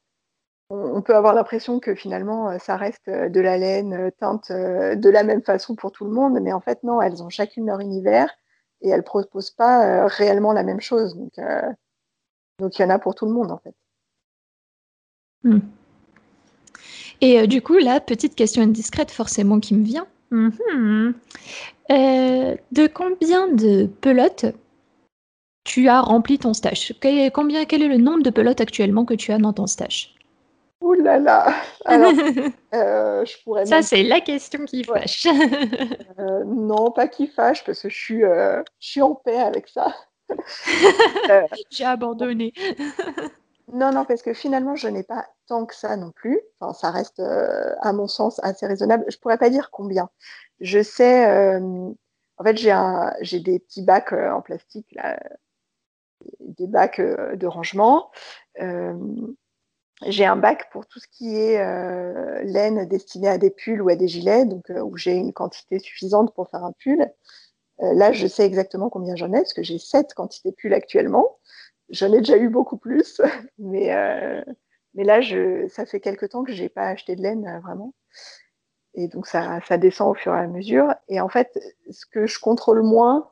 on 0.71 1.03
peut 1.03 1.17
avoir 1.17 1.35
l'impression 1.35 1.81
que 1.81 1.95
finalement, 1.95 2.51
euh, 2.51 2.59
ça 2.59 2.77
reste 2.77 3.09
euh, 3.09 3.29
de 3.29 3.41
la 3.41 3.59
laine 3.59 3.93
euh, 3.93 4.11
teinte 4.19 4.51
de 4.51 5.11
la 5.11 5.25
même 5.25 5.43
façon 5.43 5.75
pour 5.75 5.93
tout 5.93 6.05
le 6.05 6.13
monde, 6.13 6.39
mais 6.41 6.53
en 6.53 6.61
fait, 6.61 6.83
non, 6.85 7.03
elles 7.03 7.23
ont 7.23 7.29
chacune 7.29 7.67
leur 7.67 7.81
univers 7.81 8.31
et 8.81 8.89
elles 8.89 8.99
ne 8.99 9.05
proposent 9.05 9.51
pas 9.51 10.07
réellement 10.07 10.53
la 10.53 10.63
même 10.63 10.81
chose. 10.81 11.15
Donc, 11.15 11.33
donc, 12.59 12.79
il 12.79 12.83
y 12.83 12.85
en 12.85 12.91
a 12.91 12.99
pour 12.99 13.15
tout 13.15 13.27
le 13.27 13.33
monde, 13.33 13.51
en 13.51 13.59
fait. 13.59 13.75
Hmm. 15.43 15.59
Et 17.21 17.47
du 17.47 17.61
coup, 17.61 17.77
là, 17.77 18.01
petite 18.01 18.35
question 18.35 18.63
indiscrète 18.63 19.11
forcément 19.11 19.61
qui 19.61 19.75
me 19.75 19.85
vient. 19.85 20.07
Mhm. 20.31 21.15
de 21.91 22.87
combien 22.87 23.49
de 23.49 23.87
pelotes 24.01 24.47
tu 25.71 25.87
as 25.87 26.01
rempli 26.01 26.37
ton 26.37 26.53
stage 26.53 26.93
combien, 27.33 27.65
Quel 27.65 27.83
est 27.85 27.89
le 27.89 27.97
nombre 27.97 28.25
de 28.25 28.31
pelotes 28.31 28.61
actuellement 28.61 29.05
que 29.05 29.15
tu 29.15 29.31
as 29.31 29.39
dans 29.39 29.53
ton 29.53 29.69
stage? 29.69 30.17
Ouh 30.81 30.95
là 30.95 31.21
là 31.21 31.55
Alors, 31.85 32.11
euh, 32.75 33.25
je 33.25 33.43
pourrais 33.45 33.67
Ça, 33.67 33.81
c'est 33.81 34.03
la 34.03 34.21
question 34.21 34.65
qui 34.65 34.83
fâche. 34.83 35.29
Euh, 36.19 36.45
non, 36.45 36.91
pas 36.91 37.07
qui 37.07 37.29
fâche, 37.29 37.65
parce 37.65 37.83
que 37.83 37.89
je 37.89 37.97
suis, 37.97 38.25
euh, 38.25 38.63
je 38.81 38.89
suis 38.89 39.03
en 39.03 39.15
paix 39.15 39.39
avec 39.39 39.69
ça. 39.69 39.95
J'ai 41.71 41.85
abandonné. 41.85 42.53
non, 43.73 43.93
non, 43.93 44.05
parce 44.05 44.23
que 44.23 44.35
finalement, 44.35 44.75
je 44.75 44.89
n'ai 44.89 45.03
pas 45.05 45.25
tant 45.47 45.67
que 45.67 45.75
ça 45.75 45.97
non 45.97 46.11
plus. 46.11 46.41
Enfin, 46.59 46.75
ça 46.75 46.91
reste, 46.91 47.21
à 47.21 47.93
mon 47.93 48.07
sens, 48.07 48.41
assez 48.43 48.67
raisonnable. 48.67 49.05
Je 49.09 49.17
pourrais 49.19 49.39
pas 49.39 49.51
dire 49.51 49.71
combien. 49.71 50.11
Je 50.61 50.83
sais, 50.83 51.57
en 51.57 52.45
fait, 52.45 52.57
j'ai 52.57 53.41
des 53.41 53.61
petits 53.61 53.83
bacs 53.83 54.13
en 54.13 54.43
plastique, 54.43 54.89
là, 54.93 55.19
des 56.41 56.67
bacs 56.67 57.01
de 57.01 57.47
rangement. 57.47 58.11
J'ai 60.07 60.25
un 60.25 60.37
bac 60.37 60.71
pour 60.71 60.87
tout 60.87 60.99
ce 60.99 61.07
qui 61.09 61.37
est 61.37 61.61
euh, 61.61 62.43
laine 62.43 62.87
destinée 62.87 63.29
à 63.29 63.37
des 63.37 63.51
pulls 63.51 63.83
ou 63.83 63.91
à 63.91 63.97
des 63.97 64.09
gilets, 64.09 64.47
donc 64.47 64.71
euh, 64.71 64.81
où 64.81 64.97
j'ai 64.97 65.13
une 65.13 65.33
quantité 65.33 65.79
suffisante 65.79 66.35
pour 66.35 66.49
faire 66.49 66.65
un 66.65 66.73
pull. 66.73 67.03
Euh, 67.83 67.95
là, 67.95 68.13
je 68.13 68.27
sais 68.27 68.47
exactement 68.47 68.89
combien 68.89 69.15
j'en 69.15 69.29
ai, 69.33 69.39
parce 69.41 69.53
que 69.53 69.63
j'ai 69.63 69.79
sept 69.79 70.15
quantités 70.15 70.53
pulls 70.53 70.73
actuellement. 70.73 71.39
J'en 71.91 72.13
ai 72.15 72.19
déjà 72.19 72.39
eu 72.39 72.49
beaucoup 72.49 72.79
plus, 72.79 73.21
mais, 73.59 73.91
mais 74.95 75.05
là, 75.05 75.21
ça 75.69 75.85
fait 75.85 76.01
quelque 76.01 76.27
temps 76.27 76.45
que 76.45 76.53
je 76.53 76.63
n'ai 76.63 76.69
pas 76.69 76.89
acheté 76.89 77.15
de 77.17 77.23
laine 77.23 77.61
vraiment. 77.63 77.95
Et 78.95 79.09
donc, 79.09 79.27
ça, 79.27 79.61
ça 79.67 79.77
descend 79.77 80.11
au 80.11 80.15
fur 80.15 80.35
et 80.35 80.41
à 80.41 80.47
mesure. 80.47 80.95
Et 81.09 81.21
en 81.21 81.29
fait, 81.29 81.59
ce 81.91 82.07
que 82.07 82.27
je 82.27 82.39
contrôle 82.39 82.83
moins, 82.83 83.31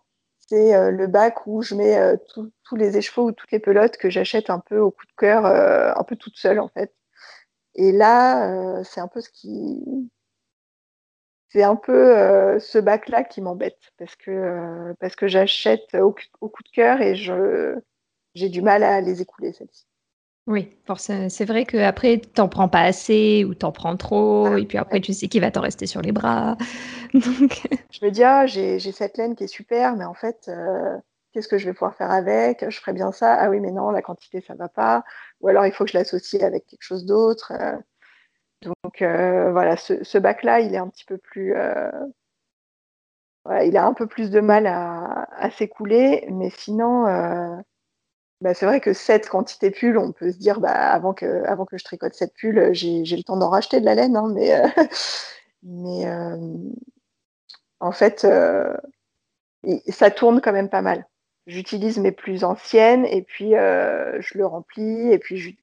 c'est 0.49 0.75
euh, 0.75 0.91
le 0.91 1.07
bac 1.07 1.47
où 1.47 1.63
je 1.63 1.75
mets 1.75 1.99
euh, 1.99 2.17
tous 2.27 2.77
les 2.77 2.97
écheveaux 2.97 3.29
ou 3.29 3.33
toutes 3.33 3.53
les 3.53 3.59
pelotes 3.59 3.97
que 3.99 4.11
j'achète 4.11 4.51
un 4.51 4.61
peu 4.61 4.79
au 4.79 4.91
coup 4.91 5.07
de 5.07 5.13
cœur, 5.17 5.47
euh, 5.47 5.93
un 5.95 6.05
peu 6.05 6.17
toute 6.17 6.37
seule 6.37 6.61
en 6.61 6.69
fait. 6.69 6.95
Et 7.75 7.93
là, 7.93 8.83
c'est 8.85 9.01
un 9.01 9.09
peu 9.09 9.21
ce 9.21 9.31
qui. 9.31 10.11
C'est 11.51 11.63
un 11.63 11.77
peu 11.77 12.59
ce 12.61 12.79
bac-là 12.79 13.25
qui 13.25 13.41
m'embête 13.41 13.79
parce 13.99 14.17
que, 14.17 14.95
j'achète 15.29 15.95
au, 15.95 16.13
coup 16.13 16.63
de 16.65 16.71
cœur 16.73 17.01
et 17.01 17.15
j'ai 17.15 18.49
du 18.49 18.63
mal 18.63 18.83
à 18.83 19.01
les 19.01 19.23
écouler, 19.23 19.53
celles-ci. 19.53 19.87
Oui, 20.49 20.75
c'est 20.97 21.45
vrai 21.45 21.67
qu'après, 21.67 22.21
tu 22.21 22.41
n'en 22.41 22.49
prends 22.49 22.71
pas 22.71 22.81
assez 22.81 23.45
ou 23.45 23.55
tu 23.55 23.67
en 23.67 23.71
prends 23.71 23.99
trop, 23.99 24.57
et 24.57 24.65
puis 24.65 24.79
après, 24.79 24.99
tu 24.99 25.13
sais 25.13 25.29
qu'il 25.29 25.43
va 25.43 25.51
t'en 25.51 25.61
rester 25.61 25.87
sur 25.87 26.01
les 26.01 26.11
bras. 26.11 26.57
Donc... 27.13 27.69
Je 27.91 28.07
me 28.07 28.11
dis, 28.11 28.25
ah, 28.25 28.47
j'ai 28.47 28.79
cette 28.79 29.19
laine 29.19 29.37
qui 29.37 29.45
est 29.45 29.47
super, 29.47 29.95
mais 29.95 30.07
en 30.07 30.15
fait, 30.15 30.49
euh, 30.49 30.97
qu'est-ce 31.33 31.49
que 31.49 31.59
je 31.59 31.67
vais 31.67 31.75
pouvoir 31.75 31.95
faire 31.97 32.11
avec? 32.11 32.65
Je 32.67 32.81
ferais 32.81 32.95
bien 32.95 33.13
ça? 33.13 33.35
Ah 33.35 33.51
oui, 33.51 33.61
mais 33.61 33.73
non, 33.73 33.91
la 33.91 34.01
quantité, 34.01 34.41
ça 34.41 34.55
ne 34.55 34.59
va 34.59 34.71
pas. 34.71 35.05
Ou 35.43 35.49
alors, 35.49 35.67
il 35.67 35.73
faut 35.73 35.85
que 35.85 35.91
je 35.91 35.99
l'associe 35.99 36.43
avec 36.43 36.67
quelque 36.67 36.83
chose 36.83 37.05
d'autre. 37.05 37.53
Euh. 37.55 37.77
donc, 38.63 39.03
euh, 39.03 39.53
voilà, 39.53 39.77
ce, 39.77 40.17
bac-là, 40.17 40.61
il 40.61 40.75
est 40.75 40.79
un 40.79 40.89
petit 40.89 41.05
peu 41.05 41.19
plus. 41.19 41.55
il 43.63 43.77
a 43.77 43.87
un 43.87 43.93
peu 43.93 44.07
plus 44.07 44.31
de 44.31 44.41
mal 44.41 44.67
à, 44.67 45.29
à 45.37 45.51
s'écouler, 45.51 46.27
mais 46.31 46.49
sinon 46.49 47.05
bah, 48.41 48.55
c'est 48.55 48.67
vrai 48.67 48.81
que 48.81 48.93
cette 48.93 49.29
quantité 49.29 49.71
pull, 49.71 49.99
on 49.99 50.13
peut 50.13 50.31
se 50.31 50.39
dire, 50.39 50.61
bah, 50.61 50.71
avant, 50.71 51.13
que, 51.13 51.45
avant 51.45 51.65
que 51.65 51.77
je 51.77 51.85
tricote 51.85 52.15
cette 52.15 52.35
pull, 52.35 52.73
j'ai, 52.73 53.03
le 53.05 53.23
temps 53.25 53.37
d'en 53.37 53.49
racheter 53.49 53.81
de 53.81 53.85
la 53.85 53.97
laine. 53.97 54.17
Hein, 54.17 54.31
mais 54.33 54.55
euh, 54.55 54.69
mais 55.65 56.07
euh, 56.07 56.37
en 57.81 57.91
fait, 57.91 58.25
euh, 58.25 58.77
ça 59.89 60.11
tourne 60.13 60.41
quand 60.41 60.53
même 60.53 60.69
pas 60.69 60.83
mal. 60.83 61.07
J'utilise 61.49 61.99
mes 61.99 62.13
plus 62.13 62.45
anciennes 62.45 63.07
et 63.07 63.23
puis 63.23 63.53
je 63.53 64.39
le 64.39 64.47
remplis 64.47 65.11
et 65.11 65.19
puis 65.19 65.59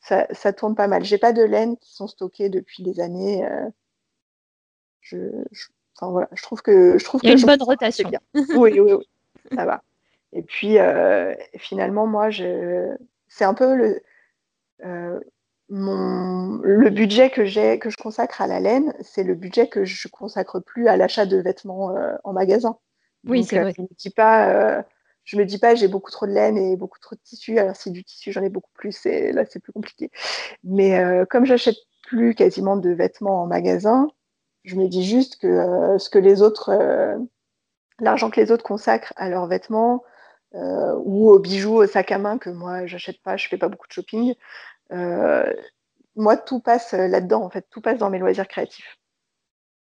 ça, 0.00 0.26
ça, 0.32 0.52
tourne 0.52 0.74
pas 0.74 0.88
mal. 0.88 1.04
J'ai 1.04 1.18
pas 1.18 1.32
de 1.32 1.42
laine 1.42 1.76
qui 1.78 1.94
sont 1.94 2.08
stockées 2.08 2.48
depuis 2.48 2.82
des 2.82 3.00
années. 3.00 3.48
Je, 5.00 5.18
enfin, 5.96 6.10
voilà, 6.10 6.28
je 6.32 6.42
trouve 6.42 6.62
que 6.62 6.98
je 6.98 7.04
trouve 7.04 7.20
Il 7.22 7.28
y 7.28 7.32
a 7.32 7.36
une 7.36 7.46
bonne 7.46 7.62
rotation. 7.62 8.10
oui, 8.34 8.80
oui, 8.80 8.92
oui, 8.92 9.08
ça 9.54 9.64
va. 9.64 9.82
Et 10.34 10.42
puis, 10.42 10.78
euh, 10.78 11.34
finalement, 11.56 12.06
moi, 12.06 12.28
je, 12.28 12.94
c'est 13.28 13.44
un 13.44 13.54
peu 13.54 13.74
le, 13.74 14.02
mon, 15.70 16.60
le 16.62 16.90
budget 16.90 17.30
que 17.30 17.44
j'ai, 17.44 17.78
que 17.78 17.88
je 17.88 17.96
consacre 17.96 18.42
à 18.42 18.46
la 18.46 18.60
laine, 18.60 18.92
c'est 19.00 19.22
le 19.22 19.34
budget 19.34 19.68
que 19.68 19.84
je 19.84 20.08
consacre 20.08 20.60
plus 20.60 20.88
à 20.88 20.96
l'achat 20.96 21.24
de 21.24 21.38
vêtements 21.38 21.94
en 22.22 22.32
magasin. 22.32 22.76
Oui, 23.26 23.44
c'est 23.44 23.60
vrai. 23.60 23.72
Je 23.76 23.82
me 23.82 23.88
dis 23.96 24.10
pas, 24.10 24.84
je 25.24 25.38
me 25.38 25.44
dis 25.46 25.58
pas 25.58 25.74
j'ai 25.74 25.88
beaucoup 25.88 26.10
trop 26.10 26.26
de 26.26 26.32
laine 26.32 26.58
et 26.58 26.76
beaucoup 26.76 26.98
trop 26.98 27.14
de 27.14 27.20
tissu. 27.20 27.58
Alors 27.58 27.76
si 27.76 27.90
du 27.90 28.04
tissu 28.04 28.30
j'en 28.30 28.42
ai 28.42 28.50
beaucoup 28.50 28.72
plus, 28.74 29.06
et 29.06 29.32
là 29.32 29.44
c'est 29.48 29.60
plus 29.60 29.72
compliqué. 29.72 30.10
Mais 30.64 31.02
comme 31.30 31.46
j'achète 31.46 31.78
plus 32.06 32.34
quasiment 32.34 32.76
de 32.76 32.90
vêtements 32.90 33.44
en 33.44 33.46
magasin, 33.46 34.08
je 34.64 34.76
me 34.76 34.86
dis 34.86 35.04
juste 35.04 35.40
que 35.40 35.96
ce 35.98 36.10
que 36.10 36.18
les 36.18 36.42
autres 36.42 36.76
l'argent 38.00 38.30
que 38.30 38.40
les 38.40 38.50
autres 38.50 38.64
consacrent 38.64 39.14
à 39.16 39.30
leurs 39.30 39.46
vêtements 39.46 40.02
euh, 40.54 40.94
ou 41.04 41.30
aux 41.30 41.38
bijoux, 41.38 41.82
aux 41.82 41.86
sacs 41.86 42.12
à 42.12 42.18
main 42.18 42.38
que 42.38 42.50
moi 42.50 42.86
j'achète 42.86 43.20
pas, 43.22 43.36
je 43.36 43.48
fais 43.48 43.58
pas 43.58 43.68
beaucoup 43.68 43.88
de 43.88 43.92
shopping. 43.92 44.34
Euh, 44.92 45.52
moi, 46.16 46.36
tout 46.36 46.60
passe 46.60 46.92
là-dedans, 46.92 47.42
en 47.42 47.50
fait, 47.50 47.66
tout 47.70 47.80
passe 47.80 47.98
dans 47.98 48.10
mes 48.10 48.18
loisirs 48.18 48.46
créatifs. 48.46 48.98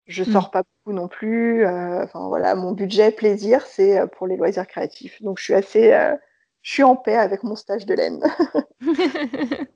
Je 0.05 0.24
hmm. 0.24 0.32
sors 0.32 0.51
pas 0.51 0.64
beaucoup 0.64 0.95
non 0.95 1.07
plus. 1.07 1.66
Euh, 1.66 2.03
enfin 2.03 2.28
voilà, 2.28 2.55
mon 2.55 2.72
budget 2.72 3.11
plaisir, 3.11 3.66
c'est 3.66 4.01
pour 4.16 4.28
les 4.28 4.38
loisirs 4.38 4.68
créatifs. 4.68 5.22
Donc 5.22 5.39
je 5.39 5.43
suis 5.43 5.53
assez, 5.53 5.91
je 6.61 6.72
suis 6.72 6.84
en 6.84 6.95
paix 6.95 7.18
avec 7.18 7.43
mon 7.43 7.55
stage 7.55 7.86
de 7.86 7.93
laine. 7.93 8.24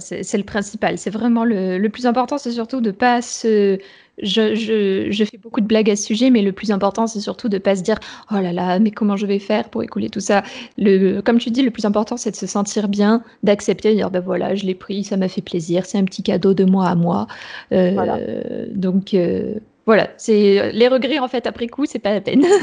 c'est 0.00 0.36
le 0.36 0.44
principal. 0.44 0.98
C'est 0.98 1.10
vraiment 1.10 1.44
le, 1.44 1.78
le, 1.78 1.88
plus 1.88 2.06
important, 2.06 2.38
c'est 2.38 2.52
surtout 2.52 2.80
de 2.80 2.90
pas 2.90 3.22
se 3.22 3.78
je, 4.22 5.24
fais 5.30 5.38
beaucoup 5.38 5.60
de 5.60 5.66
blagues 5.66 5.90
à 5.90 5.96
ce 5.96 6.04
sujet, 6.04 6.30
mais 6.30 6.42
le 6.42 6.52
plus 6.52 6.70
important, 6.70 7.06
c'est 7.06 7.20
surtout 7.20 7.48
de 7.48 7.56
ne 7.56 7.60
pas 7.60 7.76
se 7.76 7.82
dire 7.82 7.98
Oh 8.30 8.36
là 8.36 8.52
là, 8.52 8.78
mais 8.78 8.90
comment 8.90 9.16
je 9.16 9.26
vais 9.26 9.38
faire 9.38 9.68
pour 9.68 9.82
écouler 9.82 10.08
tout 10.08 10.20
ça? 10.20 10.42
Le, 10.78 11.20
Comme 11.20 11.38
tu 11.38 11.50
dis, 11.50 11.62
le 11.62 11.70
plus 11.70 11.84
important, 11.84 12.16
c'est 12.16 12.30
de 12.30 12.36
se 12.36 12.46
sentir 12.46 12.88
bien, 12.88 13.22
d'accepter, 13.42 13.90
de 13.90 13.96
dire 13.96 14.10
Ben 14.10 14.20
voilà, 14.20 14.54
je 14.54 14.64
l'ai 14.64 14.74
pris, 14.74 15.04
ça 15.04 15.16
m'a 15.16 15.28
fait 15.28 15.42
plaisir, 15.42 15.86
c'est 15.86 15.98
un 15.98 16.04
petit 16.04 16.22
cadeau 16.22 16.54
de 16.54 16.64
moi 16.64 16.88
à 16.88 16.94
moi. 16.94 17.26
Euh, 17.72 18.66
donc 18.70 19.14
euh, 19.14 19.54
voilà, 19.86 20.08
c'est 20.16 20.72
les 20.72 20.88
regrets, 20.88 21.18
en 21.18 21.28
fait, 21.28 21.46
après 21.46 21.66
coup, 21.66 21.86
c'est 21.86 21.98
pas 21.98 22.12
la 22.12 22.20
peine. 22.20 22.44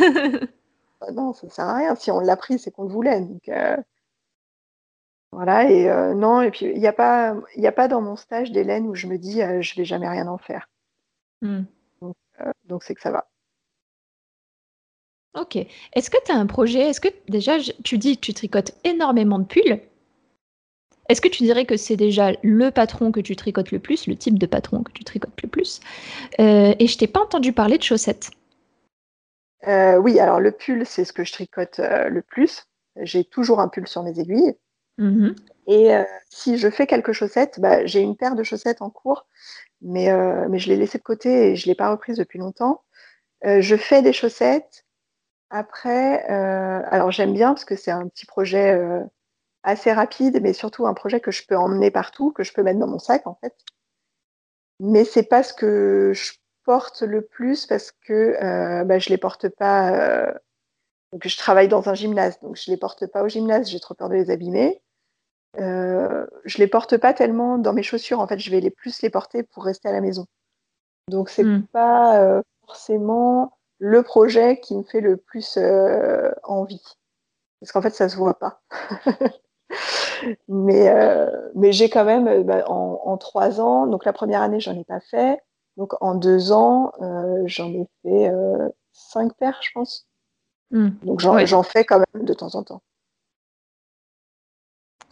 Bah 1.01 1.07
non, 1.15 1.33
ça 1.33 1.49
sert 1.49 1.65
à 1.65 1.77
rien. 1.77 1.95
Si 1.95 2.11
on 2.11 2.19
l'a 2.19 2.37
pris, 2.37 2.59
c'est 2.59 2.69
qu'on 2.69 2.83
le 2.83 2.89
voulait. 2.89 3.21
Donc, 3.21 3.49
euh, 3.49 3.75
voilà, 5.31 5.69
et 5.69 5.87
non, 6.15 6.41
et 6.41 6.51
puis 6.51 6.65
il 6.65 6.79
n'y 6.79 6.87
a, 6.87 6.93
pas, 6.93 7.35
a 7.35 7.71
pas 7.71 7.87
dans 7.87 8.01
mon 8.01 8.15
stage 8.15 8.51
d'Hélène 8.51 8.87
où 8.87 8.95
je 8.95 9.07
me 9.07 9.17
dis 9.17 9.39
Je 9.61 9.75
vais 9.75 9.85
jamais 9.85 10.09
rien 10.09 10.27
en 10.27 10.37
faire. 10.37 10.67
Hmm. 11.41 11.63
Euh, 12.41 12.51
donc, 12.65 12.83
c'est 12.83 12.95
que 12.95 13.01
ça 13.01 13.11
va. 13.11 13.27
Ok. 15.33 15.55
Est-ce 15.55 16.09
que 16.09 16.17
tu 16.25 16.31
as 16.31 16.35
un 16.35 16.45
projet? 16.45 16.89
Est-ce 16.89 17.01
que 17.01 17.07
déjà, 17.29 17.57
tu 17.83 17.97
dis 17.97 18.17
que 18.17 18.21
tu 18.21 18.33
tricotes 18.33 18.73
énormément 18.83 19.39
de 19.39 19.45
pulls 19.45 19.79
Est-ce 21.07 21.21
que 21.21 21.29
tu 21.29 21.43
dirais 21.43 21.65
que 21.65 21.77
c'est 21.77 21.95
déjà 21.95 22.31
le 22.43 22.69
patron 22.71 23.11
que 23.11 23.21
tu 23.21 23.35
tricotes 23.35 23.71
le 23.71 23.79
plus, 23.79 24.07
le 24.07 24.15
type 24.15 24.37
de 24.37 24.45
patron 24.45 24.83
que 24.83 24.91
tu 24.91 25.03
tricotes 25.03 25.41
le 25.41 25.49
plus? 25.49 25.79
Euh, 26.39 26.75
Et 26.79 26.87
je 26.87 26.97
t'ai 26.97 27.07
pas 27.07 27.21
entendu 27.21 27.53
parler 27.53 27.77
de 27.77 27.83
chaussettes. 27.83 28.31
Euh, 29.67 29.95
oui, 29.97 30.19
alors 30.19 30.39
le 30.39 30.51
pull, 30.51 30.85
c'est 30.85 31.05
ce 31.05 31.13
que 31.13 31.23
je 31.23 31.31
tricote 31.31 31.79
le 31.79 32.21
plus. 32.21 32.67
J'ai 32.97 33.23
toujours 33.23 33.61
un 33.61 33.69
pull 33.69 33.87
sur 33.87 34.03
mes 34.03 34.19
aiguilles. 34.19 34.55
Mmh 35.01 35.33
Et 35.67 35.91
si 36.29 36.57
je 36.57 36.69
fais 36.69 36.85
quelques 36.85 37.11
chaussettes, 37.11 37.59
bah, 37.59 37.85
j'ai 37.85 38.01
une 38.01 38.15
paire 38.15 38.35
de 38.35 38.43
chaussettes 38.43 38.81
en 38.81 38.89
cours 38.89 39.25
mais, 39.81 40.11
euh, 40.11 40.47
je 40.57 40.69
l'ai 40.69 40.77
laissé 40.77 40.97
de 40.97 41.03
côté 41.03 41.51
et 41.51 41.55
je 41.55 41.67
ne 41.67 41.71
l'ai 41.71 41.75
pas 41.75 41.89
reprise 41.91 42.17
depuis 42.17 42.39
longtemps. 42.39 42.83
Euh, 43.45 43.61
je 43.61 43.75
fais 43.75 44.01
des 44.01 44.13
chaussettes. 44.13 44.85
Après, 45.49 46.29
euh, 46.31 46.81
alors 46.89 47.11
j'aime 47.11 47.33
bien 47.33 47.49
parce 47.53 47.65
que 47.65 47.75
c'est 47.75 47.91
un 47.91 48.07
petit 48.07 48.25
projet 48.25 48.79
assez 49.63 49.91
rapide, 49.91 50.39
mais 50.41 50.53
surtout 50.53 50.87
un 50.87 50.93
projet 50.93 51.19
que 51.19 51.31
je 51.31 51.45
peux 51.47 51.57
emmener 51.57 51.91
partout, 51.91 52.31
que 52.31 52.43
je 52.43 52.53
peux 52.53 52.63
mettre 52.63 52.79
dans 52.79 52.87
mon 52.87 52.99
sac 52.99 53.27
en 53.27 53.35
fait. 53.41 53.55
Mais 54.79 55.05
c'est 55.05 55.23
pas 55.23 55.43
ce 55.43 55.53
que 55.53 56.11
je 56.13 56.33
porte 56.63 57.01
le 57.01 57.21
plus 57.21 57.65
parce 57.65 57.91
que 57.91 58.83
bah, 58.83 58.99
je 58.99 59.09
les 59.09 59.17
porte 59.17 59.49
pas. 59.49 60.33
je 61.23 61.37
travaille 61.37 61.67
dans 61.67 61.89
un 61.89 61.93
gymnase, 61.95 62.39
donc 62.39 62.55
je 62.55 62.71
les 62.71 62.77
porte 62.77 63.07
pas 63.07 63.23
au 63.23 63.27
gymnase, 63.27 63.69
j'ai 63.69 63.79
trop 63.79 63.93
peur 63.93 64.09
de 64.09 64.15
les 64.15 64.31
abîmer. 64.31 64.81
Euh, 65.59 66.25
je 66.45 66.57
les 66.59 66.67
porte 66.67 66.97
pas 66.97 67.13
tellement 67.13 67.57
dans 67.57 67.73
mes 67.73 67.83
chaussures. 67.83 68.19
En 68.19 68.27
fait, 68.27 68.39
je 68.39 68.51
vais 68.51 68.61
les 68.61 68.69
plus 68.69 69.01
les 69.01 69.09
porter 69.09 69.43
pour 69.43 69.63
rester 69.63 69.89
à 69.89 69.91
la 69.91 70.01
maison. 70.01 70.25
Donc, 71.07 71.29
c'est 71.29 71.43
n'est 71.43 71.57
hmm. 71.57 71.67
pas 71.67 72.19
euh, 72.21 72.41
forcément 72.65 73.57
le 73.79 74.03
projet 74.03 74.59
qui 74.59 74.77
me 74.77 74.83
fait 74.83 75.01
le 75.01 75.17
plus 75.17 75.57
euh, 75.57 76.31
envie. 76.43 76.83
Parce 77.59 77.71
qu'en 77.71 77.81
fait, 77.81 77.93
ça 77.93 78.07
se 78.07 78.15
voit 78.15 78.39
pas. 78.39 78.61
mais 80.47 80.93
mais 81.55 81.71
j'ai 81.71 81.89
quand 81.89 82.05
même, 82.05 82.43
bah, 82.43 82.63
en, 82.67 83.17
trois 83.17 83.59
ans, 83.61 83.87
donc 83.87 84.05
la 84.05 84.13
première 84.13 84.41
année, 84.41 84.59
j'en 84.59 84.77
ai 84.77 84.83
pas 84.83 84.99
fait. 84.99 85.39
Donc, 85.77 85.93
en 86.01 86.15
deux 86.15 86.51
ans, 86.51 86.91
j'en 87.45 87.69
ai 87.69 87.87
fait 88.03 88.31
cinq 88.91 89.33
paires, 89.35 89.59
je 89.61 89.69
pense. 89.73 90.07
Hmm. 90.71 90.89
Donc, 91.03 91.19
j'en 91.19 91.63
fais 91.63 91.83
quand 91.85 91.99
même 92.13 92.25
de 92.25 92.33
temps 92.33 92.55
en 92.55 92.63
temps. 92.63 92.81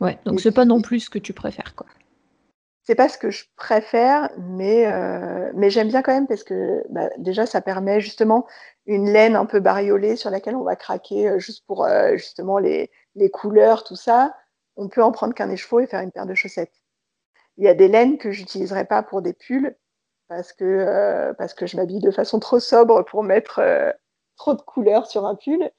Ouais, 0.01 0.17
donc 0.25 0.39
c'est 0.39 0.53
pas 0.53 0.65
non 0.65 0.81
plus 0.81 1.01
ce 1.01 1.09
que 1.09 1.19
tu 1.19 1.33
préfères, 1.33 1.75
quoi. 1.75 1.87
C'est 2.89 2.95
pas 2.95 3.07
ce 3.07 3.19
que 3.19 3.29
je 3.29 3.45
préfère, 3.55 4.31
mais, 4.39 4.91
euh, 4.91 5.51
mais 5.53 5.69
j'aime 5.69 5.89
bien 5.89 6.01
quand 6.01 6.11
même 6.11 6.25
parce 6.25 6.43
que 6.43 6.83
bah, 6.89 7.11
déjà 7.19 7.45
ça 7.45 7.61
permet 7.61 8.01
justement 8.01 8.47
une 8.87 9.11
laine 9.11 9.35
un 9.35 9.45
peu 9.45 9.59
bariolée 9.59 10.15
sur 10.15 10.31
laquelle 10.31 10.55
on 10.55 10.63
va 10.63 10.75
craquer 10.75 11.29
euh, 11.29 11.37
juste 11.37 11.67
pour 11.67 11.85
euh, 11.85 12.15
justement 12.15 12.57
les, 12.57 12.89
les, 13.13 13.29
couleurs, 13.29 13.83
tout 13.83 13.95
ça. 13.95 14.35
On 14.75 14.87
peut 14.87 15.03
en 15.03 15.11
prendre 15.11 15.35
qu'un 15.35 15.51
écheveau 15.51 15.81
et 15.81 15.85
faire 15.85 16.01
une 16.01 16.11
paire 16.11 16.25
de 16.25 16.33
chaussettes. 16.33 16.81
Il 17.57 17.63
y 17.63 17.67
a 17.67 17.75
des 17.75 17.89
laines 17.89 18.17
que 18.17 18.31
j'utiliserai 18.31 18.85
pas 18.85 19.03
pour 19.03 19.21
des 19.21 19.33
pulls 19.33 19.75
parce 20.27 20.51
que, 20.51 21.31
parce 21.37 21.53
que 21.53 21.67
je 21.67 21.77
m'habille 21.77 21.99
de 21.99 22.09
façon 22.09 22.39
trop 22.39 22.59
sobre 22.59 23.03
pour 23.03 23.21
mettre 23.23 23.61
trop 24.35 24.55
de 24.55 24.61
couleurs 24.61 25.05
sur 25.05 25.27
un 25.27 25.35
pull. 25.35 25.69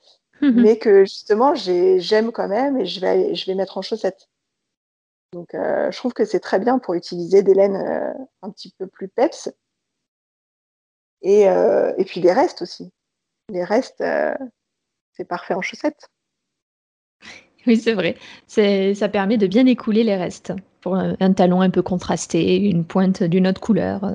Mhm. 0.41 0.63
mais 0.63 0.79
que 0.79 1.05
justement 1.05 1.55
j'aime 1.55 2.33
quand 2.33 2.49
même 2.49 2.79
et 2.79 2.87
je 2.87 3.01
vais, 3.01 3.35
je 3.35 3.47
vais 3.47 3.55
mettre 3.55 3.77
en 3.79 3.83
chaussettes. 3.83 4.29
Donc 5.33 5.55
euh, 5.55 5.91
je 5.91 5.97
trouve 5.97 6.13
que 6.13 6.25
c'est 6.25 6.41
très 6.41 6.59
bien 6.59 6.79
pour 6.79 6.95
utiliser 6.95 7.43
des 7.43 7.55
laines 7.55 7.77
euh, 7.77 8.13
un 8.43 8.51
petit 8.51 8.75
peu 8.79 8.87
plus 8.87 9.09
peps. 9.09 9.51
Et, 11.23 11.49
euh, 11.49 11.93
et 11.99 12.05
puis 12.05 12.21
les 12.21 12.33
restes 12.33 12.63
aussi. 12.63 12.91
Les 13.51 13.65
restes, 13.65 14.03
c'est 15.13 15.25
parfait 15.25 15.55
en 15.55 15.63
chaussettes. 15.63 16.09
Oui, 17.67 17.77
c'est 17.77 17.93
vrai. 17.93 18.17
Ça 18.47 19.09
permet 19.11 19.37
de 19.37 19.47
bien 19.47 19.67
écouler 19.67 20.03
les 20.03 20.17
restes 20.17 20.55
pour 20.81 20.97
un, 20.97 21.33
talon 21.35 21.61
un 21.61 21.69
peu 21.69 21.83
contrasté, 21.83 22.57
une 22.57 22.87
pointe 22.87 23.23
d'une 23.23 23.47
autre 23.47 23.61
couleur. 23.61 24.15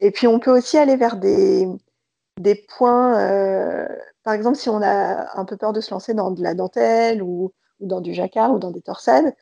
Et 0.00 0.10
puis 0.10 0.26
on 0.26 0.40
peut 0.40 0.56
aussi 0.56 0.78
aller 0.78 0.96
vers 0.96 1.18
des, 1.18 1.68
des 2.40 2.54
points 2.54 3.86
par 4.26 4.34
exemple, 4.34 4.56
si 4.56 4.68
on 4.68 4.82
a 4.82 5.38
un 5.38 5.44
peu 5.44 5.56
peur 5.56 5.72
de 5.72 5.80
se 5.80 5.92
lancer 5.92 6.12
dans 6.12 6.32
de 6.32 6.42
la 6.42 6.54
dentelle 6.54 7.22
ou, 7.22 7.52
dans 7.78 8.00
du 8.00 8.12
jacquard 8.12 8.52
ou 8.52 8.58
dans 8.58 8.72
des 8.72 8.82
torsades, 8.82 9.32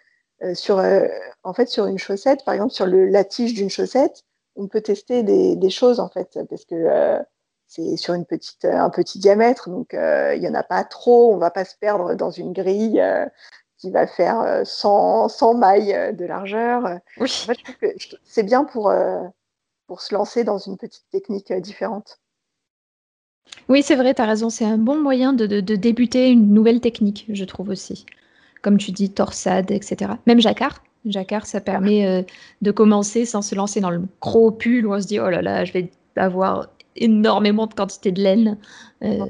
euh, 0.43 0.55
sur, 0.55 0.79
euh, 0.79 1.07
en 1.43 1.55
fait, 1.55 1.71
sur 1.71 1.87
une 1.87 1.97
chaussette, 1.97 2.45
par 2.45 2.53
exemple, 2.53 2.75
sur 2.75 2.85
le, 2.85 3.07
la 3.07 3.25
tige 3.25 3.55
d'une 3.55 3.71
chaussette, 3.71 4.25
on 4.57 4.69
peut 4.69 4.83
tester 4.83 5.23
des, 5.23 5.71
choses, 5.71 6.01
en 6.01 6.11
fait, 6.11 6.39
parce 6.51 6.67
que 6.67 6.75
euh, 6.75 7.19
c'est 7.67 7.97
sur 7.97 8.13
une 8.13 8.27
petite, 8.27 8.67
un 8.67 8.91
petit 8.91 9.19
diamètre, 9.19 9.71
donc 9.71 9.95
il 9.95 10.39
n'y 10.39 10.49
en 10.49 10.55
a 10.55 10.63
pas 10.63 10.85
trop, 10.85 11.33
on 11.33 11.37
ne 11.37 11.41
va 11.41 11.51
pas 11.51 11.65
se 11.65 11.77
perdre 11.79 12.15
dans 12.15 12.31
une 12.31 12.53
grille 12.53 13.03
qui 13.79 13.91
va 13.91 14.07
faire 14.07 14.67
100, 14.67 15.31
100 15.31 15.55
mailles 15.55 16.15
de 16.15 16.27
largeur. 16.27 16.85
En 17.19 17.27
fait, 17.27 17.55
je 17.55 17.65
trouve 17.65 17.77
que 17.79 17.87
c'est 18.23 18.43
bien 18.43 18.65
pour, 18.65 18.93
pour 19.87 20.03
se 20.03 20.15
lancer 20.15 20.45
dans 20.45 20.59
une 20.59 20.77
petite 20.77 21.09
technique 21.11 21.55
différente. 21.55 22.21
Oui, 23.69 23.83
c'est 23.83 23.97
vrai, 23.97 24.15
tu 24.15 24.23
as 24.23 24.27
raison. 24.27 24.51
C'est 24.51 24.65
un 24.65 24.79
bon 24.79 25.01
moyen 25.01 25.33
de, 25.33 25.47
débuter 25.61 26.31
une 26.31 26.53
nouvelle 26.53 26.81
technique, 26.81 27.27
je 27.29 27.45
trouve 27.45 27.71
aussi. 27.71 28.05
Comme 28.63 28.79
tu 28.79 28.93
dis, 28.93 29.11
torsade, 29.11 29.71
etc. 29.71 30.13
Même 30.27 30.41
jacquard. 30.41 30.83
Jacquard, 31.05 31.47
ça 31.47 31.61
permet 31.61 32.07
euh, 32.07 32.23
de 32.63 32.71
commencer 32.71 33.27
sans 33.27 33.43
se 33.43 33.55
lancer 33.55 33.81
dans 33.81 33.91
le 33.91 34.03
gros 34.23 34.51
pull 34.51 34.87
où 34.87 34.95
on 34.95 35.01
se 35.01 35.07
dit 35.07 35.21
oh 35.21 35.29
là 35.29 35.43
là, 35.43 35.67
je 35.67 35.73
vais 35.73 35.91
avoir 36.17 36.69
énormément 36.97 37.67
de 37.67 37.75
quantité 37.75 38.11
de 38.11 38.23
laine. 38.23 38.59
Euh, 39.03 39.27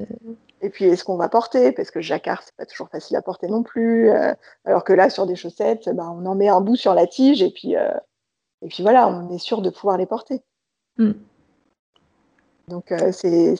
et 0.61 0.69
puis, 0.69 0.85
est-ce 0.85 1.03
qu'on 1.03 1.17
va 1.17 1.27
porter? 1.27 1.73
Parce 1.73 1.91
que 1.91 1.99
jacquard, 1.99 2.43
c'est 2.43 2.55
pas 2.55 2.65
toujours 2.65 2.87
facile 2.89 3.17
à 3.17 3.21
porter 3.21 3.47
non 3.47 3.61
plus. 3.61 4.09
Euh, 4.09 4.33
alors 4.63 4.85
que 4.85 4.93
là, 4.93 5.09
sur 5.09 5.25
des 5.25 5.35
chaussettes, 5.35 5.89
bah, 5.93 6.09
on 6.09 6.25
en 6.25 6.35
met 6.35 6.47
un 6.47 6.61
bout 6.61 6.77
sur 6.77 6.93
la 6.93 7.07
tige 7.07 7.41
et 7.41 7.51
puis, 7.51 7.73
et 7.73 8.67
puis 8.69 8.81
voilà, 8.81 9.09
on 9.09 9.29
est 9.33 9.39
sûr 9.39 9.61
de 9.61 9.69
pouvoir 9.69 9.97
les 9.97 10.05
porter. 10.05 10.41
Hmm. 10.97 11.11
Donc, 12.69 12.93
c'est 13.11 13.55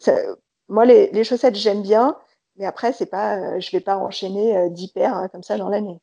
moi, 0.69 0.85
les, 0.85 1.23
chaussettes, 1.23 1.55
j'aime 1.55 1.81
bien, 1.81 2.15
mais 2.57 2.65
après, 2.65 2.93
c'est 2.93 3.05
pas, 3.05 3.37
euh, 3.37 3.59
je 3.59 3.71
vais 3.71 3.79
pas 3.79 3.97
enchaîner 3.97 4.57
euh, 4.57 4.69
10 4.69 4.89
paires 4.89 5.15
hein, 5.15 5.27
comme 5.29 5.43
ça 5.43 5.57
dans 5.57 5.69
l'année. 5.69 5.99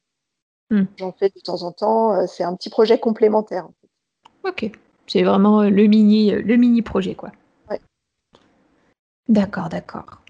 Hmm. 0.71 0.85
J'en 0.97 1.13
fais 1.13 1.29
de 1.29 1.41
temps 1.41 1.63
en 1.63 1.73
temps. 1.73 2.15
Euh, 2.15 2.27
c'est 2.27 2.45
un 2.45 2.55
petit 2.55 2.71
projet 2.71 2.99
complémentaire. 2.99 3.69
Ok, 4.45 4.71
c'est 5.07 5.23
vraiment 5.23 5.63
le 5.63 5.87
mini, 5.87 6.31
le 6.31 6.57
mini 6.57 6.83
projet, 6.83 7.15
quoi. 7.15 7.31
Ouais. 7.71 7.81
D'accord, 9.29 9.69
d'accord. 9.69 10.23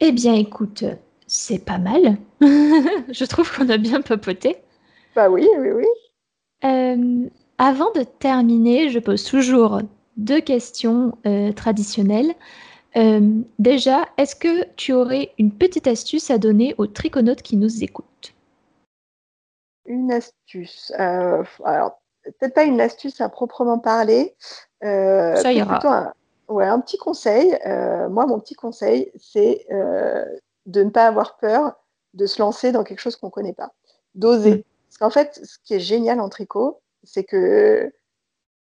Eh 0.00 0.12
bien, 0.12 0.34
écoute, 0.34 0.84
c'est 1.26 1.64
pas 1.64 1.78
mal. 1.78 2.16
Je 2.40 3.24
trouve 3.24 3.54
qu'on 3.54 3.68
a 3.68 3.76
bien 3.76 4.00
papoté. 4.00 4.56
Bah 5.14 5.28
oui, 5.28 5.46
oui, 5.58 5.70
oui. 5.70 5.86
Euh, 6.64 7.28
avant 7.58 7.90
de 7.92 8.02
terminer, 8.02 8.90
je 8.90 8.98
pose 8.98 9.24
toujours 9.24 9.80
deux 10.16 10.40
questions 10.40 11.16
euh, 11.26 11.52
traditionnelles. 11.52 12.34
Euh, 12.96 13.42
déjà, 13.58 14.06
est-ce 14.16 14.34
que 14.34 14.64
tu 14.74 14.92
aurais 14.92 15.32
une 15.38 15.52
petite 15.52 15.86
astuce 15.86 16.30
à 16.30 16.38
donner 16.38 16.74
aux 16.78 16.86
triconautes 16.86 17.42
qui 17.42 17.56
nous 17.56 17.84
écoutent? 17.84 18.34
Une 19.86 20.12
astuce. 20.12 20.92
alors, 20.96 22.00
peut-être 22.24 22.54
pas 22.54 22.64
une 22.64 22.80
astuce 22.80 23.20
à 23.20 23.28
proprement 23.28 23.78
parler. 23.78 24.34
Ça 24.82 25.52
ira. 25.52 26.14
ouais, 26.48 26.66
un 26.66 26.80
petit 26.80 26.98
conseil. 26.98 27.58
moi, 28.10 28.26
mon 28.26 28.38
petit 28.40 28.54
conseil, 28.54 29.10
c'est 29.18 29.66
de 30.66 30.82
ne 30.82 30.90
pas 30.90 31.06
avoir 31.06 31.36
peur 31.38 31.76
de 32.14 32.26
se 32.26 32.40
lancer 32.40 32.72
dans 32.72 32.84
quelque 32.84 33.00
chose 33.00 33.16
qu'on 33.16 33.26
ne 33.26 33.32
connaît 33.32 33.52
pas, 33.52 33.72
d'oser. 34.14 34.56
Mm. 34.56 34.62
Parce 34.88 34.98
qu'en 34.98 35.10
fait, 35.10 35.40
ce 35.44 35.58
qui 35.62 35.74
est 35.74 35.80
génial 35.80 36.20
en 36.20 36.28
tricot, 36.28 36.80
c'est 37.04 37.24
que 37.24 37.92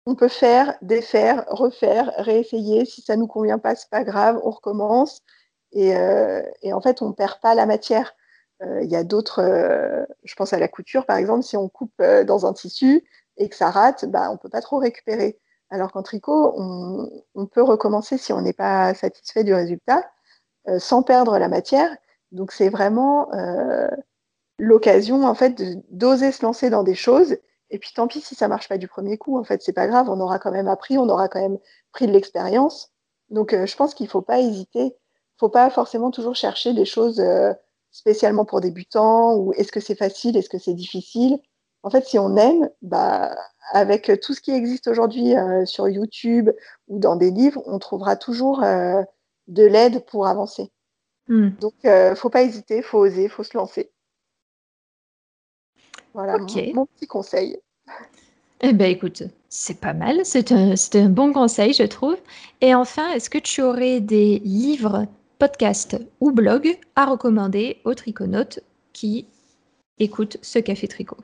on 0.05 0.15
peut 0.15 0.27
faire, 0.27 0.75
défaire, 0.81 1.45
refaire, 1.47 2.11
réessayer. 2.17 2.85
Si 2.85 3.01
ça 3.01 3.15
ne 3.15 3.21
nous 3.21 3.27
convient 3.27 3.59
pas, 3.59 3.75
c'est 3.75 3.89
pas 3.89 4.03
grave, 4.03 4.39
on 4.43 4.51
recommence. 4.51 5.21
Et, 5.71 5.95
euh, 5.95 6.43
en 6.71 6.81
fait, 6.81 7.01
on 7.01 7.09
ne 7.09 7.13
perd 7.13 7.39
pas 7.41 7.55
la 7.55 7.65
matière. 7.65 8.13
Euh, 8.61 8.83
il 8.83 8.91
y 8.91 8.95
a 8.95 9.03
d'autres, 9.03 9.39
euh, 9.41 10.05
je 10.23 10.35
pense 10.35 10.53
à 10.53 10.59
la 10.59 10.67
couture 10.67 11.05
par 11.05 11.17
exemple, 11.17 11.43
si 11.43 11.57
on 11.57 11.69
coupe 11.69 12.01
dans 12.25 12.45
un 12.45 12.53
tissu 12.53 13.03
et 13.37 13.49
que 13.49 13.55
ça 13.55 13.71
rate, 13.71 14.05
bah, 14.05 14.29
on 14.29 14.33
ne 14.33 14.37
peut 14.37 14.49
pas 14.49 14.61
trop 14.61 14.77
récupérer. 14.77 15.39
Alors 15.69 15.91
qu'en 15.91 16.03
tricot, 16.03 16.53
on, 16.55 17.45
peut 17.47 17.63
recommencer 17.63 18.17
si 18.17 18.31
on 18.33 18.41
n'est 18.41 18.53
pas 18.53 18.93
satisfait 18.93 19.43
du 19.43 19.53
résultat. 19.53 20.03
Sans 20.77 21.03
perdre 21.03 21.37
la 21.39 21.49
matière. 21.49 21.89
Donc 22.31 22.51
c'est 22.53 22.69
vraiment 22.69 23.29
l'occasion 24.59 25.25
en 25.25 25.33
fait 25.33 25.61
d'oser 25.91 26.31
se 26.31 26.45
lancer 26.45 26.69
dans 26.69 26.83
des 26.83 26.95
choses. 26.95 27.37
Et 27.73 27.79
puis 27.79 27.91
tant 27.93 28.07
pis 28.07 28.21
si 28.21 28.35
ça 28.35 28.47
marche 28.47 28.69
pas 28.69 28.77
du 28.77 28.87
premier 28.87 29.17
coup. 29.17 29.37
En 29.37 29.43
fait, 29.43 29.61
c'est 29.61 29.73
pas 29.73 29.87
grave. 29.87 30.09
On 30.09 30.19
aura 30.21 30.39
quand 30.39 30.51
même 30.51 30.67
appris, 30.67 30.97
on 30.97 31.09
aura 31.09 31.27
quand 31.27 31.41
même 31.41 31.57
pris 31.91 32.07
de 32.07 32.13
l'expérience. 32.13 32.91
Donc 33.29 33.53
euh, 33.53 33.65
je 33.65 33.75
pense 33.75 33.93
qu'il 33.93 34.07
faut 34.07 34.21
pas 34.21 34.39
hésiter. 34.39 34.95
Faut 35.37 35.49
pas 35.49 35.69
forcément 35.69 36.11
toujours 36.11 36.35
chercher 36.35 36.73
des 36.73 36.85
choses 36.85 37.21
spécialement 37.91 38.45
pour 38.45 38.61
débutants 38.61 39.35
ou 39.35 39.51
est-ce 39.53 39.71
que 39.71 39.79
c'est 39.79 39.95
facile, 39.95 40.37
est-ce 40.37 40.49
que 40.49 40.59
c'est 40.59 40.73
difficile. 40.73 41.39
En 41.81 41.89
fait, 41.89 42.05
si 42.05 42.17
on 42.17 42.37
aime, 42.37 42.69
bah, 42.81 43.35
avec 43.71 44.11
tout 44.21 44.33
ce 44.33 44.41
qui 44.41 44.51
existe 44.51 44.87
aujourd'hui 44.87 45.33
sur 45.65 45.89
YouTube 45.89 46.49
ou 46.87 46.99
dans 46.99 47.15
des 47.15 47.31
livres, 47.31 47.61
on 47.65 47.79
trouvera 47.79 48.15
toujours 48.15 48.61
de 49.47 49.63
l'aide 49.63 50.05
pour 50.05 50.27
avancer. 50.27 50.71
Hmm. 51.27 51.49
Donc, 51.59 51.73
il 51.83 51.89
euh, 51.89 52.09
ne 52.11 52.15
faut 52.15 52.29
pas 52.29 52.43
hésiter, 52.43 52.77
il 52.77 52.83
faut 52.83 52.99
oser, 52.99 53.23
il 53.23 53.29
faut 53.29 53.43
se 53.43 53.57
lancer. 53.57 53.91
Voilà 56.13 56.37
mon, 56.37 56.85
petit 56.85 57.07
conseil. 57.07 57.57
Eh 58.61 58.73
bien, 58.73 58.87
écoute, 58.87 59.23
c'est 59.49 59.79
pas 59.79 59.93
mal. 59.93 60.21
C'est 60.23 60.51
un, 60.51 60.73
un, 60.93 61.09
bon 61.09 61.33
conseil, 61.33 61.73
je 61.73 61.83
trouve. 61.83 62.17
Et 62.61 62.73
enfin, 62.75 63.11
est-ce 63.11 63.29
que 63.29 63.39
tu 63.39 63.61
aurais 63.61 63.99
des 63.99 64.39
livres, 64.39 65.05
podcasts 65.39 65.97
ou 66.21 66.31
blogs 66.31 66.77
à 66.95 67.05
recommander 67.05 67.81
aux 67.83 67.93
triconautes 67.93 68.59
qui 68.93 69.27
écoutent 69.99 70.37
ce 70.41 70.59
café 70.59 70.87
tricot? 70.87 71.17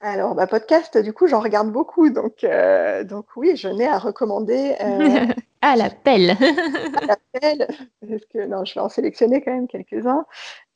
Alors, 0.00 0.36
bah, 0.36 0.46
podcast, 0.46 0.96
du 0.96 1.12
coup, 1.12 1.26
j'en 1.26 1.40
regarde 1.40 1.72
beaucoup. 1.72 2.08
Donc, 2.10 2.44
euh, 2.44 3.02
donc 3.02 3.26
oui, 3.36 3.56
je 3.56 3.68
n'ai 3.68 3.86
à 3.86 3.98
recommander. 3.98 4.76
Euh, 4.80 5.26
à 5.60 5.74
l'appel. 5.74 6.30
à 6.96 7.06
l'appel. 7.06 7.66
Parce 8.00 8.24
que, 8.32 8.46
non, 8.46 8.64
je 8.64 8.74
vais 8.74 8.80
en 8.80 8.88
sélectionner 8.88 9.42
quand 9.42 9.52
même 9.52 9.66
quelques-uns. 9.66 10.24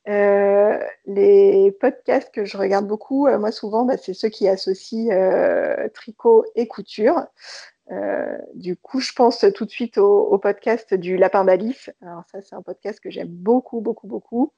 Euh, 0.09 0.79
les 1.05 1.71
podcasts 1.79 2.33
que 2.33 2.45
je 2.45 2.57
regarde 2.57 2.87
beaucoup, 2.87 3.27
moi, 3.27 3.51
souvent, 3.51 3.85
bah, 3.85 3.97
c'est 3.97 4.13
ceux 4.13 4.29
qui 4.29 4.47
associent 4.47 5.09
tricot 5.93 6.45
et 6.55 6.67
couture. 6.67 7.25
du 8.55 8.75
coup, 8.77 8.99
je 8.99 9.13
pense 9.13 9.45
tout 9.55 9.65
de 9.65 9.71
suite 9.71 9.97
au, 9.97 10.37
podcast 10.37 10.93
du 10.93 11.17
Lapin 11.17 11.45
d'Alice. 11.45 11.89
Alors, 12.01 12.23
ça, 12.31 12.41
c'est 12.41 12.55
un 12.55 12.61
podcast 12.61 12.99
que 12.99 13.09
j'aime 13.09 13.29
beaucoup, 13.29 13.81
beaucoup, 13.81 14.07
beaucoup. 14.07 14.53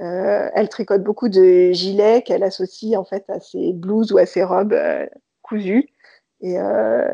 Euh, 0.00 0.48
elle 0.54 0.68
tricote 0.68 1.02
beaucoup 1.02 1.28
de 1.28 1.72
gilets 1.72 2.22
qu'elle 2.22 2.44
associe 2.44 2.96
en 2.96 3.04
fait 3.04 3.28
à 3.28 3.40
ses 3.40 3.72
blouses 3.72 4.12
ou 4.12 4.18
à 4.18 4.26
ses 4.26 4.44
robes 4.44 4.72
euh, 4.72 5.06
cousues. 5.42 5.88
Et, 6.40 6.58
euh, 6.58 7.08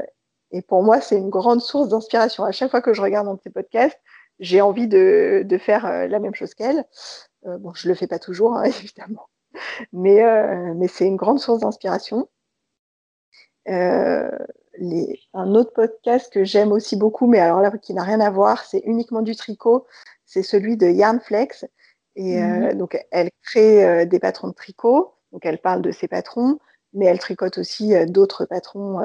pour 0.68 0.82
moi, 0.84 1.00
c'est 1.00 1.16
une 1.16 1.30
grande 1.30 1.60
source 1.60 1.88
d'inspiration. 1.88 2.44
À 2.44 2.52
chaque 2.52 2.70
fois 2.70 2.82
que 2.82 2.94
je 2.94 3.02
regarde 3.02 3.26
un 3.26 3.34
de 3.34 3.40
ses 3.40 3.50
podcasts, 3.50 3.98
j'ai 4.38 4.60
envie 4.60 4.86
de, 4.86 5.46
faire 5.58 6.06
la 6.08 6.18
même 6.20 6.34
chose 6.34 6.54
qu'elle. 6.54 6.84
Bon, 7.44 7.72
je 7.74 7.88
le 7.88 7.94
fais 7.94 8.06
pas 8.06 8.18
toujours, 8.18 8.56
hein, 8.56 8.64
évidemment, 8.64 9.28
mais, 9.92 10.22
mais 10.74 10.88
c'est 10.88 11.06
une 11.06 11.16
grande 11.16 11.40
source 11.40 11.60
d'inspiration. 11.60 12.28
Les, 14.76 15.20
un 15.34 15.54
autre 15.54 15.72
podcast 15.72 16.32
que 16.32 16.42
j'aime 16.42 16.72
aussi 16.72 16.96
beaucoup, 16.96 17.28
mais 17.28 17.38
alors 17.38 17.60
là 17.60 17.70
qui 17.78 17.94
n'a 17.94 18.02
rien 18.02 18.20
à 18.20 18.30
voir, 18.30 18.64
c'est 18.64 18.82
uniquement 18.86 19.22
du 19.22 19.36
tricot, 19.36 19.86
c'est 20.26 20.42
celui 20.42 20.76
de 20.76 20.88
Yarnflex. 20.88 21.64
Et 22.16 22.40
mmh 22.40 22.62
euh, 22.62 22.74
donc, 22.74 22.98
elle 23.10 23.30
crée 23.42 23.84
euh, 23.84 24.04
des 24.04 24.18
patrons 24.18 24.48
de 24.48 24.54
tricot. 24.54 25.14
Donc, 25.32 25.44
elle 25.46 25.58
parle 25.58 25.82
de 25.82 25.90
ses 25.90 26.08
patrons, 26.08 26.58
mais 26.94 27.06
elle 27.06 27.18
tricote 27.18 27.58
aussi 27.58 27.94
euh, 27.94 28.06
d'autres 28.06 28.44
patrons, 28.44 29.00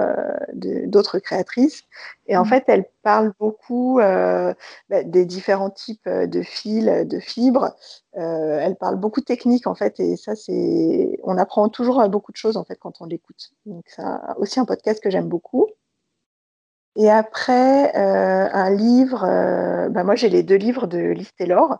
d'autres 0.54 1.20
créatrices. 1.20 1.84
Et 2.28 2.38
en 2.38 2.44
mmh. 2.44 2.48
fait, 2.48 2.64
elle 2.68 2.86
parle 3.04 3.34
beaucoup 3.40 4.00
bah, 4.00 5.04
des 5.04 5.26
différents 5.26 5.70
types 5.70 6.08
de 6.08 6.42
fils, 6.42 6.86
de 6.86 7.20
fibres. 7.20 7.76
elle 8.14 8.76
parle 8.76 8.98
beaucoup 8.98 9.20
de 9.20 9.26
techniques, 9.26 9.68
en 9.68 9.76
fait. 9.76 10.00
Et 10.00 10.16
ça, 10.16 10.36
c'est, 10.36 11.20
on 11.24 11.38
apprend 11.38 11.70
toujours 11.70 12.08
beaucoup 12.10 12.32
de 12.32 12.38
choses, 12.38 12.58
en 12.58 12.64
fait, 12.64 12.76
quand 12.76 13.02
on 13.02 13.06
l'écoute. 13.06 13.52
Donc, 13.66 13.86
c'est 13.88 14.04
aussi 14.38 14.60
un 14.60 14.66
podcast 14.66 15.02
que 15.02 15.10
j'aime 15.10 15.28
beaucoup. 15.28 15.68
Et 16.96 17.10
après, 17.10 17.94
un 17.94 18.70
livre, 18.72 19.22
bah, 19.90 20.04
moi 20.04 20.16
j'ai 20.16 20.30
les 20.30 20.44
deux 20.44 20.56
livres 20.56 20.88
de 20.88 21.00
Liz 21.00 21.32
Taylor. 21.38 21.80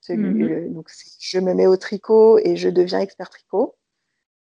Celui, 0.00 0.44
mmh 0.44 0.48
euh, 0.48 0.68
donc, 0.70 0.88
je 1.20 1.38
me 1.38 1.54
mets 1.54 1.66
au 1.66 1.76
tricot 1.76 2.38
et 2.38 2.56
je 2.56 2.68
deviens 2.68 3.00
expert 3.00 3.30
tricot. 3.30 3.74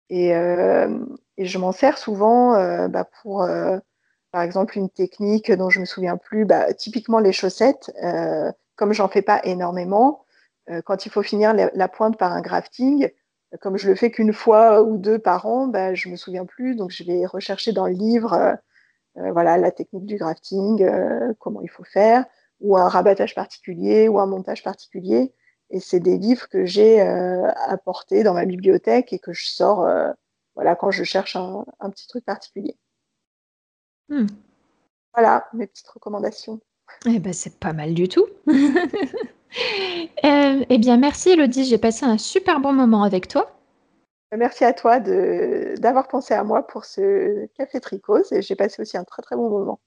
Et, 0.09 0.35
euh, 0.35 0.99
et 1.37 1.45
je 1.45 1.57
m'en 1.57 1.71
sers 1.71 1.97
souvent 1.97 2.55
euh, 2.55 2.87
bah, 2.87 3.07
pour, 3.21 3.47
par 4.31 4.41
exemple, 4.41 4.77
une 4.77 4.89
technique 4.89 5.51
dont 5.51 5.69
je 5.69 5.79
me 5.79 5.85
souviens 5.85 6.17
plus. 6.17 6.45
Bah, 6.45 6.73
typiquement 6.73 7.19
les 7.19 7.33
chaussettes, 7.33 7.91
comme 8.75 8.93
j'en 8.93 9.07
fais 9.07 9.21
pas 9.21 9.41
énormément, 9.43 10.25
quand 10.83 11.05
il 11.05 11.11
faut 11.11 11.21
finir 11.21 11.53
la, 11.53 11.87
pointe 11.87 12.17
par 12.17 12.31
un 12.33 12.41
grafting, 12.41 13.09
comme 13.61 13.77
je 13.77 13.87
le 13.87 13.95
fais 13.95 14.11
qu'une 14.11 14.33
fois 14.33 14.81
ou 14.81 14.97
deux 14.97 15.19
par 15.19 15.45
an, 15.45 15.67
bah, 15.67 15.93
je 15.93 16.09
me 16.09 16.15
souviens 16.15 16.45
plus. 16.45 16.75
Donc 16.75 16.91
je 16.91 17.03
vais 17.03 17.25
rechercher 17.25 17.71
dans 17.71 17.87
le 17.87 17.93
livre, 17.93 18.57
voilà, 19.15 19.57
la 19.57 19.71
technique 19.71 20.05
du 20.05 20.17
grafting, 20.17 20.87
comment 21.39 21.61
il 21.61 21.69
faut 21.69 21.83
faire, 21.83 22.25
ou 22.61 22.77
un 22.77 22.87
rabattage 22.87 23.35
particulier, 23.35 24.07
ou 24.07 24.19
un 24.19 24.25
montage 24.25 24.63
particulier. 24.63 25.33
Et 25.69 25.79
c'est 25.79 25.99
des 25.99 26.17
livres 26.17 26.47
que 26.47 26.65
j'ai 26.65 27.01
euh, 27.01 27.51
apportés 27.67 28.23
dans 28.23 28.33
ma 28.33 28.45
bibliothèque 28.45 29.13
et 29.13 29.19
que 29.19 29.33
je 29.33 29.47
sors 29.47 29.81
euh, 29.81 30.11
voilà, 30.55 30.75
quand 30.75 30.91
je 30.91 31.03
cherche 31.03 31.35
un, 31.35 31.65
petit 31.89 32.07
truc 32.07 32.23
particulier. 32.23 32.77
Hmm. 34.09 34.27
Voilà 35.13 35.47
mes 35.53 35.67
petites 35.67 35.87
recommandations. 35.87 36.59
Eh 37.05 37.19
ben, 37.19 37.33
c'est 37.33 37.59
pas 37.59 37.73
mal 37.73 37.93
du 37.93 38.07
tout. 38.07 38.25
Euh, 40.25 40.65
eh 40.67 40.77
bien, 40.79 40.97
merci 40.97 41.29
Elodie, 41.29 41.63
j'ai 41.63 41.77
passé 41.77 42.05
un 42.05 42.17
super 42.17 42.59
bon 42.59 42.73
moment 42.73 43.03
avec 43.03 43.29
toi. 43.29 43.57
Merci 44.35 44.65
à 44.65 44.73
toi 44.73 44.99
d'avoir 44.99 46.09
pensé 46.09 46.33
à 46.33 46.43
moi 46.43 46.67
pour 46.67 46.83
ce 46.83 47.45
café 47.57 47.79
tricot. 47.79 48.21
J'ai 48.31 48.55
passé 48.55 48.81
aussi 48.81 48.97
un 48.97 49.05
très 49.05 49.21
très 49.21 49.37
bon 49.37 49.49
moment. 49.49 49.79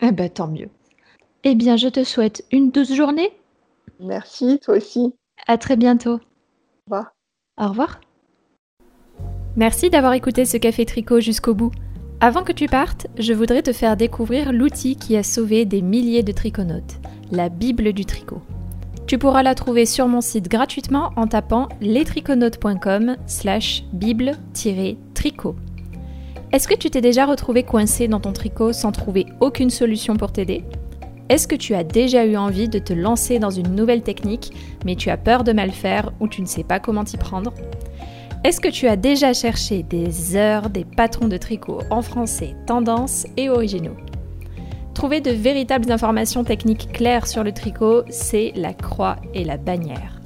Eh 0.00 0.10
ben, 0.10 0.28
tant 0.28 0.48
mieux. 0.48 0.70
Eh 1.44 1.54
bien, 1.54 1.76
je 1.76 1.88
te 1.88 2.02
souhaite 2.02 2.44
une 2.50 2.72
douce 2.72 2.92
journée 2.92 3.30
Merci, 4.00 4.58
toi 4.60 4.76
aussi. 4.76 5.14
À 5.46 5.58
très 5.58 5.76
bientôt. 5.76 6.14
Au 6.14 6.20
revoir. 6.86 7.12
Au 7.58 7.68
revoir. 7.68 8.00
Merci 9.56 9.88
d'avoir 9.88 10.12
écouté 10.12 10.44
ce 10.44 10.56
café 10.58 10.84
tricot 10.84 11.20
jusqu'au 11.20 11.54
bout. 11.54 11.72
Avant 12.20 12.44
que 12.44 12.52
tu 12.52 12.66
partes, 12.66 13.06
je 13.18 13.32
voudrais 13.32 13.62
te 13.62 13.72
faire 13.72 13.96
découvrir 13.96 14.52
l'outil 14.52 14.96
qui 14.96 15.16
a 15.16 15.22
sauvé 15.22 15.64
des 15.64 15.82
milliers 15.82 16.22
de 16.22 16.32
triconautes, 16.32 16.96
la 17.30 17.48
Bible 17.48 17.92
du 17.92 18.04
tricot. 18.04 18.40
Tu 19.06 19.18
pourras 19.18 19.42
la 19.42 19.54
trouver 19.54 19.86
sur 19.86 20.08
mon 20.08 20.20
site 20.20 20.48
gratuitement 20.48 21.12
en 21.16 21.26
tapant 21.26 21.68
lestriconautes.com 21.80 23.16
slash 23.26 23.84
bible-tricot. 23.92 25.54
Est-ce 26.52 26.66
que 26.66 26.74
tu 26.74 26.90
t'es 26.90 27.00
déjà 27.00 27.24
retrouvé 27.24 27.62
coincé 27.62 28.08
dans 28.08 28.20
ton 28.20 28.32
tricot 28.32 28.72
sans 28.72 28.92
trouver 28.92 29.26
aucune 29.40 29.70
solution 29.70 30.16
pour 30.16 30.32
t'aider? 30.32 30.64
Est-ce 31.28 31.48
que 31.48 31.56
tu 31.56 31.74
as 31.74 31.82
déjà 31.82 32.24
eu 32.24 32.36
envie 32.36 32.68
de 32.68 32.78
te 32.78 32.92
lancer 32.92 33.40
dans 33.40 33.50
une 33.50 33.74
nouvelle 33.74 34.02
technique, 34.02 34.52
mais 34.84 34.94
tu 34.94 35.10
as 35.10 35.16
peur 35.16 35.42
de 35.42 35.52
mal 35.52 35.72
faire 35.72 36.12
ou 36.20 36.28
tu 36.28 36.40
ne 36.40 36.46
sais 36.46 36.62
pas 36.62 36.78
comment 36.78 37.02
t'y 37.02 37.16
prendre? 37.16 37.52
Est-ce 38.44 38.60
que 38.60 38.68
tu 38.68 38.86
as 38.86 38.94
déjà 38.94 39.32
cherché 39.32 39.82
des 39.82 40.36
heures 40.36 40.70
des 40.70 40.84
patrons 40.84 41.26
de 41.26 41.36
tricot 41.36 41.80
en 41.90 42.00
français, 42.00 42.54
tendance 42.66 43.26
et 43.36 43.50
originaux? 43.50 43.96
Trouver 44.94 45.20
de 45.20 45.32
véritables 45.32 45.90
informations 45.90 46.44
techniques 46.44 46.92
claires 46.92 47.26
sur 47.26 47.42
le 47.42 47.50
tricot, 47.52 48.04
c'est 48.08 48.52
la 48.54 48.72
croix 48.72 49.16
et 49.34 49.42
la 49.42 49.56
bannière. 49.56 50.20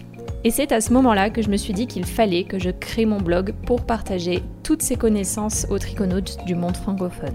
Et 0.44 0.50
c'est 0.50 0.70
à 0.70 0.82
ce 0.82 0.92
moment-là 0.92 1.30
que 1.30 1.40
je 1.40 1.48
me 1.48 1.56
suis 1.56 1.72
dit 1.72 1.86
qu'il 1.86 2.04
fallait 2.04 2.44
que 2.44 2.58
je 2.58 2.70
crée 2.70 3.06
mon 3.06 3.20
blog 3.20 3.54
pour 3.66 3.86
partager 3.86 4.42
toutes 4.62 4.82
ces 4.82 4.96
connaissances 4.96 5.66
aux 5.70 5.78
triconautes 5.78 6.44
du 6.46 6.54
monde 6.54 6.76
francophone. 6.76 7.34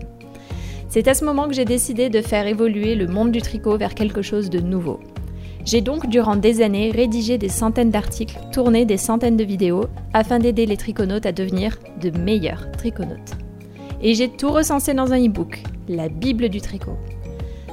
C'est 0.87 1.07
à 1.07 1.13
ce 1.13 1.25
moment 1.25 1.47
que 1.47 1.53
j'ai 1.53 1.65
décidé 1.65 2.09
de 2.09 2.21
faire 2.21 2.47
évoluer 2.47 2.95
le 2.95 3.07
monde 3.07 3.31
du 3.31 3.41
tricot 3.41 3.77
vers 3.77 3.95
quelque 3.95 4.21
chose 4.21 4.49
de 4.49 4.59
nouveau. 4.59 4.99
J'ai 5.65 5.81
donc 5.81 6.07
durant 6.07 6.35
des 6.35 6.61
années 6.61 6.91
rédigé 6.91 7.37
des 7.39 7.49
centaines 7.49 7.89
d'articles, 7.89 8.37
tourné 8.51 8.85
des 8.85 8.97
centaines 8.97 9.35
de 9.35 9.43
vidéos 9.43 9.85
afin 10.13 10.37
d'aider 10.37 10.67
les 10.67 10.77
triconautes 10.77 11.25
à 11.25 11.31
devenir 11.31 11.79
de 12.01 12.11
meilleurs 12.11 12.71
triconautes. 12.71 13.33
Et 14.01 14.13
j'ai 14.13 14.29
tout 14.29 14.51
recensé 14.51 14.93
dans 14.93 15.11
un 15.11 15.25
e-book, 15.25 15.63
la 15.89 16.07
Bible 16.07 16.49
du 16.49 16.61
tricot. 16.61 16.97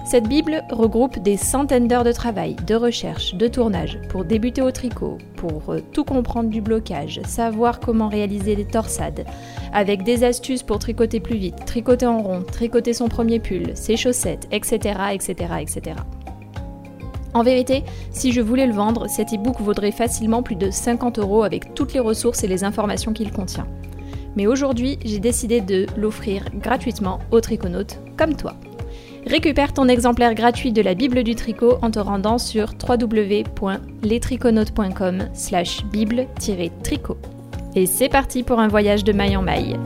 Cette 0.04 0.28
Bible 0.28 0.64
regroupe 0.70 1.20
des 1.20 1.36
centaines 1.36 1.86
d'heures 1.86 2.02
de 2.02 2.12
travail, 2.12 2.56
de 2.66 2.74
recherche, 2.74 3.34
de 3.34 3.46
tournage 3.46 4.00
pour 4.08 4.24
débuter 4.24 4.60
au 4.60 4.72
tricot, 4.72 5.16
pour 5.36 5.70
euh, 5.70 5.80
tout 5.92 6.04
comprendre 6.04 6.50
du 6.50 6.60
blocage, 6.60 7.20
savoir 7.24 7.78
comment 7.78 8.08
réaliser 8.08 8.56
des 8.56 8.64
torsades, 8.64 9.24
avec 9.72 10.02
des 10.02 10.24
astuces 10.24 10.64
pour 10.64 10.80
tricoter 10.80 11.20
plus 11.20 11.36
vite, 11.36 11.64
tricoter 11.66 12.06
en 12.06 12.20
rond, 12.20 12.42
tricoter 12.42 12.92
son 12.92 13.08
premier 13.08 13.38
pull, 13.38 13.70
ses 13.74 13.96
chaussettes, 13.96 14.48
etc. 14.50 14.98
etc., 15.12 15.34
etc. 15.60 15.96
En 17.32 17.44
vérité, 17.44 17.84
si 18.10 18.32
je 18.32 18.40
voulais 18.40 18.66
le 18.66 18.74
vendre, 18.74 19.08
cet 19.08 19.32
e-book 19.32 19.60
vaudrait 19.60 19.92
facilement 19.92 20.42
plus 20.42 20.56
de 20.56 20.70
50 20.70 21.20
euros 21.20 21.44
avec 21.44 21.74
toutes 21.74 21.94
les 21.94 22.00
ressources 22.00 22.42
et 22.42 22.48
les 22.48 22.64
informations 22.64 23.12
qu'il 23.12 23.30
contient. 23.30 23.68
Mais 24.36 24.46
aujourd'hui, 24.46 24.98
j'ai 25.04 25.20
décidé 25.20 25.60
de 25.60 25.86
l'offrir 25.96 26.44
gratuitement 26.54 27.20
aux 27.30 27.40
triconautes 27.40 28.00
comme 28.16 28.34
toi. 28.34 28.54
Récupère 29.26 29.72
ton 29.72 29.88
exemplaire 29.88 30.34
gratuit 30.34 30.72
de 30.72 30.82
la 30.82 30.92
Bible 30.94 31.22
du 31.22 31.34
tricot 31.34 31.78
en 31.82 31.90
te 31.90 31.98
rendant 31.98 32.38
sur 32.38 32.74
www.lestriconautes.com 32.88 35.28
slash 35.32 35.84
bible-tricot. 35.84 37.16
Et 37.74 37.86
c'est 37.86 38.10
parti 38.10 38.42
pour 38.42 38.58
un 38.58 38.68
voyage 38.68 39.04
de 39.04 39.12
maille 39.12 39.36
en 39.36 39.42
maille. 39.42 39.78